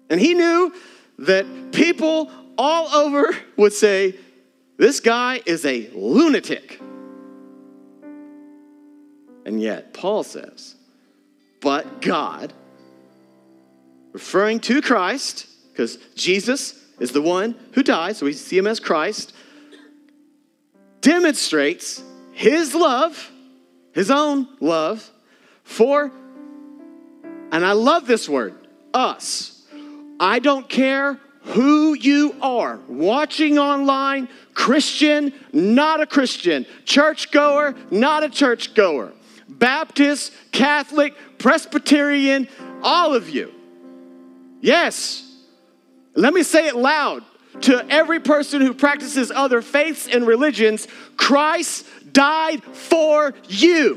And 0.09 0.17
he 0.17 0.33
knew 0.33 0.73
that 1.21 1.71
people 1.71 2.31
all 2.57 2.87
over 2.89 3.35
would 3.55 3.73
say, 3.73 4.15
This 4.77 4.99
guy 4.99 5.41
is 5.45 5.65
a 5.65 5.89
lunatic. 5.93 6.79
And 9.45 9.61
yet, 9.61 9.93
Paul 9.93 10.23
says, 10.23 10.75
But 11.61 12.01
God, 12.01 12.53
referring 14.11 14.59
to 14.61 14.81
Christ, 14.81 15.47
because 15.71 15.97
Jesus 16.15 16.79
is 16.99 17.11
the 17.11 17.21
one 17.21 17.55
who 17.73 17.83
died, 17.83 18.15
so 18.15 18.25
we 18.25 18.33
see 18.33 18.57
him 18.57 18.67
as 18.67 18.79
Christ, 18.79 19.33
demonstrates 21.01 22.03
his 22.31 22.75
love, 22.75 23.31
his 23.93 24.11
own 24.11 24.47
love, 24.59 25.09
for, 25.63 26.11
and 27.51 27.65
I 27.65 27.71
love 27.73 28.07
this 28.07 28.27
word, 28.27 28.55
us 28.93 29.60
I 30.21 30.37
don't 30.37 30.69
care 30.69 31.19
who 31.41 31.95
you 31.95 32.35
are, 32.43 32.79
watching 32.87 33.57
online, 33.57 34.29
Christian, 34.53 35.33
not 35.51 35.99
a 35.99 36.05
Christian, 36.05 36.67
churchgoer, 36.85 37.73
not 37.89 38.23
a 38.23 38.29
churchgoer, 38.29 39.13
Baptist, 39.49 40.31
Catholic, 40.51 41.15
Presbyterian, 41.39 42.47
all 42.83 43.15
of 43.15 43.31
you. 43.31 43.51
Yes. 44.61 45.27
Let 46.13 46.35
me 46.35 46.43
say 46.43 46.67
it 46.67 46.75
loud 46.75 47.23
to 47.61 47.83
every 47.89 48.19
person 48.19 48.61
who 48.61 48.75
practices 48.75 49.31
other 49.31 49.63
faiths 49.63 50.07
and 50.07 50.27
religions 50.27 50.87
Christ 51.17 51.87
died 52.13 52.63
for 52.63 53.33
you. 53.47 53.95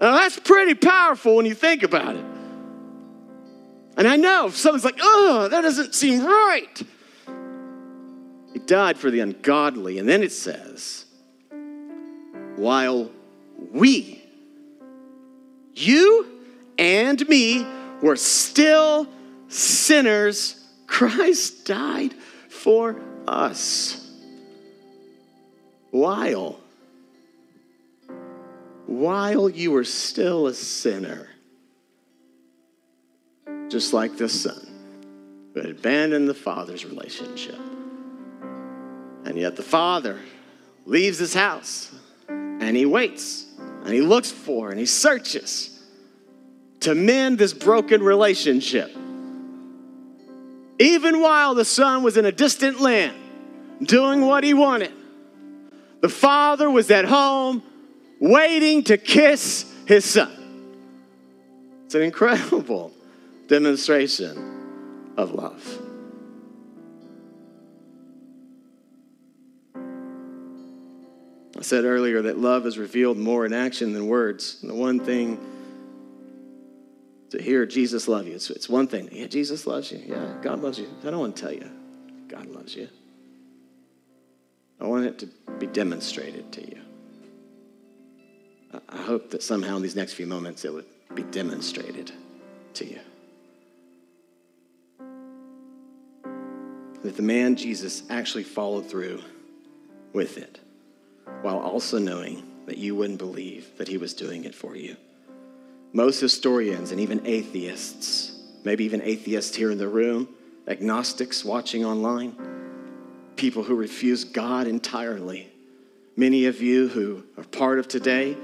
Now, 0.00 0.12
that's 0.12 0.38
pretty 0.38 0.74
powerful 0.74 1.34
when 1.34 1.46
you 1.46 1.54
think 1.54 1.82
about 1.82 2.14
it. 2.14 2.33
And 3.96 4.08
I 4.08 4.16
know 4.16 4.50
someone's 4.50 4.84
like, 4.84 4.98
oh, 5.00 5.48
that 5.50 5.60
doesn't 5.60 5.94
seem 5.94 6.24
right. 6.24 6.82
He 8.52 8.58
died 8.58 8.98
for 8.98 9.10
the 9.10 9.20
ungodly. 9.20 9.98
And 9.98 10.08
then 10.08 10.22
it 10.22 10.32
says, 10.32 11.04
while 12.56 13.10
we, 13.72 14.22
you 15.74 16.26
and 16.78 17.28
me, 17.28 17.66
were 18.02 18.16
still 18.16 19.06
sinners, 19.48 20.62
Christ 20.86 21.64
died 21.64 22.14
for 22.48 23.00
us. 23.26 24.00
While, 25.90 26.60
while 28.86 29.48
you 29.48 29.70
were 29.70 29.84
still 29.84 30.48
a 30.48 30.54
sinner, 30.54 31.28
just 33.74 33.92
like 33.92 34.16
this 34.16 34.42
son 34.42 34.68
who 35.52 35.60
had 35.60 35.70
abandoned 35.70 36.28
the 36.28 36.34
father's 36.34 36.84
relationship. 36.84 37.58
And 39.24 39.36
yet 39.36 39.56
the 39.56 39.64
father 39.64 40.20
leaves 40.86 41.18
his 41.18 41.34
house 41.34 41.92
and 42.28 42.76
he 42.76 42.86
waits 42.86 43.46
and 43.58 43.92
he 43.92 44.00
looks 44.00 44.30
for 44.30 44.70
and 44.70 44.78
he 44.78 44.86
searches 44.86 45.76
to 46.78 46.94
mend 46.94 47.36
this 47.36 47.52
broken 47.52 48.00
relationship. 48.00 48.96
Even 50.78 51.20
while 51.20 51.56
the 51.56 51.64
son 51.64 52.04
was 52.04 52.16
in 52.16 52.26
a 52.26 52.32
distant 52.32 52.80
land 52.80 53.16
doing 53.82 54.20
what 54.20 54.44
he 54.44 54.54
wanted, 54.54 54.92
the 56.00 56.08
father 56.08 56.70
was 56.70 56.92
at 56.92 57.06
home 57.06 57.60
waiting 58.20 58.84
to 58.84 58.96
kiss 58.96 59.68
his 59.84 60.04
son. 60.04 60.30
It's 61.86 61.96
an 61.96 62.02
incredible 62.02 62.93
demonstration 63.46 65.14
of 65.16 65.32
love. 65.32 65.80
I 71.56 71.62
said 71.62 71.84
earlier 71.84 72.22
that 72.22 72.38
love 72.38 72.66
is 72.66 72.76
revealed 72.78 73.16
more 73.16 73.46
in 73.46 73.52
action 73.52 73.92
than 73.92 74.06
words. 74.06 74.58
And 74.60 74.70
the 74.70 74.74
one 74.74 75.00
thing 75.00 75.38
to 77.30 77.42
hear 77.42 77.64
Jesus 77.64 78.06
love 78.06 78.26
you, 78.26 78.34
it's, 78.34 78.50
it's 78.50 78.68
one 78.68 78.86
thing. 78.86 79.08
Yeah, 79.10 79.26
Jesus 79.26 79.66
loves 79.66 79.90
you. 79.90 80.02
Yeah, 80.04 80.34
God 80.42 80.60
loves 80.60 80.78
you. 80.78 80.88
I 81.02 81.10
don't 81.10 81.20
want 81.20 81.36
to 81.36 81.42
tell 81.42 81.52
you 81.52 81.70
God 82.28 82.46
loves 82.46 82.74
you. 82.74 82.88
I 84.80 84.86
want 84.86 85.06
it 85.06 85.18
to 85.20 85.26
be 85.58 85.66
demonstrated 85.66 86.52
to 86.52 86.60
you. 86.60 86.80
I 88.88 88.96
hope 88.96 89.30
that 89.30 89.42
somehow 89.42 89.76
in 89.76 89.82
these 89.82 89.96
next 89.96 90.14
few 90.14 90.26
moments 90.26 90.64
it 90.64 90.72
would 90.72 90.86
be 91.14 91.22
demonstrated 91.22 92.12
to 92.74 92.84
you. 92.84 92.98
That 97.04 97.16
the 97.16 97.22
man 97.22 97.54
Jesus 97.54 98.02
actually 98.08 98.44
followed 98.44 98.88
through 98.88 99.22
with 100.14 100.38
it 100.38 100.58
while 101.42 101.58
also 101.58 101.98
knowing 101.98 102.42
that 102.64 102.78
you 102.78 102.96
wouldn't 102.96 103.18
believe 103.18 103.76
that 103.76 103.88
he 103.88 103.98
was 103.98 104.14
doing 104.14 104.44
it 104.44 104.54
for 104.54 104.74
you. 104.74 104.96
Most 105.92 106.18
historians 106.18 106.92
and 106.92 107.00
even 107.00 107.24
atheists, 107.26 108.40
maybe 108.64 108.84
even 108.84 109.02
atheists 109.02 109.54
here 109.54 109.70
in 109.70 109.76
the 109.76 109.86
room, 109.86 110.30
agnostics 110.66 111.44
watching 111.44 111.84
online, 111.84 112.34
people 113.36 113.62
who 113.62 113.74
refuse 113.74 114.24
God 114.24 114.66
entirely, 114.66 115.52
many 116.16 116.46
of 116.46 116.62
you 116.62 116.88
who 116.88 117.22
are 117.36 117.44
part 117.44 117.78
of 117.78 117.86
today, 117.86 118.34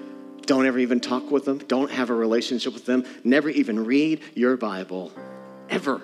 don't 0.42 0.66
ever 0.66 0.78
even 0.78 1.00
talk 1.00 1.30
with 1.30 1.46
them, 1.46 1.58
don't 1.66 1.90
have 1.90 2.10
a 2.10 2.14
relationship 2.14 2.74
with 2.74 2.84
them, 2.84 3.06
never 3.24 3.48
even 3.48 3.86
read 3.86 4.20
your 4.34 4.58
Bible, 4.58 5.12
ever, 5.70 6.02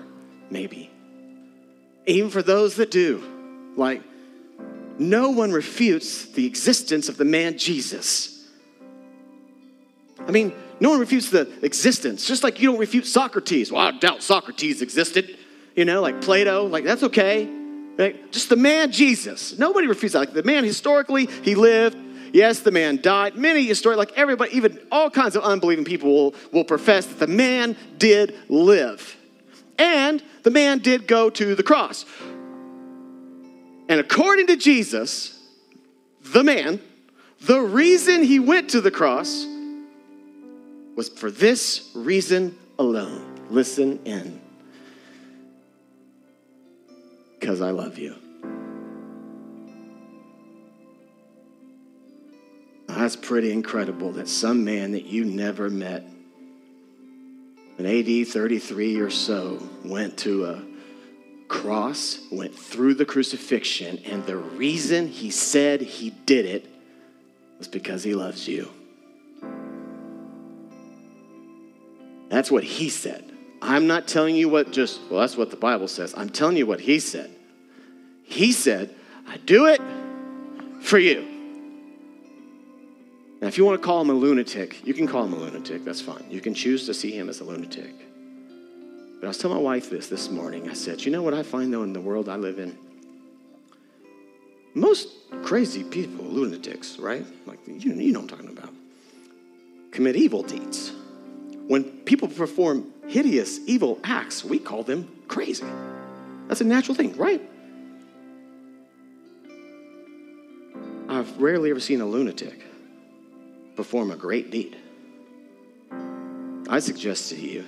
maybe 0.49 0.91
even 2.07 2.31
for 2.31 2.43
those 2.43 2.77
that 2.77 2.91
do. 2.91 3.23
Like, 3.77 4.03
no 4.99 5.31
one 5.31 5.53
refutes 5.53 6.27
the 6.27 6.47
existence 6.47 7.09
of 7.09 7.17
the 7.17 7.25
man 7.25 7.59
Jesus. 7.59 8.49
I 10.27 10.31
mean, 10.31 10.55
no 10.81 10.91
one 10.91 11.01
refutes 11.01 11.31
the 11.31 11.51
existence, 11.63 12.27
just 12.27 12.43
like 12.43 12.61
you 12.61 12.71
don't 12.71 12.79
refute 12.79 13.07
Socrates. 13.07 13.71
Well, 13.71 13.83
I 13.83 13.91
doubt 13.93 14.23
Socrates 14.23 14.83
existed. 14.83 15.39
You 15.75 15.85
know, 15.85 16.01
like 16.01 16.23
Plato, 16.23 16.65
like 16.67 16.85
that's 16.85 17.03
okay. 17.03 17.47
Like, 17.99 18.31
just 18.33 18.49
the 18.49 18.57
man 18.57 18.93
Jesus. 18.93 19.59
Nobody 19.59 19.87
refutes 19.87 20.15
that. 20.15 20.21
Like 20.21 20.33
the 20.33 20.43
man 20.43 20.65
historically, 20.65 21.27
he 21.43 21.55
lived. 21.55 21.97
Yes, 22.33 22.61
the 22.61 22.71
man 22.71 23.01
died. 23.01 23.37
Many 23.37 23.65
historians, 23.65 23.99
like 23.99 24.13
everybody, 24.17 24.55
even 24.57 24.79
all 24.91 25.11
kinds 25.11 25.37
of 25.37 25.43
unbelieving 25.45 25.85
people 25.85 26.13
will, 26.13 26.35
will 26.53 26.65
profess 26.65 27.07
that 27.07 27.19
the 27.19 27.27
man 27.27 27.77
did 27.99 28.35
live. 28.49 29.17
And 29.79 30.22
the 30.43 30.51
man 30.51 30.79
did 30.79 31.07
go 31.07 31.31
to 31.31 31.55
the 31.55 31.62
cross. 31.62 32.05
And 33.89 34.01
according 34.01 34.49
to 34.49 34.57
Jesus, 34.57 35.39
the 36.22 36.43
man, 36.43 36.81
the 37.43 37.61
reason 37.61 38.22
he 38.22 38.41
went 38.41 38.70
to 38.70 38.81
the 38.81 38.91
cross 38.91 39.47
was 40.97 41.09
for 41.09 41.31
this 41.31 41.91
reason 41.95 42.57
alone. 42.79 43.47
Listen 43.51 44.01
in. 44.05 44.41
Because 47.39 47.61
I 47.61 47.70
love 47.70 47.99
you. 47.99 48.16
That's 52.89 53.14
pretty 53.14 53.53
incredible 53.53 54.12
that 54.12 54.27
some 54.27 54.64
man 54.64 54.93
that 54.93 55.05
you 55.05 55.24
never 55.24 55.68
met 55.68 56.03
in 57.79 57.87
AD 57.87 58.29
33 58.29 58.99
or 58.99 59.11
so 59.11 59.62
went 59.85 60.16
to 60.18 60.47
a 60.47 60.62
cross, 61.49 62.20
went 62.31 62.55
through 62.55 62.95
the 62.95 63.05
crucifixion, 63.05 63.99
and 64.07 64.24
the 64.27 64.37
reason 64.37 65.09
he 65.09 65.31
said 65.31 65.81
he 65.81 66.11
did 66.11 66.47
it 66.47 66.66
was 67.59 67.68
because 67.68 68.03
he 68.03 68.14
loves 68.14 68.49
you. 68.49 68.70
That's 72.29 72.51
what 72.51 72.64
he 72.64 72.89
said. 72.89 73.33
I'm 73.62 73.87
not 73.87 74.07
telling 74.07 74.37
you 74.37 74.49
what 74.49 74.72
just, 74.72 75.01
well, 75.11 75.20
that's 75.20 75.37
what 75.37 75.51
the 75.51 75.57
Bible 75.57 75.89
says. 75.89 76.14
I'm 76.16 76.29
telling 76.29 76.57
you 76.57 76.66
what 76.66 76.81
he 76.81 76.99
said. 76.99 77.31
He 78.24 78.53
said, 78.53 78.95
I 79.27 79.37
do 79.39 79.66
it 79.66 79.81
for 80.83 80.99
you. 80.99 81.36
Now, 83.41 83.49
if 83.49 83.59
you 83.59 83.64
want 83.66 83.80
to 83.80 83.84
call 83.84 84.01
him 84.01 84.11
a 84.11 84.14
lunatic, 84.14 84.84
you 84.87 84.95
can 84.95 85.07
call 85.07 85.24
him 85.24 85.34
a 85.34 85.37
lunatic. 85.37 85.84
That's 85.84 86.01
fine. 86.01 86.24
You 86.30 86.41
can 86.41 86.55
choose 86.55 86.87
to 86.87 86.95
see 86.95 87.11
him 87.11 87.28
as 87.28 87.41
a 87.41 87.45
lunatic. 87.45 87.93
But 89.20 89.26
I 89.26 89.28
was 89.28 89.39
telling 89.39 89.59
my 89.59 89.62
wife 89.62 89.91
this 89.91 90.09
this 90.09 90.30
morning. 90.30 90.70
I 90.70 90.72
said, 90.72 91.05
You 91.05 91.12
know 91.12 91.22
what 91.22 91.34
I 91.34 91.43
find, 91.43 91.72
though, 91.72 91.82
in 91.82 91.93
the 91.93 92.01
world 92.01 92.28
I 92.28 92.37
live 92.37 92.59
in? 92.59 92.78
Most 94.74 95.09
crazy 95.43 95.84
people, 95.84 96.24
lunatics, 96.24 96.99
right? 96.99 97.26
Like, 97.47 97.59
you, 97.66 97.93
you 97.93 98.12
know 98.12 98.20
what 98.20 98.32
I'm 98.32 98.39
talking 98.39 98.59
about, 98.59 98.72
commit 99.91 100.16
evil 100.16 100.43
deeds. 100.43 100.93
When 101.66 101.84
people 102.05 102.28
perform 102.28 102.93
hideous, 103.09 103.59
evil 103.66 103.99
acts, 104.05 104.45
we 104.45 104.59
call 104.59 104.82
them 104.82 105.09
crazy. 105.28 105.64
That's 106.47 106.61
a 106.61 106.64
natural 106.64 106.95
thing, 106.95 107.16
right? 107.16 107.43
I've 111.09 111.41
rarely 111.41 111.70
ever 111.70 111.80
seen 111.80 112.01
a 112.01 112.07
lunatic 112.07 112.66
perform 113.77 114.11
a 114.11 114.16
great 114.16 114.51
deed. 114.51 114.77
I 116.68 116.81
suggest 116.81 117.31
to 117.31 117.37
you 117.37 117.64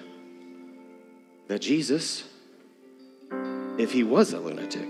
that 1.47 1.61
Jesus, 1.61 2.25
if 3.79 3.93
he 3.93 4.03
was 4.03 4.33
a 4.33 4.41
lunatic, 4.41 4.89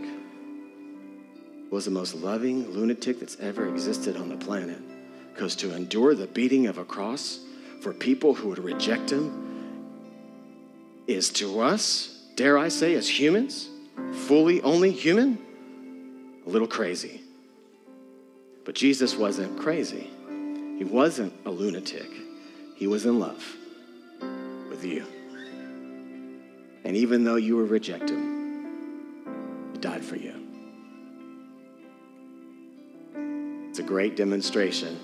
was 1.71 1.85
the 1.85 1.91
most 1.91 2.15
loving 2.15 2.71
lunatic 2.71 3.21
that's 3.21 3.39
ever 3.41 3.69
existed 3.69 4.17
on 4.17 4.29
the 4.29 4.37
planet. 4.37 4.81
Because 5.35 5.55
to 5.57 5.75
endure 5.75 6.15
the 6.15 6.27
beating 6.27 6.67
of 6.67 6.79
a 6.79 6.85
cross 6.85 7.41
for 7.83 7.93
people 7.93 8.35
who 8.35 8.49
would 8.49 8.59
reject 8.59 9.11
him 9.11 9.45
is 11.07 11.31
to 11.31 11.61
us, 11.61 12.23
dare 12.35 12.59
I 12.59 12.69
say, 12.69 12.95
as 12.95 13.09
humans, 13.09 13.69
fully 14.13 14.63
only 14.63 14.91
human, 14.91 15.39
a 16.47 16.49
little 16.49 16.67
crazy. 16.67 17.23
But 18.65 18.75
Jesus 18.75 19.17
wasn't 19.17 19.61
crazy. 19.61 20.11
He 20.79 20.85
wasn't 20.85 21.33
a 21.45 21.51
lunatic. 21.51 22.09
He 22.77 22.87
was 22.87 23.05
in 23.05 23.19
love 23.19 23.45
with 24.71 24.85
you. 24.85 25.05
And 26.85 26.97
even 26.97 27.25
though 27.25 27.35
you 27.35 27.57
were 27.57 27.65
rejected, 27.65 28.17
He 29.73 29.79
died 29.81 30.05
for 30.05 30.15
you. 30.15 30.35
It's 33.69 33.81
a 33.81 33.83
great 33.83 34.15
demonstration 34.15 35.01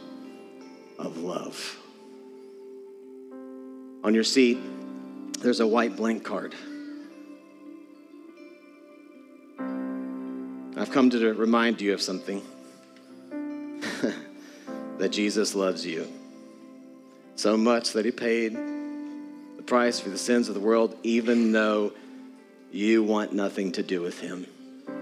of 0.97 1.19
love. 1.19 1.77
On 4.05 4.15
your 4.15 4.23
seat, 4.23 4.59
there's 5.41 5.59
a 5.59 5.67
white 5.67 5.97
blank 5.97 6.23
card. 6.23 6.55
I've 10.77 10.93
come 10.93 11.11
to 11.11 11.35
remind 11.35 11.81
you 11.81 11.95
of 11.95 12.01
something 12.01 12.43
that 15.05 15.11
Jesus 15.11 15.55
loves 15.55 15.85
you 15.85 16.11
so 17.37 17.59
much 17.59 17.93
that 17.93 18.07
he 18.07 18.11
paid 18.11 18.55
the 18.55 19.63
price 19.63 20.01
for 20.01 20.09
the 20.09 20.17
sins 20.17 20.49
of 20.49 20.55
the 20.55 20.61
world, 20.63 20.97
even 21.03 21.53
though 21.53 21.93
you 22.73 23.03
want 23.03 23.35
nothing 23.35 23.71
to 23.71 23.83
do 23.83 24.01
with 24.01 24.19
him. 24.19 24.47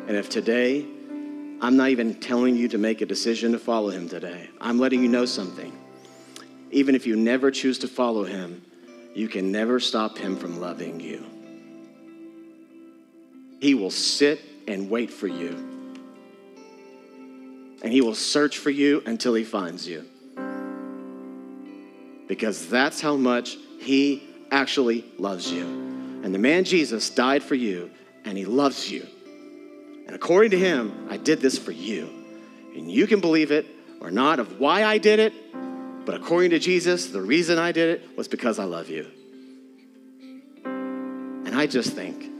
And 0.08 0.16
if 0.16 0.28
today, 0.28 0.84
I'm 1.60 1.76
not 1.76 1.90
even 1.90 2.16
telling 2.16 2.56
you 2.56 2.66
to 2.70 2.78
make 2.78 3.00
a 3.00 3.06
decision 3.06 3.52
to 3.52 3.60
follow 3.60 3.90
him 3.90 4.08
today, 4.08 4.50
I'm 4.60 4.80
letting 4.80 5.04
you 5.04 5.08
know 5.08 5.24
something. 5.24 5.72
Even 6.72 6.96
if 6.96 7.06
you 7.06 7.14
never 7.14 7.52
choose 7.52 7.78
to 7.78 7.86
follow 7.86 8.24
him, 8.24 8.60
you 9.14 9.28
can 9.28 9.52
never 9.52 9.78
stop 9.78 10.18
him 10.18 10.36
from 10.36 10.58
loving 10.58 10.98
you. 10.98 11.24
He 13.60 13.74
will 13.74 13.92
sit 13.92 14.40
and 14.66 14.90
wait 14.90 15.12
for 15.12 15.28
you 15.28 15.81
and 17.82 17.92
he 17.92 18.00
will 18.00 18.14
search 18.14 18.58
for 18.58 18.70
you 18.70 19.02
until 19.04 19.34
he 19.34 19.44
finds 19.44 19.86
you. 19.86 20.06
Because 22.28 22.68
that's 22.68 23.00
how 23.00 23.16
much 23.16 23.58
he 23.80 24.22
actually 24.52 25.04
loves 25.18 25.50
you. 25.50 25.64
And 26.22 26.32
the 26.32 26.38
man 26.38 26.62
Jesus 26.64 27.10
died 27.10 27.42
for 27.42 27.56
you, 27.56 27.90
and 28.24 28.38
he 28.38 28.44
loves 28.44 28.90
you. 28.90 29.06
And 30.06 30.14
according 30.14 30.52
to 30.52 30.58
him, 30.58 31.08
I 31.10 31.16
did 31.16 31.40
this 31.40 31.58
for 31.58 31.72
you. 31.72 32.08
And 32.76 32.90
you 32.90 33.08
can 33.08 33.20
believe 33.20 33.50
it 33.50 33.66
or 34.00 34.10
not 34.10 34.38
of 34.38 34.60
why 34.60 34.84
I 34.84 34.98
did 34.98 35.18
it, 35.18 35.34
but 36.06 36.14
according 36.14 36.50
to 36.50 36.58
Jesus, 36.58 37.08
the 37.08 37.20
reason 37.20 37.58
I 37.58 37.72
did 37.72 38.00
it 38.00 38.16
was 38.16 38.28
because 38.28 38.58
I 38.58 38.64
love 38.64 38.88
you. 38.88 39.06
And 40.64 41.54
I 41.54 41.66
just 41.66 41.92
think, 41.92 42.30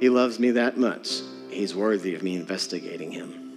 he 0.00 0.08
loves 0.08 0.38
me 0.38 0.52
that 0.52 0.76
much 0.76 1.22
he's 1.50 1.74
worthy 1.74 2.14
of 2.14 2.22
me 2.22 2.36
investigating 2.36 3.12
him. 3.12 3.48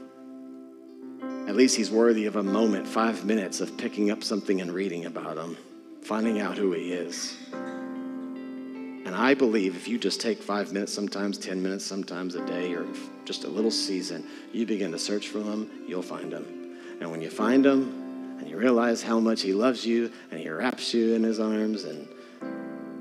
At 1.48 1.56
least 1.56 1.76
he's 1.76 1.92
worthy 1.92 2.26
of 2.28 2.36
a 2.36 2.44
moment, 2.44 2.88
five 2.88 3.26
minutes 3.26 3.62
of 3.62 3.78
picking 3.78 4.12
up 4.12 4.24
something 4.24 4.62
and 4.62 4.72
reading 4.72 5.06
about 5.06 5.38
him, 5.38 5.58
finding 6.02 6.40
out 6.40 6.58
who 6.58 6.72
he 6.72 6.94
is. 6.94 7.36
And 7.52 9.16
I 9.16 9.34
believe 9.34 9.76
if 9.76 9.88
you 9.88 9.98
just 9.98 10.22
take 10.22 10.42
five 10.42 10.72
minutes, 10.72 10.94
sometimes 10.94 11.38
10 11.38 11.62
minutes, 11.62 11.84
sometimes 11.84 12.36
a 12.36 12.46
day, 12.46 12.74
or 12.74 12.86
just 13.26 13.44
a 13.44 13.50
little 13.50 13.72
season, 13.72 14.26
you 14.54 14.66
begin 14.66 14.92
to 14.92 15.00
search 15.00 15.28
for 15.28 15.40
him, 15.40 15.70
you'll 15.88 16.02
find 16.02 16.32
him. 16.32 16.78
And 17.02 17.12
when 17.12 17.22
you 17.22 17.30
find 17.30 17.66
him, 17.66 18.38
and 18.40 18.50
you 18.50 18.58
realize 18.58 19.04
how 19.04 19.20
much 19.20 19.42
he 19.42 19.54
loves 19.54 19.86
you, 19.86 20.12
and 20.32 20.40
he 20.40 20.50
wraps 20.50 20.94
you 20.94 21.16
in 21.16 21.24
his 21.24 21.40
arms, 21.40 21.84
and 21.84 22.08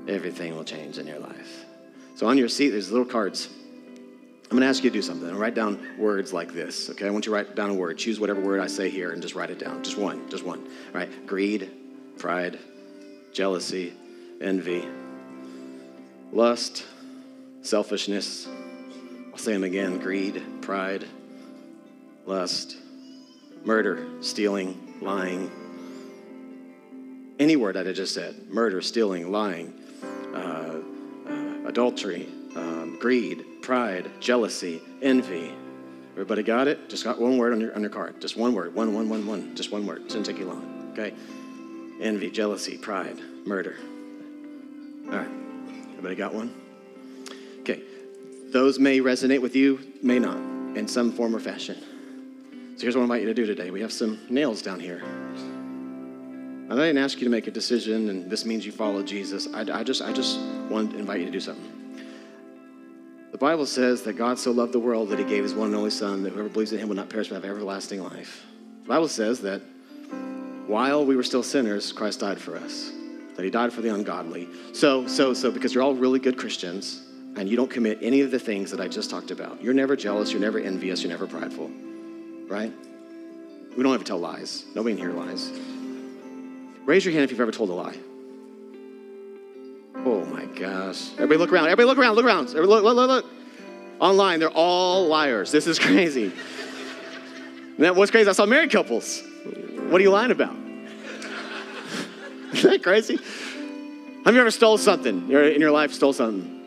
everything 0.09 0.55
will 0.55 0.63
change 0.63 0.97
in 0.97 1.07
your 1.07 1.19
life. 1.19 1.65
So 2.15 2.27
on 2.27 2.37
your 2.37 2.49
seat, 2.49 2.69
there's 2.71 2.91
little 2.91 3.05
cards. 3.05 3.47
I'm 4.51 4.57
going 4.57 4.63
to 4.63 4.67
ask 4.67 4.83
you 4.83 4.89
to 4.89 4.93
do 4.93 5.01
something. 5.01 5.33
Write 5.33 5.55
down 5.55 5.79
words 5.97 6.33
like 6.33 6.51
this, 6.51 6.89
okay? 6.89 7.07
I 7.07 7.09
want 7.09 7.25
you 7.25 7.31
to 7.31 7.35
write 7.37 7.55
down 7.55 7.69
a 7.69 7.73
word. 7.73 7.97
Choose 7.97 8.19
whatever 8.19 8.41
word 8.41 8.59
I 8.59 8.67
say 8.67 8.89
here 8.89 9.11
and 9.11 9.21
just 9.21 9.33
write 9.33 9.49
it 9.49 9.59
down. 9.59 9.81
Just 9.81 9.97
one, 9.97 10.29
just 10.29 10.43
one. 10.43 10.59
All 10.59 10.93
right? 10.93 11.25
Greed, 11.25 11.71
pride, 12.17 12.59
jealousy, 13.31 13.93
envy, 14.41 14.85
lust, 16.33 16.85
selfishness. 17.61 18.45
I'll 19.31 19.37
say 19.37 19.53
them 19.53 19.63
again 19.63 19.99
greed, 19.99 20.43
pride, 20.61 21.07
lust, 22.25 22.75
murder, 23.63 24.05
stealing, 24.19 24.97
lying. 24.99 25.49
Any 27.39 27.55
word 27.55 27.77
that 27.77 27.87
I 27.87 27.93
just 27.93 28.13
said 28.13 28.49
murder, 28.49 28.81
stealing, 28.81 29.31
lying, 29.31 29.73
uh, 30.35 30.81
uh, 31.25 31.67
adultery, 31.69 32.27
greed, 33.01 33.63
pride, 33.63 34.11
jealousy, 34.19 34.79
envy. 35.01 35.51
Everybody 36.11 36.43
got 36.43 36.67
it? 36.67 36.87
Just 36.87 37.03
got 37.03 37.19
one 37.19 37.37
word 37.37 37.51
on 37.51 37.59
your, 37.59 37.73
on 37.73 37.81
your 37.81 37.89
card. 37.89 38.21
Just 38.21 38.37
one 38.37 38.53
word. 38.53 38.75
One, 38.75 38.93
one, 38.93 39.09
one, 39.09 39.25
one. 39.25 39.55
Just 39.55 39.71
one 39.71 39.87
word. 39.87 40.03
Doesn't 40.07 40.23
take 40.23 40.37
you 40.37 40.45
long. 40.45 40.91
Okay? 40.93 41.15
Envy, 41.99 42.29
jealousy, 42.29 42.77
pride, 42.77 43.19
murder. 43.43 43.77
All 45.07 45.17
right. 45.17 45.27
Everybody 45.89 46.13
got 46.13 46.31
one? 46.31 46.53
Okay. 47.61 47.81
Those 48.51 48.77
may 48.77 48.99
resonate 48.99 49.41
with 49.41 49.55
you, 49.55 49.79
may 50.03 50.19
not, 50.19 50.37
in 50.77 50.87
some 50.87 51.11
form 51.11 51.35
or 51.35 51.39
fashion. 51.39 51.77
So 52.75 52.83
here's 52.83 52.95
what 52.95 53.01
I 53.01 53.05
invite 53.05 53.21
you 53.21 53.27
to 53.27 53.33
do 53.33 53.47
today. 53.47 53.71
We 53.71 53.81
have 53.81 53.91
some 53.91 54.19
nails 54.29 54.61
down 54.61 54.79
here. 54.79 55.01
I 56.69 56.75
didn't 56.75 56.99
ask 56.99 57.17
you 57.17 57.23
to 57.23 57.31
make 57.31 57.47
a 57.47 57.51
decision, 57.51 58.09
and 58.09 58.29
this 58.29 58.45
means 58.45 58.63
you 58.63 58.71
follow 58.71 59.01
Jesus. 59.01 59.47
I, 59.51 59.61
I 59.79 59.83
just, 59.83 60.03
I 60.03 60.13
just 60.13 60.39
want 60.69 60.91
to 60.91 60.99
invite 60.99 61.19
you 61.19 61.25
to 61.25 61.31
do 61.31 61.39
something. 61.39 61.80
Bible 63.41 63.65
says 63.65 64.03
that 64.03 64.13
God 64.13 64.37
so 64.37 64.51
loved 64.51 64.71
the 64.71 64.79
world 64.79 65.09
that 65.09 65.17
he 65.17 65.25
gave 65.25 65.41
his 65.41 65.55
one 65.55 65.69
and 65.69 65.75
only 65.75 65.89
Son, 65.89 66.21
that 66.21 66.31
whoever 66.31 66.47
believes 66.47 66.73
in 66.73 66.79
him 66.79 66.87
will 66.89 66.95
not 66.95 67.09
perish 67.09 67.29
but 67.29 67.35
have 67.35 67.43
everlasting 67.43 68.03
life. 68.03 68.45
The 68.83 68.87
Bible 68.87 69.07
says 69.07 69.41
that 69.41 69.63
while 70.67 71.03
we 71.03 71.15
were 71.15 71.23
still 71.23 71.41
sinners, 71.41 71.91
Christ 71.91 72.19
died 72.19 72.39
for 72.39 72.55
us. 72.55 72.91
that 73.35 73.43
he 73.43 73.49
died 73.49 73.73
for 73.73 73.81
the 73.81 73.91
ungodly. 73.91 74.47
So, 74.73 75.07
so, 75.07 75.33
so, 75.33 75.49
because 75.49 75.73
you're 75.73 75.83
all 75.83 75.95
really 75.95 76.19
good 76.19 76.37
Christians 76.37 77.01
and 77.35 77.49
you 77.49 77.57
don't 77.57 77.71
commit 77.71 77.97
any 78.01 78.21
of 78.21 78.29
the 78.29 78.37
things 78.37 78.69
that 78.69 78.79
I 78.79 78.87
just 78.87 79.09
talked 79.09 79.31
about, 79.31 79.59
you're 79.63 79.73
never 79.73 79.95
jealous, 79.95 80.31
you're 80.31 80.41
never 80.41 80.59
envious, 80.59 81.01
you're 81.01 81.11
never 81.11 81.25
prideful, 81.25 81.71
right? 82.47 82.71
We 83.75 83.81
don't 83.81 83.93
ever 83.95 84.03
tell 84.03 84.19
lies. 84.19 84.65
Nobody 84.75 84.93
in 84.93 84.97
here 84.99 85.13
lies. 85.13 85.51
Raise 86.85 87.05
your 87.05 87.13
hand 87.13 87.23
if 87.23 87.31
you've 87.31 87.41
ever 87.41 87.51
told 87.51 87.71
a 87.71 87.73
lie. 87.73 87.97
Oh 90.03 90.25
my 90.25 90.45
gosh. 90.45 91.11
Everybody 91.13 91.37
look 91.37 91.51
around. 91.51 91.65
Everybody 91.65 91.85
look 91.85 91.97
around. 91.97 92.15
Look 92.15 92.25
around. 92.25 92.47
Everybody 92.49 92.67
look, 92.67 92.83
look, 92.83 92.95
look, 92.95 93.09
look. 93.09 93.25
Online, 93.99 94.39
they're 94.39 94.49
all 94.49 95.07
liars. 95.07 95.51
This 95.51 95.67
is 95.67 95.77
crazy. 95.87 96.31
And 97.77 97.95
what's 97.95 98.11
crazy? 98.11 98.29
I 98.29 98.33
saw 98.33 98.45
married 98.45 98.71
couples. 98.71 99.23
What 99.89 99.99
are 99.99 100.03
you 100.03 100.11
lying 100.11 100.31
about? 100.31 100.55
Isn't 102.53 102.69
that 102.69 102.83
crazy? 102.83 103.19
Have 104.25 104.35
you 104.35 104.41
ever 104.41 104.51
stole 104.51 104.77
something 104.77 105.31
in 105.31 105.61
your 105.61 105.71
life? 105.71 105.93
Stole 105.93 106.13
something? 106.13 106.59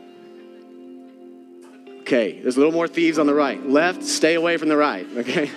Okay, 2.00 2.40
there's 2.40 2.56
a 2.56 2.58
little 2.58 2.72
more 2.72 2.86
thieves 2.86 3.18
on 3.18 3.26
the 3.26 3.34
right. 3.34 3.64
Left, 3.66 4.02
stay 4.02 4.34
away 4.34 4.56
from 4.56 4.68
the 4.68 4.76
right. 4.76 5.06
Okay. 5.16 5.50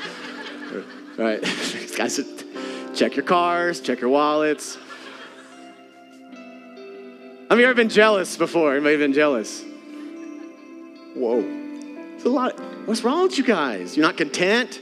All 1.19 1.25
right, 1.25 1.41
guys, 1.95 2.19
check 2.93 3.15
your 3.15 3.25
cars, 3.25 3.81
check 3.81 3.99
your 4.01 4.11
wallets. 4.11 4.77
Have 7.49 7.59
you 7.59 7.65
ever 7.65 7.75
been 7.75 7.87
jealous 7.87 8.35
before? 8.35 8.73
Anybody 8.73 8.97
been 8.97 9.13
jealous? 9.13 9.63
Whoa. 11.15 11.39
It's 12.15 12.25
a 12.25 12.29
lot. 12.29 12.59
What's 12.85 13.05
wrong 13.05 13.23
with 13.23 13.37
you 13.37 13.45
guys? 13.45 13.95
You're 13.95 14.05
not 14.05 14.17
content? 14.17 14.81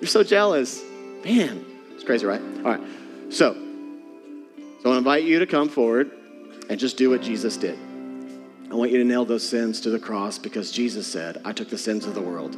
You're 0.00 0.08
so 0.08 0.24
jealous. 0.24 0.82
Man, 1.22 1.66
it's 1.90 2.02
crazy, 2.02 2.24
right? 2.24 2.40
All 2.40 2.62
right. 2.62 2.80
So, 3.28 3.52
so 3.52 3.58
I 3.58 3.58
want 3.58 4.82
to 4.82 4.90
invite 4.96 5.24
you 5.24 5.38
to 5.40 5.46
come 5.46 5.68
forward 5.68 6.10
and 6.70 6.80
just 6.80 6.96
do 6.96 7.10
what 7.10 7.20
Jesus 7.20 7.58
did. 7.58 7.78
I 8.70 8.74
want 8.74 8.90
you 8.90 8.96
to 8.96 9.04
nail 9.04 9.26
those 9.26 9.46
sins 9.46 9.82
to 9.82 9.90
the 9.90 9.98
cross 9.98 10.38
because 10.38 10.72
Jesus 10.72 11.06
said, 11.06 11.42
I 11.44 11.52
took 11.52 11.68
the 11.68 11.76
sins 11.76 12.06
of 12.06 12.14
the 12.14 12.22
world. 12.22 12.56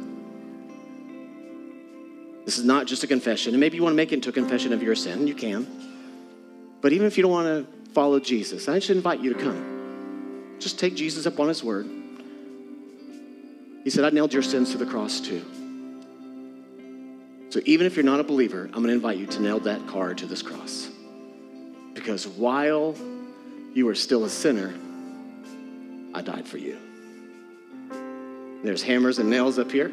This 2.45 2.57
is 2.57 2.63
not 2.63 2.87
just 2.87 3.03
a 3.03 3.07
confession. 3.07 3.53
And 3.53 3.59
maybe 3.59 3.75
you 3.75 3.83
want 3.83 3.91
to 3.91 3.97
make 3.97 4.13
it 4.13 4.15
into 4.15 4.29
a 4.29 4.33
confession 4.33 4.71
of 4.71 4.81
your 4.81 4.95
sin. 4.95 5.27
You 5.27 5.35
can. 5.35 5.67
But 6.79 6.93
even 6.93 7.05
if 7.05 7.17
you 7.17 7.23
don't 7.23 7.33
want 7.33 7.47
to 7.47 7.84
follow 7.95 8.19
Jesus, 8.19 8.67
I 8.67 8.79
should 8.79 8.97
invite 8.97 9.21
you 9.21 9.33
to 9.33 9.39
come. 9.39 10.57
Just 10.59 10.77
take 10.77 10.95
Jesus 10.95 11.25
up 11.25 11.39
on 11.39 11.47
his 11.47 11.63
word. 11.63 11.89
He 13.85 13.89
said, 13.89 14.03
I 14.03 14.09
nailed 14.09 14.33
your 14.33 14.43
sins 14.43 14.71
to 14.71 14.77
the 14.77 14.85
cross 14.85 15.21
too. 15.21 15.43
So 17.49 17.61
even 17.63 17.87
if 17.87 17.95
you're 17.95 18.03
not 18.03 18.19
a 18.19 18.23
believer, 18.23 18.65
I'm 18.65 18.83
going 18.83 18.87
to 18.87 18.93
invite 18.93 19.17
you 19.17 19.27
to 19.27 19.41
nail 19.41 19.59
that 19.61 19.87
card 19.87 20.17
to 20.19 20.25
this 20.25 20.41
cross. 20.41 20.89
Because 21.93 22.27
while 22.27 22.97
you 23.73 23.85
were 23.85 23.95
still 23.95 24.25
a 24.25 24.29
sinner, 24.29 24.73
I 26.13 26.21
died 26.21 26.45
for 26.47 26.57
you. 26.57 26.77
There's 28.61 28.83
hammers 28.83 29.19
and 29.19 29.29
nails 29.29 29.57
up 29.57 29.71
here. 29.71 29.89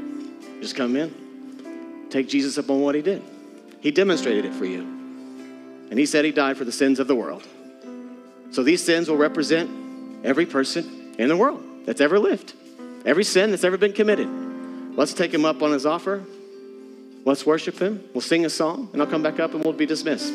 Just 0.60 0.74
come 0.74 0.96
in. 0.96 2.06
Take 2.10 2.28
Jesus 2.28 2.58
up 2.58 2.68
on 2.68 2.80
what 2.80 2.96
he 2.96 3.02
did. 3.02 3.22
He 3.80 3.92
demonstrated 3.92 4.44
it 4.44 4.54
for 4.54 4.64
you. 4.64 4.80
And 5.90 5.98
he 5.98 6.06
said 6.06 6.24
he 6.24 6.32
died 6.32 6.56
for 6.56 6.64
the 6.64 6.72
sins 6.72 6.98
of 6.98 7.06
the 7.06 7.14
world. 7.14 7.46
So 8.52 8.62
these 8.62 8.84
sins 8.84 9.08
will 9.08 9.16
represent 9.16 10.24
every 10.24 10.46
person 10.46 11.14
in 11.18 11.28
the 11.28 11.36
world 11.36 11.62
that's 11.86 12.00
ever 12.00 12.18
lived, 12.18 12.52
every 13.04 13.24
sin 13.24 13.50
that's 13.50 13.64
ever 13.64 13.76
been 13.76 13.92
committed. 13.92 14.28
Let's 14.94 15.14
take 15.14 15.32
him 15.32 15.44
up 15.44 15.62
on 15.62 15.72
his 15.72 15.86
offer. 15.86 16.22
Let's 17.24 17.46
worship 17.46 17.78
him. 17.78 18.04
We'll 18.12 18.20
sing 18.20 18.44
a 18.44 18.50
song, 18.50 18.90
and 18.92 19.00
I'll 19.00 19.08
come 19.08 19.22
back 19.22 19.40
up 19.40 19.54
and 19.54 19.64
we'll 19.64 19.72
be 19.72 19.86
dismissed. 19.86 20.34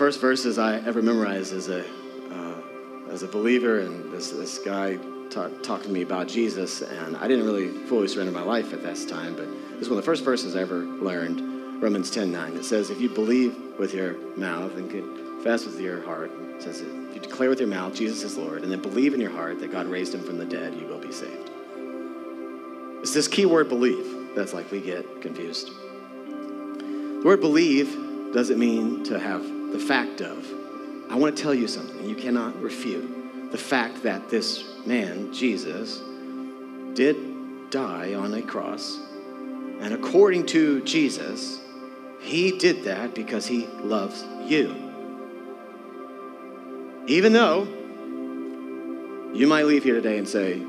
First 0.00 0.18
verses 0.18 0.58
I 0.58 0.76
ever 0.86 1.02
memorized 1.02 1.52
as 1.52 1.68
a, 1.68 1.84
uh, 2.32 2.54
as 3.10 3.22
a 3.22 3.28
believer, 3.28 3.80
and 3.80 4.10
this, 4.10 4.30
this 4.30 4.56
guy 4.56 4.96
talk, 5.28 5.62
talked 5.62 5.82
to 5.84 5.90
me 5.90 6.00
about 6.00 6.26
Jesus, 6.26 6.80
and 6.80 7.18
I 7.18 7.28
didn't 7.28 7.44
really 7.44 7.68
fully 7.86 8.08
surrender 8.08 8.32
my 8.32 8.40
life 8.40 8.72
at 8.72 8.82
this 8.82 9.04
time, 9.04 9.36
but 9.36 9.44
this 9.72 9.82
is 9.82 9.88
one 9.90 9.98
of 9.98 10.02
the 10.02 10.10
first 10.10 10.24
verses 10.24 10.56
I 10.56 10.62
ever 10.62 10.78
learned, 10.78 11.82
Romans 11.82 12.10
10 12.10 12.32
9. 12.32 12.56
It 12.56 12.64
says, 12.64 12.88
If 12.88 12.98
you 12.98 13.10
believe 13.10 13.54
with 13.78 13.92
your 13.92 14.14
mouth 14.38 14.74
and 14.78 14.90
confess 14.90 15.66
with 15.66 15.78
your 15.78 16.02
heart, 16.02 16.30
it 16.30 16.62
says, 16.62 16.80
if 16.80 17.14
you 17.14 17.20
declare 17.20 17.50
with 17.50 17.60
your 17.60 17.68
mouth 17.68 17.94
Jesus 17.94 18.22
is 18.22 18.38
Lord, 18.38 18.62
and 18.62 18.72
then 18.72 18.80
believe 18.80 19.12
in 19.12 19.20
your 19.20 19.32
heart 19.32 19.60
that 19.60 19.70
God 19.70 19.86
raised 19.86 20.14
him 20.14 20.22
from 20.22 20.38
the 20.38 20.46
dead, 20.46 20.72
you 20.76 20.86
will 20.86 20.98
be 20.98 21.12
saved. 21.12 21.50
It's 23.02 23.12
this 23.12 23.28
key 23.28 23.44
word 23.44 23.68
believe 23.68 24.34
that's 24.34 24.54
like 24.54 24.72
we 24.72 24.80
get 24.80 25.20
confused. 25.20 25.68
The 26.78 27.22
word 27.22 27.42
believe 27.42 28.32
doesn't 28.32 28.58
mean 28.58 29.04
to 29.04 29.18
have 29.18 29.59
the 29.72 29.78
fact 29.78 30.20
of. 30.20 30.46
I 31.10 31.16
want 31.16 31.36
to 31.36 31.42
tell 31.42 31.54
you 31.54 31.66
something 31.66 32.08
you 32.08 32.14
cannot 32.14 32.60
refute 32.60 33.50
the 33.50 33.58
fact 33.58 34.04
that 34.04 34.30
this 34.30 34.64
man, 34.86 35.32
Jesus, 35.32 36.00
did 36.94 37.70
die 37.70 38.14
on 38.14 38.34
a 38.34 38.42
cross. 38.42 38.98
And 39.80 39.94
according 39.94 40.46
to 40.46 40.82
Jesus, 40.82 41.60
he 42.20 42.58
did 42.58 42.84
that 42.84 43.14
because 43.14 43.46
he 43.46 43.66
loves 43.66 44.24
you. 44.44 44.74
Even 47.06 47.32
though 47.32 47.64
you 49.32 49.46
might 49.46 49.64
leave 49.64 49.84
here 49.84 49.94
today 49.94 50.18
and 50.18 50.28
say, 50.28 50.62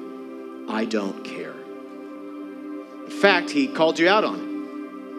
I 0.70 0.86
don't 0.86 1.24
care. 1.24 1.54
In 3.06 3.12
fact, 3.12 3.50
he 3.50 3.68
called 3.68 4.00
you 4.00 4.08
out 4.08 4.24
on 4.24 4.40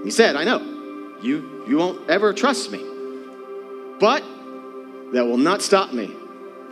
it. 0.00 0.04
He 0.04 0.10
said, 0.10 0.36
I 0.36 0.44
know, 0.44 1.18
you, 1.22 1.64
you 1.68 1.76
won't 1.76 2.08
ever 2.08 2.32
trust 2.32 2.72
me. 2.72 2.91
But 4.02 4.24
that 5.12 5.24
will 5.24 5.36
not 5.36 5.62
stop 5.62 5.92
me 5.92 6.08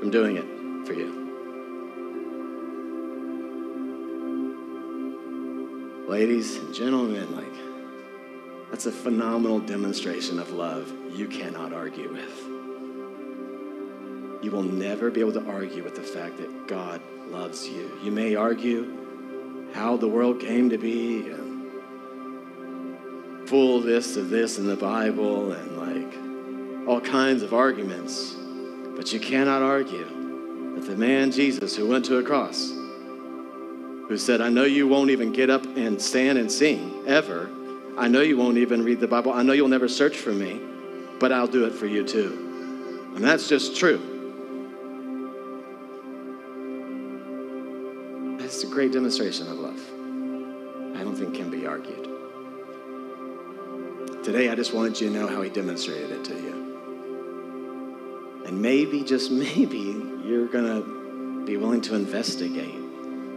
from 0.01 0.11
doing 0.11 0.37
it 0.37 0.85
for 0.85 0.95
you. 0.95 1.28
Ladies 6.09 6.57
and 6.57 6.74
gentlemen, 6.74 7.37
like, 7.37 7.55
that's 8.68 8.87
a 8.87 8.91
phenomenal 8.91 9.61
demonstration 9.61 10.41
of 10.41 10.51
love 10.51 10.93
you 11.12 11.28
cannot 11.28 11.72
argue 11.72 12.12
with. 12.12 12.37
You 14.43 14.51
will 14.51 14.64
never 14.64 15.12
be 15.12 15.20
able 15.20 15.35
to 15.35 15.47
argue 15.47 15.85
with 15.85 15.95
the 15.95 16.03
fact 16.03 16.37
that 16.39 16.66
God 16.66 17.01
loves 17.28 17.68
you. 17.68 17.97
You 18.03 18.11
may 18.11 18.35
argue 18.35 19.70
how 19.72 19.97
the 19.97 20.09
world 20.09 20.41
came 20.41 20.68
to 20.70 20.78
be 20.78 21.28
and 21.28 21.70
full 23.49 23.81
this 23.81 24.16
of 24.16 24.31
this 24.31 24.59
in 24.59 24.66
the 24.66 24.74
Bible 24.74 25.53
and 25.53 25.76
like 25.76 26.30
all 26.91 27.01
kinds 27.01 27.43
of 27.45 27.55
arguments. 27.55 28.34
But 28.97 29.12
you 29.12 29.20
cannot 29.20 29.62
argue 29.62 30.74
that 30.74 30.86
the 30.86 30.97
man 30.97 31.30
Jesus 31.30 31.76
who 31.76 31.86
went 31.86 32.05
to 32.07 32.16
a 32.16 32.22
cross, 32.22 32.68
who 32.68 34.18
said, 34.18 34.41
I 34.41 34.49
know 34.49 34.64
you 34.64 34.88
won't 34.88 35.11
even 35.11 35.32
get 35.32 35.51
up 35.51 35.64
and 35.76 36.03
stand 36.03 36.36
and 36.36 36.51
sing 36.51 37.05
ever. 37.07 37.49
I 37.97 38.09
know 38.09 38.22
you 38.22 38.36
won't 38.36 38.59
even 38.59 38.82
read 38.82 38.99
the 38.99 39.07
Bible. 39.07 39.32
I 39.32 39.45
know 39.45 39.53
you'll 39.53 39.68
never 39.68 39.86
search 39.86 40.16
for 40.16 40.32
me, 40.32 40.61
but 41.20 41.30
I'll 41.30 41.47
do 41.47 41.64
it 41.64 41.74
for 41.74 41.86
you 41.86 42.05
too. 42.05 43.12
And 43.14 43.24
that's 43.24 43.49
just 43.49 43.76
true. 43.76 44.01
That's 48.41 48.64
a 48.64 48.66
great 48.66 48.91
demonstration 48.93 49.47
of 49.47 49.59
love. 49.59 49.80
I 50.99 51.05
don't 51.05 51.14
think 51.14 51.36
can 51.36 51.51
be 51.51 51.68
argued. 51.68 52.09
Today, 54.24 54.49
I 54.49 54.57
just 54.57 54.74
wanted 54.74 55.01
you 55.01 55.09
to 55.09 55.14
know 55.14 55.28
how 55.28 55.41
he 55.41 55.51
demonstrated 55.51 56.11
it 56.11 56.24
to 56.24 56.34
you. 56.34 56.50
And 58.51 58.61
maybe, 58.61 59.03
just 59.05 59.31
maybe, 59.31 60.03
you're 60.25 60.49
going 60.49 60.65
to 60.65 61.47
be 61.47 61.57
willing 61.57 61.83
to 61.83 61.95
investigate, 61.95 62.75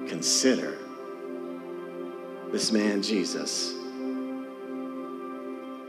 consider 0.07 0.79
this 2.51 2.71
man, 2.71 3.03
Jesus, 3.03 3.75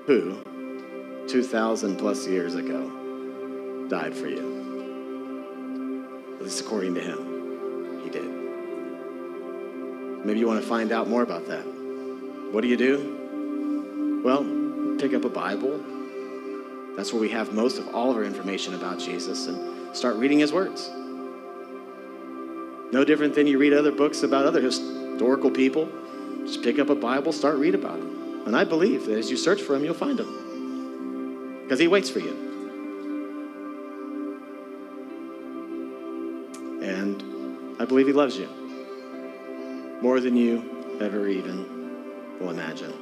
who 0.05 0.43
2,000 1.27 1.97
plus 1.97 2.27
years 2.27 2.55
ago 2.55 3.89
died 3.89 4.15
for 4.15 4.29
you. 4.29 6.37
At 6.37 6.43
least 6.43 6.61
according 6.61 6.95
to 6.97 7.01
him, 7.01 8.03
he 8.05 8.11
did. 8.11 8.29
Maybe 10.27 10.39
you 10.39 10.47
want 10.47 10.61
to 10.61 10.69
find 10.69 10.93
out 10.93 11.09
more 11.09 11.23
about 11.23 11.47
that. 11.47 11.65
What 12.53 12.61
do 12.61 12.69
you 12.69 12.77
do? 12.77 14.21
Well, 14.23 14.45
pick 14.99 15.15
up 15.15 15.25
a 15.25 15.31
Bible. 15.31 15.83
That's 16.97 17.13
where 17.13 17.21
we 17.21 17.31
have 17.31 17.53
most 17.53 17.79
of 17.79 17.95
all 17.95 18.11
of 18.11 18.17
our 18.17 18.25
information 18.25 18.75
about 18.75 18.99
Jesus 18.99 19.47
and 19.47 19.97
start 19.97 20.17
reading 20.17 20.39
his 20.39 20.53
words. 20.53 20.91
No 22.93 23.05
different 23.05 23.35
than 23.35 23.47
you 23.47 23.59
read 23.59 23.73
other 23.73 23.91
books 23.91 24.23
about 24.23 24.47
other 24.47 24.61
historical 24.61 25.51
people. 25.51 25.89
Just 26.45 26.63
pick 26.63 26.79
up 26.79 26.91
a 26.91 26.95
Bible, 26.95 27.33
start 27.33 27.57
read 27.57 27.75
about 27.75 27.99
him, 27.99 28.45
And 28.47 28.57
I 28.57 28.65
believe 28.65 29.07
that 29.07 29.19
as 29.19 29.31
you 29.31 29.37
search 29.37 29.63
for 29.63 29.75
him, 29.75 29.85
you'll 29.85 29.95
find 29.95 30.21
him 30.21 31.63
because 31.63 31.79
he 31.79 31.89
waits 31.89 32.11
for 32.11 32.21
you. 32.21 32.45
And 36.83 37.81
I 37.81 37.87
believe 37.87 38.07
he 38.07 38.13
loves 38.13 38.37
you 38.37 38.49
more 40.03 40.21
than 40.21 40.37
you 40.37 40.99
ever 41.01 41.27
even 41.27 42.39
will 42.39 42.51
imagine. 42.51 42.93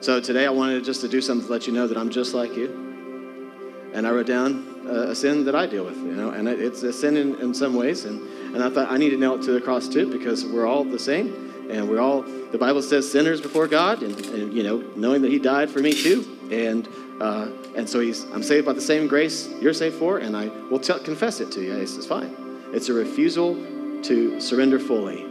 So 0.00 0.20
today 0.20 0.44
I 0.44 0.50
wanted 0.50 0.84
just 0.84 1.00
to 1.00 1.08
do 1.08 1.22
something 1.22 1.46
to 1.46 1.52
let 1.52 1.66
you 1.66 1.72
know 1.72 1.86
that 1.86 1.96
I'm 1.96 2.10
just 2.10 2.34
like 2.34 2.54
you. 2.54 3.90
And 3.94 4.06
I 4.06 4.10
wrote 4.10 4.26
down 4.26 4.84
a, 4.86 5.10
a 5.10 5.14
sin 5.14 5.46
that 5.46 5.54
I 5.54 5.66
deal 5.66 5.84
with, 5.84 5.96
you 5.96 6.14
know, 6.14 6.30
and 6.30 6.46
it's 6.48 6.82
a 6.82 6.92
sin 6.92 7.16
in, 7.16 7.34
in 7.36 7.54
some 7.54 7.74
ways. 7.74 8.04
And, 8.04 8.20
and 8.54 8.62
I 8.62 8.68
thought 8.68 8.90
I 8.90 8.98
need 8.98 9.10
to 9.10 9.16
nail 9.16 9.36
it 9.36 9.42
to 9.44 9.52
the 9.52 9.60
cross 9.60 9.88
too 9.88 10.12
because 10.12 10.44
we're 10.44 10.66
all 10.66 10.84
the 10.84 10.98
same. 10.98 11.68
And 11.70 11.88
we're 11.88 12.00
all, 12.00 12.22
the 12.22 12.58
Bible 12.58 12.82
says, 12.82 13.10
sinners 13.10 13.40
before 13.40 13.66
God. 13.66 14.02
And, 14.02 14.14
and 14.26 14.52
you 14.52 14.62
know, 14.62 14.84
knowing 14.96 15.22
that 15.22 15.30
He 15.30 15.38
died 15.38 15.70
for 15.70 15.80
me 15.80 15.94
too. 15.94 16.26
And, 16.52 16.86
uh, 17.20 17.48
and 17.74 17.88
so 17.88 17.98
he's, 18.00 18.24
I'm 18.24 18.42
saved 18.42 18.66
by 18.66 18.74
the 18.74 18.80
same 18.80 19.08
grace 19.08 19.48
you're 19.60 19.72
saved 19.72 19.96
for. 19.96 20.18
And 20.18 20.36
I 20.36 20.48
will 20.70 20.78
confess 20.78 21.40
it 21.40 21.50
to 21.52 21.62
you. 21.62 21.72
It's 21.74 22.06
fine. 22.06 22.36
It's 22.74 22.90
a 22.90 22.92
refusal 22.92 23.54
to 24.02 24.40
surrender 24.42 24.78
fully. 24.78 25.22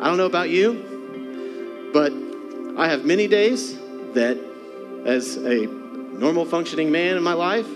I 0.00 0.06
don't 0.06 0.16
know 0.16 0.26
about 0.26 0.48
you, 0.48 1.90
but 1.92 2.12
I 2.80 2.88
have 2.88 3.04
many 3.04 3.28
days 3.28 3.78
that, 4.14 4.38
as 5.04 5.36
a 5.36 5.66
normal 5.66 6.44
functioning 6.44 6.90
man 6.90 7.16
in 7.16 7.22
my 7.22 7.34
life, 7.34 7.66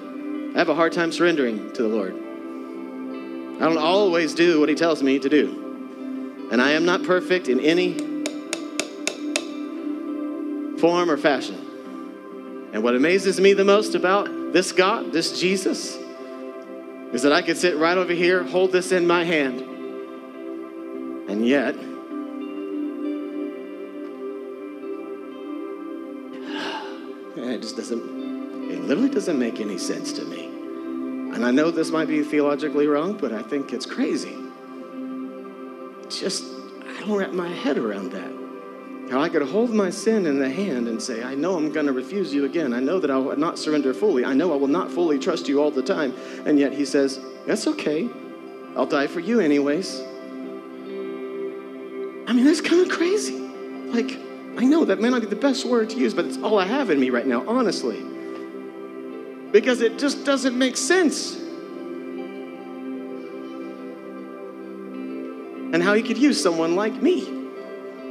I 0.54 0.58
have 0.58 0.68
a 0.68 0.74
hard 0.74 0.92
time 0.92 1.12
surrendering 1.12 1.72
to 1.72 1.82
the 1.82 1.88
Lord. 1.88 2.14
I 2.14 3.66
don't 3.66 3.78
always 3.78 4.34
do 4.34 4.60
what 4.60 4.68
He 4.68 4.74
tells 4.74 5.02
me 5.02 5.18
to 5.18 5.28
do. 5.28 6.48
And 6.50 6.60
I 6.60 6.72
am 6.72 6.84
not 6.84 7.04
perfect 7.04 7.48
in 7.48 7.60
any 7.60 7.98
form 10.78 11.10
or 11.10 11.16
fashion. 11.16 12.70
And 12.72 12.82
what 12.82 12.94
amazes 12.96 13.40
me 13.40 13.52
the 13.52 13.64
most 13.64 13.94
about 13.94 14.52
this 14.52 14.72
God, 14.72 15.12
this 15.12 15.38
Jesus, 15.38 15.96
is 17.12 17.22
that 17.22 17.32
I 17.32 17.42
could 17.42 17.56
sit 17.56 17.76
right 17.76 17.96
over 17.96 18.12
here, 18.12 18.42
hold 18.42 18.72
this 18.72 18.90
in 18.92 19.06
my 19.06 19.24
hand, 19.24 19.60
and 21.30 21.46
yet, 21.46 21.76
just 27.62 27.76
doesn't, 27.76 28.70
it 28.70 28.82
literally 28.82 29.08
doesn't 29.08 29.38
make 29.38 29.60
any 29.60 29.78
sense 29.78 30.12
to 30.14 30.24
me. 30.24 30.46
And 31.34 31.46
I 31.46 31.52
know 31.52 31.70
this 31.70 31.90
might 31.90 32.08
be 32.08 32.22
theologically 32.22 32.88
wrong, 32.88 33.14
but 33.16 33.32
I 33.32 33.42
think 33.42 33.72
it's 33.72 33.86
crazy. 33.86 34.36
Just, 36.10 36.44
I 36.86 37.00
don't 37.00 37.16
wrap 37.16 37.30
my 37.30 37.48
head 37.48 37.78
around 37.78 38.10
that. 38.12 38.30
How 39.10 39.22
I 39.22 39.28
could 39.28 39.42
hold 39.42 39.70
my 39.70 39.90
sin 39.90 40.26
in 40.26 40.38
the 40.38 40.50
hand 40.50 40.88
and 40.88 41.00
say, 41.00 41.22
I 41.22 41.34
know 41.34 41.56
I'm 41.56 41.72
going 41.72 41.86
to 41.86 41.92
refuse 41.92 42.34
you 42.34 42.44
again. 42.44 42.72
I 42.72 42.80
know 42.80 42.98
that 42.98 43.10
I 43.10 43.16
will 43.16 43.36
not 43.36 43.58
surrender 43.58 43.94
fully. 43.94 44.24
I 44.24 44.34
know 44.34 44.52
I 44.52 44.56
will 44.56 44.68
not 44.68 44.90
fully 44.90 45.18
trust 45.18 45.48
you 45.48 45.62
all 45.62 45.70
the 45.70 45.82
time. 45.82 46.14
And 46.44 46.58
yet 46.58 46.72
he 46.72 46.84
says, 46.84 47.20
That's 47.46 47.66
okay. 47.66 48.08
I'll 48.76 48.86
die 48.86 49.06
for 49.06 49.20
you 49.20 49.40
anyways. 49.40 50.00
I 52.26 52.32
mean, 52.32 52.44
that's 52.44 52.60
kind 52.60 52.80
of 52.80 52.88
crazy. 52.88 53.38
Like, 53.38 54.18
I 54.56 54.64
know 54.64 54.84
that 54.84 55.00
may 55.00 55.08
not 55.08 55.20
be 55.22 55.26
the 55.26 55.36
best 55.36 55.64
word 55.64 55.90
to 55.90 55.96
use, 55.96 56.14
but 56.14 56.24
it's 56.26 56.38
all 56.38 56.58
I 56.58 56.66
have 56.66 56.90
in 56.90 57.00
me 57.00 57.10
right 57.10 57.26
now, 57.26 57.44
honestly. 57.46 58.02
Because 59.50 59.80
it 59.80 59.98
just 59.98 60.24
doesn't 60.24 60.56
make 60.56 60.76
sense. 60.76 61.36
And 65.72 65.82
how 65.82 65.94
he 65.94 66.02
could 66.02 66.18
use 66.18 66.42
someone 66.42 66.76
like 66.76 67.00
me 67.00 67.24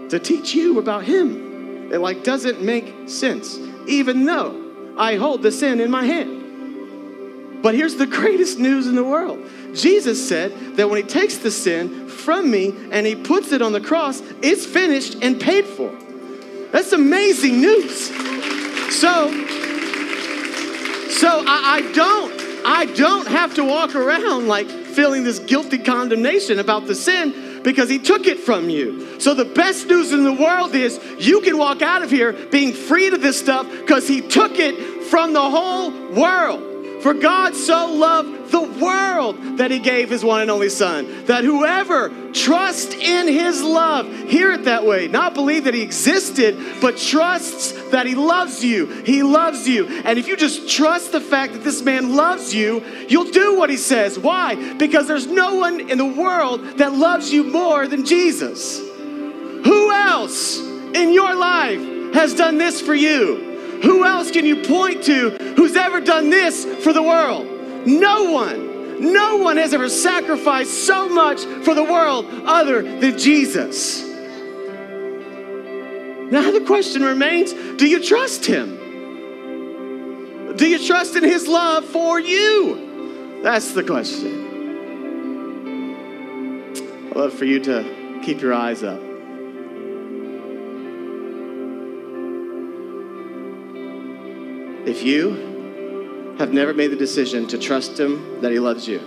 to 0.09 0.19
teach 0.19 0.55
you 0.55 0.79
about 0.79 1.03
him. 1.03 1.91
It 1.91 1.99
like 1.99 2.23
doesn't 2.23 2.61
make 2.61 3.07
sense, 3.07 3.57
even 3.87 4.25
though 4.25 4.95
I 4.97 5.15
hold 5.15 5.43
the 5.43 5.51
sin 5.51 5.79
in 5.79 5.91
my 5.91 6.05
hand. 6.05 7.61
But 7.61 7.75
here's 7.75 7.95
the 7.95 8.07
greatest 8.07 8.57
news 8.57 8.87
in 8.87 8.95
the 8.95 9.03
world. 9.03 9.47
Jesus 9.73 10.27
said 10.27 10.77
that 10.77 10.89
when 10.89 11.03
he 11.03 11.07
takes 11.07 11.37
the 11.37 11.51
sin 11.51 12.07
from 12.07 12.49
me 12.49 12.73
and 12.91 13.05
he 13.05 13.15
puts 13.15 13.51
it 13.51 13.61
on 13.61 13.71
the 13.71 13.81
cross, 13.81 14.21
it's 14.41 14.65
finished 14.65 15.17
and 15.21 15.39
paid 15.39 15.65
for. 15.65 15.95
That's 16.81 16.93
amazing 16.93 17.61
news. 17.61 18.07
So, 18.91 19.29
so 21.09 21.43
I, 21.45 21.75
I 21.75 21.91
don't, 21.93 22.65
I 22.65 22.85
don't 22.95 23.27
have 23.27 23.53
to 23.53 23.63
walk 23.63 23.93
around 23.93 24.47
like 24.47 24.67
feeling 24.67 25.23
this 25.23 25.37
guilty 25.37 25.77
condemnation 25.77 26.57
about 26.57 26.87
the 26.87 26.95
sin 26.95 27.61
because 27.61 27.87
he 27.87 27.99
took 27.99 28.25
it 28.25 28.39
from 28.39 28.71
you. 28.71 29.19
So 29.19 29.35
the 29.35 29.45
best 29.45 29.85
news 29.89 30.11
in 30.11 30.23
the 30.23 30.33
world 30.33 30.73
is 30.73 30.99
you 31.19 31.41
can 31.41 31.59
walk 31.59 31.83
out 31.83 32.01
of 32.01 32.09
here 32.09 32.33
being 32.33 32.73
free 32.73 33.09
of 33.09 33.21
this 33.21 33.39
stuff 33.39 33.69
because 33.69 34.07
he 34.07 34.21
took 34.21 34.53
it 34.57 35.03
from 35.03 35.33
the 35.33 35.49
whole 35.51 35.91
world. 36.13 37.03
For 37.03 37.13
God 37.13 37.53
so 37.53 37.93
loved 37.93 38.40
the 38.51 38.61
world 38.61 39.57
that 39.57 39.71
he 39.71 39.79
gave 39.79 40.09
his 40.09 40.23
one 40.23 40.41
and 40.41 40.51
only 40.51 40.69
Son, 40.69 41.25
that 41.25 41.43
whoever 41.43 42.09
trusts 42.33 42.93
in 42.93 43.27
his 43.27 43.61
love, 43.63 44.07
hear 44.29 44.51
it 44.51 44.65
that 44.65 44.85
way, 44.85 45.07
not 45.07 45.33
believe 45.33 45.65
that 45.65 45.73
he 45.73 45.81
existed, 45.81 46.57
but 46.81 46.97
trusts 46.97 47.71
that 47.89 48.05
he 48.05 48.15
loves 48.15 48.63
you. 48.63 48.85
He 48.85 49.23
loves 49.23 49.67
you. 49.67 49.87
And 49.87 50.19
if 50.19 50.27
you 50.27 50.35
just 50.35 50.69
trust 50.69 51.11
the 51.11 51.21
fact 51.21 51.53
that 51.53 51.63
this 51.63 51.81
man 51.81 52.15
loves 52.15 52.53
you, 52.53 52.83
you'll 53.07 53.31
do 53.31 53.57
what 53.57 53.69
he 53.69 53.77
says. 53.77 54.17
Why? 54.17 54.73
Because 54.73 55.07
there's 55.07 55.27
no 55.27 55.55
one 55.55 55.89
in 55.89 55.97
the 55.97 56.05
world 56.05 56.77
that 56.77 56.93
loves 56.93 57.31
you 57.31 57.43
more 57.43 57.87
than 57.87 58.05
Jesus. 58.05 58.79
Who 58.79 59.91
else 59.91 60.59
in 60.59 61.13
your 61.13 61.35
life 61.35 62.13
has 62.13 62.33
done 62.33 62.57
this 62.57 62.81
for 62.81 62.93
you? 62.93 63.79
Who 63.83 64.05
else 64.05 64.31
can 64.31 64.45
you 64.45 64.63
point 64.63 65.03
to 65.05 65.31
who's 65.55 65.75
ever 65.75 66.01
done 66.01 66.29
this 66.29 66.65
for 66.83 66.93
the 66.93 67.03
world? 67.03 67.60
No 67.85 68.31
one. 68.31 68.71
No 69.13 69.37
one 69.37 69.57
has 69.57 69.73
ever 69.73 69.89
sacrificed 69.89 70.85
so 70.85 71.09
much 71.09 71.43
for 71.63 71.73
the 71.73 71.83
world 71.83 72.27
other 72.45 72.83
than 72.83 73.17
Jesus. 73.17 74.03
Now 76.31 76.51
the 76.51 76.63
question 76.65 77.01
remains 77.01 77.51
do 77.77 77.87
you 77.87 78.01
trust 78.03 78.45
him? 78.45 78.77
Do 80.55 80.67
you 80.67 80.85
trust 80.85 81.15
in 81.15 81.23
his 81.23 81.47
love 81.47 81.85
for 81.85 82.19
you? 82.19 83.39
That's 83.41 83.73
the 83.73 83.83
question. 83.83 84.49
I'd 87.09 87.15
love 87.15 87.33
for 87.33 87.45
you 87.45 87.59
to 87.61 88.19
keep 88.23 88.39
your 88.39 88.53
eyes 88.53 88.83
up. 88.83 89.01
If 94.87 95.03
you 95.03 95.50
have 96.41 96.53
never 96.53 96.73
made 96.73 96.89
the 96.89 96.95
decision 96.95 97.45
to 97.47 97.57
trust 97.59 97.99
Him 97.99 98.41
that 98.41 98.51
He 98.51 98.57
loves 98.57 98.87
you, 98.87 98.99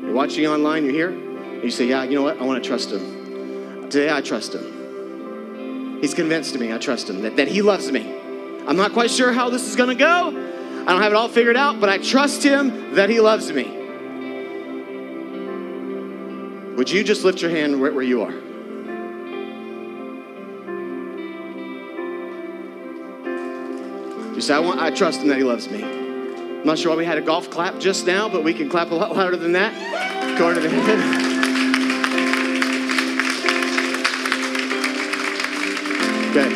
you're 0.00 0.12
watching 0.12 0.46
online, 0.46 0.84
you're 0.84 0.92
here, 0.92 1.08
and 1.08 1.64
you 1.64 1.72
say, 1.72 1.86
Yeah, 1.86 2.04
you 2.04 2.14
know 2.14 2.22
what? 2.22 2.40
I 2.40 2.44
want 2.44 2.62
to 2.62 2.68
trust 2.68 2.92
Him. 2.92 3.90
Today 3.90 4.12
I 4.12 4.20
trust 4.20 4.54
Him. 4.54 5.98
He's 6.00 6.14
convinced 6.14 6.52
to 6.52 6.60
me, 6.60 6.72
I 6.72 6.78
trust 6.78 7.10
Him, 7.10 7.22
that, 7.22 7.34
that 7.36 7.48
He 7.48 7.62
loves 7.62 7.90
me. 7.90 8.14
I'm 8.64 8.76
not 8.76 8.92
quite 8.92 9.10
sure 9.10 9.32
how 9.32 9.50
this 9.50 9.66
is 9.66 9.74
going 9.74 9.88
to 9.88 9.96
go. 9.96 10.28
I 10.86 10.92
don't 10.92 11.02
have 11.02 11.10
it 11.10 11.16
all 11.16 11.28
figured 11.28 11.56
out, 11.56 11.80
but 11.80 11.88
I 11.88 11.98
trust 11.98 12.44
Him 12.44 12.94
that 12.94 13.10
He 13.10 13.18
loves 13.18 13.50
me. 13.50 13.64
Would 16.76 16.88
you 16.88 17.02
just 17.02 17.24
lift 17.24 17.42
your 17.42 17.50
hand 17.50 17.82
right 17.82 17.92
where 17.92 18.04
you 18.04 18.22
are? 18.22 18.34
You 24.36 24.40
say, 24.40 24.54
I, 24.54 24.60
want, 24.60 24.78
I 24.78 24.90
trust 24.90 25.22
him 25.22 25.28
that 25.28 25.38
he 25.38 25.44
loves 25.44 25.68
me. 25.68 26.05
I'm 26.66 26.70
not 26.70 26.80
sure 26.80 26.90
why 26.90 26.96
we 26.96 27.04
had 27.04 27.16
a 27.16 27.20
golf 27.22 27.48
clap 27.48 27.78
just 27.78 28.08
now, 28.08 28.28
but 28.28 28.42
we 28.42 28.52
can 28.52 28.68
clap 28.68 28.90
a 28.90 28.94
lot 28.96 29.14
louder 29.14 29.36
than 29.36 29.52
that. 29.52 29.72
Go 30.36 30.52
to. 30.52 30.58
Okay. 36.32 36.50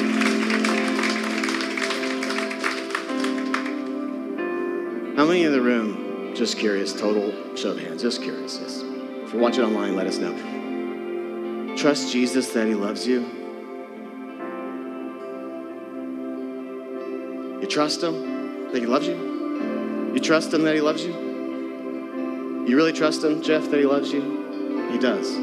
How 5.15 5.27
many 5.27 5.45
in 5.45 5.53
the 5.53 5.61
room, 5.61 6.35
just 6.35 6.59
curious, 6.59 6.93
total 6.93 7.55
show 7.55 7.71
of 7.71 7.79
hands, 7.79 8.03
just 8.03 8.21
curious. 8.21 8.59
Just, 8.59 8.85
if 8.85 9.33
you're 9.33 9.41
watching 9.41 9.63
online, 9.63 9.95
let 9.95 10.09
us 10.09 10.19
know. 10.19 11.77
Trust 11.77 12.11
Jesus 12.13 12.53
that 12.55 12.67
he 12.67 12.75
loves 12.75 13.07
you. 13.07 13.21
You 17.61 17.69
trust 17.69 18.03
him 18.03 18.73
that 18.73 18.81
he 18.81 18.87
loves 18.87 19.07
you? 19.07 19.30
You 20.13 20.19
trust 20.21 20.53
him 20.53 20.65
that 20.65 20.75
he 20.75 20.81
loves 20.81 21.05
you? 21.05 21.13
You 22.67 22.77
really 22.77 22.93
trust 22.93 23.23
him, 23.23 23.43
Jeff, 23.43 23.71
that 23.71 23.79
he 23.79 23.87
loves 23.87 24.13
you? 24.13 24.91
He 24.91 24.99
does. 24.99 25.37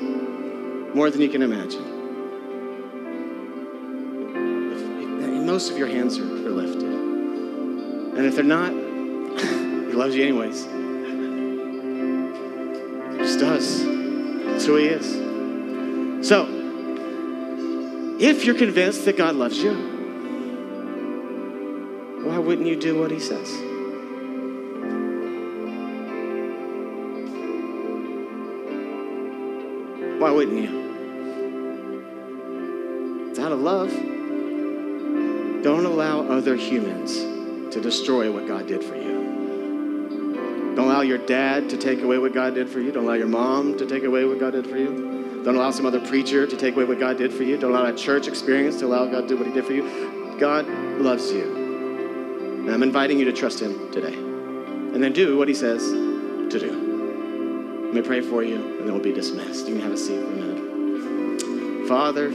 More 0.93 1.09
than 1.09 1.22
you 1.22 1.30
can 1.30 1.41
imagine. 1.41 1.84
If, 5.22 5.45
most 5.45 5.72
of 5.72 5.78
your 5.78 5.88
hands 5.88 6.18
are, 6.20 6.24
are 6.24 6.51
lifted. 6.51 6.84
And 6.84 8.26
if 8.26 8.36
they're 8.36 8.43
not, 8.43 8.72
he 9.39 9.93
loves 9.93 10.15
you 10.15 10.24
anyways. 10.24 10.65
He 13.13 13.18
just 13.20 13.39
does. 13.39 13.86
That's 13.86 14.65
who 14.65 14.76
he 14.76 14.88
is. 14.88 16.28
So, 16.28 16.45
if 18.20 18.43
you're 18.43 18.55
convinced 18.55 19.05
that 19.05 19.15
God 19.15 19.36
loves 19.36 19.57
you, 19.57 19.74
why 22.26 22.38
wouldn't 22.38 22.68
you 22.68 22.76
do 22.76 22.99
what 22.99 23.11
he 23.11 23.20
says? 23.20 23.66
Why 30.20 30.32
wouldn't 30.32 30.59
you? 30.59 30.88
It's 33.30 33.39
out 33.39 33.51
of 33.51 33.59
love. 33.59 33.91
Don't 35.63 35.86
allow 35.86 36.28
other 36.28 36.55
humans 36.55 37.20
to 37.74 37.80
destroy 37.80 38.32
what 38.32 38.47
God 38.47 38.68
did 38.68 38.84
for 38.84 38.95
you. 38.95 40.74
Don't 40.76 40.86
allow 40.86 41.01
your 41.01 41.20
dad 41.20 41.70
to 41.70 41.78
take 41.78 42.01
away 42.01 42.18
what 42.18 42.34
God 42.34 42.55
did 42.55 42.68
for 42.68 42.80
you. 42.80 42.91
Don't 42.91 43.03
allow 43.03 43.13
your 43.13 43.28
mom 43.28 43.78
to 43.78 43.86
take 43.86 44.03
away 44.03 44.26
what 44.26 44.39
God 44.39 44.53
did 44.53 44.65
for 44.65 44.78
you. 44.78 45.43
Don't 45.43 45.55
allow 45.55 45.70
some 45.70 45.86
other 45.86 45.99
preacher 45.99 46.47
to 46.47 46.57
take 46.57 46.76
away 46.76 46.86
what 46.86 46.99
God 46.99 47.18
did 47.18 47.32
for 47.32 47.43
you. 47.43 47.57
Don't 47.57 47.72
allow 47.72 47.86
a 47.86 47.95
church 47.95 48.28
experience 48.28 48.80
to 48.80 48.88
allow 48.88 49.05
God 49.05 49.22
to 49.22 49.28
do 49.28 49.38
what 49.38 49.45
He 49.45 49.53
did 49.53 49.65
for 49.65 49.74
you. 49.74 50.38
God 50.39 50.68
loves 50.99 51.32
you. 51.32 51.43
And 52.65 52.72
I'm 52.72 52.82
inviting 52.82 53.20
you 53.20 53.26
to 53.26 53.34
trust 53.34 53.59
Him 53.59 53.91
today. 53.91 54.13
And 54.13 55.03
then 55.03 55.13
do 55.13 55.38
what 55.38 55.47
He 55.47 55.53
says 55.53 55.84
to 55.84 56.59
do. 56.59 56.86
Let 57.88 57.95
me 57.95 58.01
pray 58.01 58.19
for 58.19 58.43
you, 58.43 58.55
and 58.55 58.79
then 58.81 58.93
we'll 58.93 59.01
be 59.01 59.13
dismissed. 59.13 59.65
You 59.65 59.75
can 59.75 59.83
have 59.83 59.93
a 59.93 59.97
seat 59.97 60.19
for 60.19 60.27
a 60.27 60.35
minute. 60.35 61.88
Father, 61.88 62.29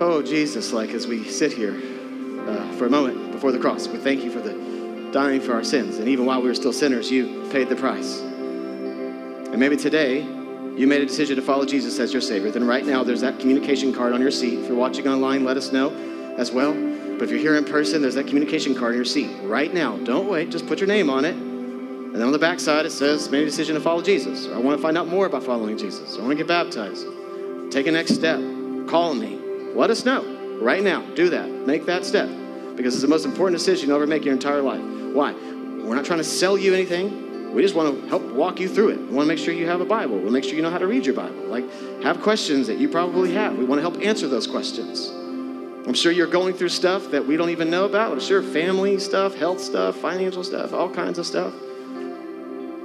oh 0.00 0.22
Jesus, 0.22 0.70
like 0.74 0.90
as 0.90 1.06
we 1.06 1.24
sit 1.24 1.50
here 1.50 1.74
uh, 2.46 2.72
for 2.74 2.84
a 2.84 2.90
moment 2.90 3.32
before 3.32 3.52
the 3.52 3.58
cross, 3.58 3.88
we 3.88 3.96
thank 3.96 4.22
you 4.22 4.30
for 4.30 4.40
the 4.40 5.10
dying 5.12 5.40
for 5.40 5.54
our 5.54 5.64
sins. 5.64 5.96
And 5.96 6.08
even 6.08 6.26
while 6.26 6.42
we 6.42 6.48
were 6.48 6.54
still 6.54 6.74
sinners, 6.74 7.10
you 7.10 7.48
paid 7.50 7.70
the 7.70 7.76
price. 7.76 8.20
And 8.20 9.58
maybe 9.58 9.78
today, 9.78 10.20
you 10.20 10.86
made 10.86 11.00
a 11.00 11.06
decision 11.06 11.36
to 11.36 11.42
follow 11.42 11.64
Jesus 11.64 11.98
as 11.98 12.12
your 12.12 12.22
Savior. 12.22 12.50
Then 12.50 12.66
right 12.66 12.84
now, 12.84 13.02
there's 13.04 13.22
that 13.22 13.38
communication 13.40 13.94
card 13.94 14.12
on 14.12 14.20
your 14.20 14.30
seat. 14.30 14.58
If 14.58 14.68
you're 14.68 14.76
watching 14.76 15.08
online, 15.08 15.42
let 15.44 15.56
us 15.56 15.72
know 15.72 15.90
as 16.36 16.52
well. 16.52 16.74
But 16.74 17.24
if 17.24 17.30
you're 17.30 17.40
here 17.40 17.56
in 17.56 17.64
person, 17.64 18.02
there's 18.02 18.16
that 18.16 18.26
communication 18.26 18.74
card 18.74 18.92
on 18.92 18.96
your 18.96 19.04
seat 19.06 19.30
right 19.44 19.72
now. 19.72 19.96
Don't 19.98 20.28
wait, 20.28 20.50
just 20.50 20.66
put 20.66 20.80
your 20.80 20.88
name 20.88 21.08
on 21.08 21.24
it. 21.24 21.51
And 22.12 22.20
then 22.20 22.26
on 22.26 22.32
the 22.32 22.38
back 22.38 22.60
side, 22.60 22.84
it 22.84 22.92
says, 22.92 23.30
made 23.30 23.40
a 23.40 23.46
decision 23.46 23.74
to 23.74 23.80
follow 23.80 24.02
Jesus. 24.02 24.46
Or 24.46 24.54
I 24.54 24.58
want 24.58 24.76
to 24.76 24.82
find 24.82 24.98
out 24.98 25.08
more 25.08 25.24
about 25.24 25.44
following 25.44 25.78
Jesus. 25.78 26.18
I 26.18 26.20
want 26.20 26.32
to 26.32 26.36
get 26.36 26.46
baptized. 26.46 27.06
Take 27.70 27.86
a 27.86 27.90
next 27.90 28.14
step. 28.14 28.38
Call 28.86 29.14
me. 29.14 29.38
Let 29.74 29.88
us 29.88 30.04
know 30.04 30.58
right 30.60 30.82
now. 30.82 31.00
Do 31.14 31.30
that. 31.30 31.48
Make 31.48 31.86
that 31.86 32.04
step. 32.04 32.28
Because 32.76 32.92
it's 32.92 33.00
the 33.00 33.08
most 33.08 33.24
important 33.24 33.58
decision 33.58 33.88
you'll 33.88 33.96
ever 33.96 34.06
make 34.06 34.26
your 34.26 34.34
entire 34.34 34.60
life. 34.60 34.82
Why? 35.14 35.32
We're 35.32 35.94
not 35.94 36.04
trying 36.04 36.18
to 36.18 36.24
sell 36.24 36.58
you 36.58 36.74
anything. 36.74 37.54
We 37.54 37.62
just 37.62 37.74
want 37.74 37.98
to 37.98 38.08
help 38.08 38.22
walk 38.24 38.60
you 38.60 38.68
through 38.68 38.90
it. 38.90 38.98
We 38.98 39.06
want 39.06 39.26
to 39.26 39.34
make 39.34 39.38
sure 39.38 39.54
you 39.54 39.66
have 39.66 39.80
a 39.80 39.86
Bible. 39.86 40.16
We 40.16 40.24
want 40.24 40.28
to 40.28 40.32
make 40.32 40.44
sure 40.44 40.54
you 40.54 40.62
know 40.62 40.70
how 40.70 40.78
to 40.78 40.86
read 40.86 41.06
your 41.06 41.14
Bible. 41.14 41.46
Like, 41.46 41.64
have 42.02 42.20
questions 42.20 42.66
that 42.66 42.76
you 42.76 42.90
probably 42.90 43.32
have. 43.32 43.56
We 43.56 43.64
want 43.64 43.78
to 43.78 43.82
help 43.82 44.02
answer 44.02 44.28
those 44.28 44.46
questions. 44.46 45.08
I'm 45.86 45.94
sure 45.94 46.12
you're 46.12 46.26
going 46.26 46.54
through 46.54 46.68
stuff 46.68 47.10
that 47.10 47.26
we 47.26 47.38
don't 47.38 47.50
even 47.50 47.70
know 47.70 47.86
about. 47.86 48.12
I'm 48.12 48.20
sure 48.20 48.42
family 48.42 48.98
stuff, 48.98 49.34
health 49.34 49.60
stuff, 49.60 49.96
financial 49.96 50.44
stuff, 50.44 50.74
all 50.74 50.90
kinds 50.90 51.18
of 51.18 51.26
stuff. 51.26 51.54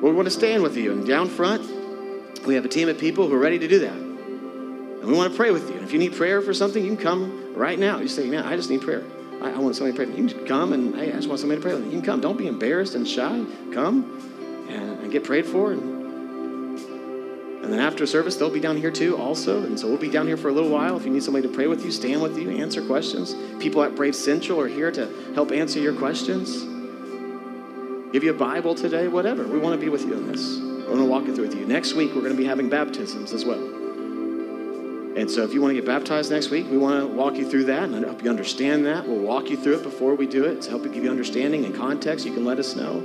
We 0.01 0.11
want 0.11 0.27
to 0.27 0.31
stand 0.31 0.63
with 0.63 0.77
you. 0.77 0.91
And 0.91 1.07
down 1.07 1.27
front, 1.27 2.45
we 2.45 2.55
have 2.55 2.65
a 2.65 2.69
team 2.69 2.87
of 2.87 2.97
people 2.97 3.27
who 3.27 3.33
are 3.33 3.39
ready 3.39 3.59
to 3.59 3.67
do 3.67 3.79
that. 3.79 3.93
And 3.95 5.05
we 5.05 5.13
want 5.13 5.31
to 5.31 5.37
pray 5.37 5.51
with 5.51 5.69
you. 5.69 5.75
And 5.75 5.83
if 5.83 5.91
you 5.91 5.99
need 5.99 6.15
prayer 6.15 6.41
for 6.41 6.53
something, 6.53 6.83
you 6.83 6.95
can 6.95 7.03
come 7.03 7.53
right 7.55 7.77
now. 7.79 7.99
You 7.99 8.07
say, 8.07 8.27
man, 8.27 8.45
I 8.45 8.55
just 8.55 8.69
need 8.69 8.81
prayer. 8.81 9.03
I, 9.41 9.51
I 9.51 9.57
want 9.57 9.75
somebody 9.75 9.93
to 9.93 9.97
pray 9.97 10.05
with 10.05 10.15
me. 10.15 10.21
You 10.21 10.37
can 10.37 10.47
come 10.47 10.73
and, 10.73 10.95
hey, 10.95 11.11
I 11.11 11.15
just 11.15 11.27
want 11.27 11.39
somebody 11.39 11.61
to 11.61 11.65
pray 11.65 11.73
with 11.73 11.83
me. 11.83 11.89
You 11.89 11.97
can 11.97 12.05
come. 12.05 12.21
Don't 12.21 12.37
be 12.37 12.47
embarrassed 12.47 12.95
and 12.95 13.07
shy. 13.07 13.43
Come 13.73 14.65
and, 14.69 14.99
and 15.01 15.11
get 15.11 15.23
prayed 15.23 15.45
for. 15.45 15.71
And, 15.71 15.97
and 17.63 17.73
then 17.73 17.79
after 17.79 18.05
service, 18.05 18.35
they'll 18.37 18.49
be 18.49 18.59
down 18.59 18.77
here 18.77 18.91
too, 18.91 19.17
also. 19.17 19.63
And 19.63 19.79
so 19.79 19.87
we'll 19.87 19.97
be 19.97 20.09
down 20.09 20.27
here 20.27 20.37
for 20.37 20.49
a 20.49 20.53
little 20.53 20.69
while. 20.69 20.95
If 20.95 21.05
you 21.05 21.11
need 21.11 21.23
somebody 21.23 21.47
to 21.47 21.53
pray 21.53 21.67
with 21.67 21.83
you, 21.83 21.91
stand 21.91 22.21
with 22.21 22.37
you, 22.37 22.49
answer 22.51 22.85
questions. 22.85 23.35
People 23.59 23.83
at 23.83 23.95
Brave 23.95 24.15
Central 24.15 24.61
are 24.61 24.67
here 24.67 24.91
to 24.91 25.11
help 25.33 25.51
answer 25.51 25.79
your 25.79 25.93
questions. 25.93 26.76
Give 28.13 28.23
you 28.23 28.31
a 28.31 28.37
Bible 28.37 28.73
today, 28.73 29.09
whatever. 29.09 29.45
We 29.45 29.59
want 29.59 29.77
to 29.77 29.85
be 29.85 29.89
with 29.89 30.03
you 30.03 30.13
in 30.13 30.31
this. 30.31 30.57
We 30.57 30.85
want 30.85 30.99
to 30.99 31.05
walk 31.05 31.27
it 31.27 31.35
through 31.35 31.47
with 31.47 31.55
you. 31.55 31.65
Next 31.65 31.93
week, 31.93 32.15
we're 32.15 32.21
going 32.21 32.31
to 32.31 32.37
be 32.37 32.45
having 32.45 32.69
baptisms 32.69 33.33
as 33.33 33.43
well. 33.43 33.59
And 33.59 35.29
so 35.29 35.43
if 35.43 35.53
you 35.53 35.61
want 35.61 35.71
to 35.71 35.75
get 35.75 35.85
baptized 35.85 36.31
next 36.31 36.49
week, 36.49 36.67
we 36.69 36.77
want 36.77 37.01
to 37.01 37.07
walk 37.07 37.35
you 37.35 37.49
through 37.49 37.65
that 37.65 37.83
and 37.83 38.05
help 38.05 38.23
you 38.23 38.29
understand 38.29 38.85
that. 38.85 39.05
We'll 39.05 39.19
walk 39.19 39.49
you 39.49 39.57
through 39.57 39.79
it 39.79 39.83
before 39.83 40.15
we 40.15 40.25
do 40.25 40.45
it 40.45 40.61
to 40.61 40.69
help 40.69 40.83
you 40.83 40.89
give 40.89 41.03
you 41.03 41.09
understanding 41.09 41.65
and 41.65 41.75
context. 41.75 42.25
You 42.25 42.33
can 42.33 42.45
let 42.45 42.59
us 42.59 42.75
know. 42.75 42.99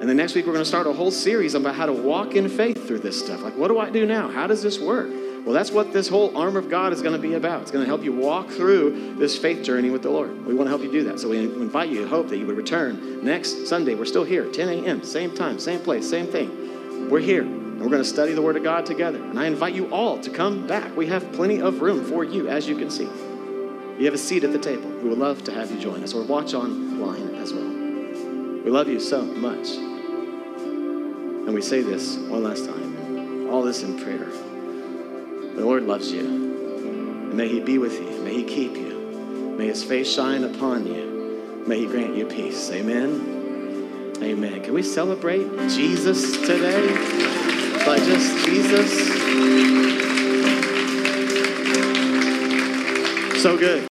And 0.00 0.08
then 0.08 0.16
next 0.16 0.36
week, 0.36 0.46
we're 0.46 0.52
going 0.52 0.64
to 0.64 0.68
start 0.68 0.86
a 0.86 0.92
whole 0.92 1.10
series 1.10 1.54
about 1.54 1.74
how 1.74 1.86
to 1.86 1.92
walk 1.92 2.36
in 2.36 2.48
faith 2.48 2.86
through 2.86 3.00
this 3.00 3.18
stuff. 3.18 3.42
Like, 3.42 3.56
what 3.56 3.66
do 3.66 3.80
I 3.80 3.90
do 3.90 4.06
now? 4.06 4.28
How 4.28 4.46
does 4.46 4.62
this 4.62 4.78
work? 4.78 5.08
Well, 5.44 5.54
that's 5.54 5.70
what 5.70 5.92
this 5.92 6.08
whole 6.08 6.36
armor 6.36 6.58
of 6.58 6.68
God 6.68 6.92
is 6.92 7.00
going 7.00 7.14
to 7.14 7.20
be 7.20 7.34
about. 7.34 7.62
It's 7.62 7.70
going 7.70 7.84
to 7.84 7.88
help 7.88 8.04
you 8.04 8.12
walk 8.12 8.50
through 8.50 9.14
this 9.16 9.38
faith 9.38 9.62
journey 9.64 9.90
with 9.90 10.02
the 10.02 10.10
Lord. 10.10 10.44
We 10.44 10.54
want 10.54 10.66
to 10.66 10.70
help 10.70 10.82
you 10.82 10.92
do 10.92 11.04
that. 11.04 11.20
So 11.20 11.28
we 11.30 11.38
invite 11.38 11.88
you, 11.88 12.06
hope 12.06 12.28
that 12.28 12.36
you 12.36 12.46
would 12.46 12.56
return 12.56 13.24
next 13.24 13.66
Sunday. 13.66 13.94
We're 13.94 14.04
still 14.04 14.24
here, 14.24 14.50
10 14.50 14.68
a.m., 14.68 15.02
same 15.02 15.34
time, 15.34 15.58
same 15.58 15.80
place, 15.80 16.08
same 16.08 16.26
thing. 16.26 17.08
We're 17.08 17.20
here, 17.20 17.42
and 17.42 17.80
we're 17.80 17.88
going 17.88 18.02
to 18.02 18.08
study 18.08 18.34
the 18.34 18.42
Word 18.42 18.56
of 18.56 18.62
God 18.62 18.84
together. 18.84 19.22
And 19.22 19.38
I 19.38 19.46
invite 19.46 19.74
you 19.74 19.90
all 19.92 20.20
to 20.20 20.30
come 20.30 20.66
back. 20.66 20.94
We 20.96 21.06
have 21.06 21.32
plenty 21.32 21.62
of 21.62 21.80
room 21.80 22.04
for 22.04 22.24
you, 22.24 22.48
as 22.48 22.68
you 22.68 22.76
can 22.76 22.90
see. 22.90 23.08
You 23.98 24.04
have 24.04 24.14
a 24.14 24.18
seat 24.18 24.44
at 24.44 24.52
the 24.52 24.58
table. 24.58 24.88
We 24.90 25.08
would 25.08 25.18
love 25.18 25.42
to 25.44 25.52
have 25.52 25.70
you 25.70 25.80
join 25.80 26.04
us 26.04 26.14
or 26.14 26.22
watch 26.22 26.54
online 26.54 27.34
as 27.36 27.52
well. 27.52 27.64
We 27.64 28.70
love 28.70 28.88
you 28.88 29.00
so 29.00 29.22
much. 29.22 29.70
And 31.48 31.54
we 31.54 31.62
say 31.62 31.80
this 31.80 32.16
one 32.16 32.44
last 32.44 32.66
time 32.66 33.48
all 33.50 33.62
this 33.62 33.82
in 33.82 33.98
prayer. 33.98 34.28
The 35.58 35.64
Lord 35.64 35.82
loves 35.84 36.12
you. 36.12 36.20
And 36.20 37.34
may 37.34 37.48
He 37.48 37.58
be 37.58 37.78
with 37.78 37.94
you. 37.94 38.22
May 38.22 38.32
He 38.32 38.44
keep 38.44 38.76
you. 38.76 39.56
May 39.58 39.66
His 39.66 39.82
face 39.82 40.08
shine 40.08 40.44
upon 40.44 40.86
you. 40.86 41.64
May 41.66 41.80
He 41.80 41.86
grant 41.86 42.14
you 42.14 42.26
peace. 42.26 42.70
Amen. 42.70 44.14
Amen. 44.22 44.62
Can 44.62 44.72
we 44.72 44.84
celebrate 44.84 45.48
Jesus 45.68 46.36
today? 46.46 46.86
By 47.84 47.98
just 47.98 48.46
Jesus? 48.46 48.92
So 53.42 53.56
good. 53.58 53.87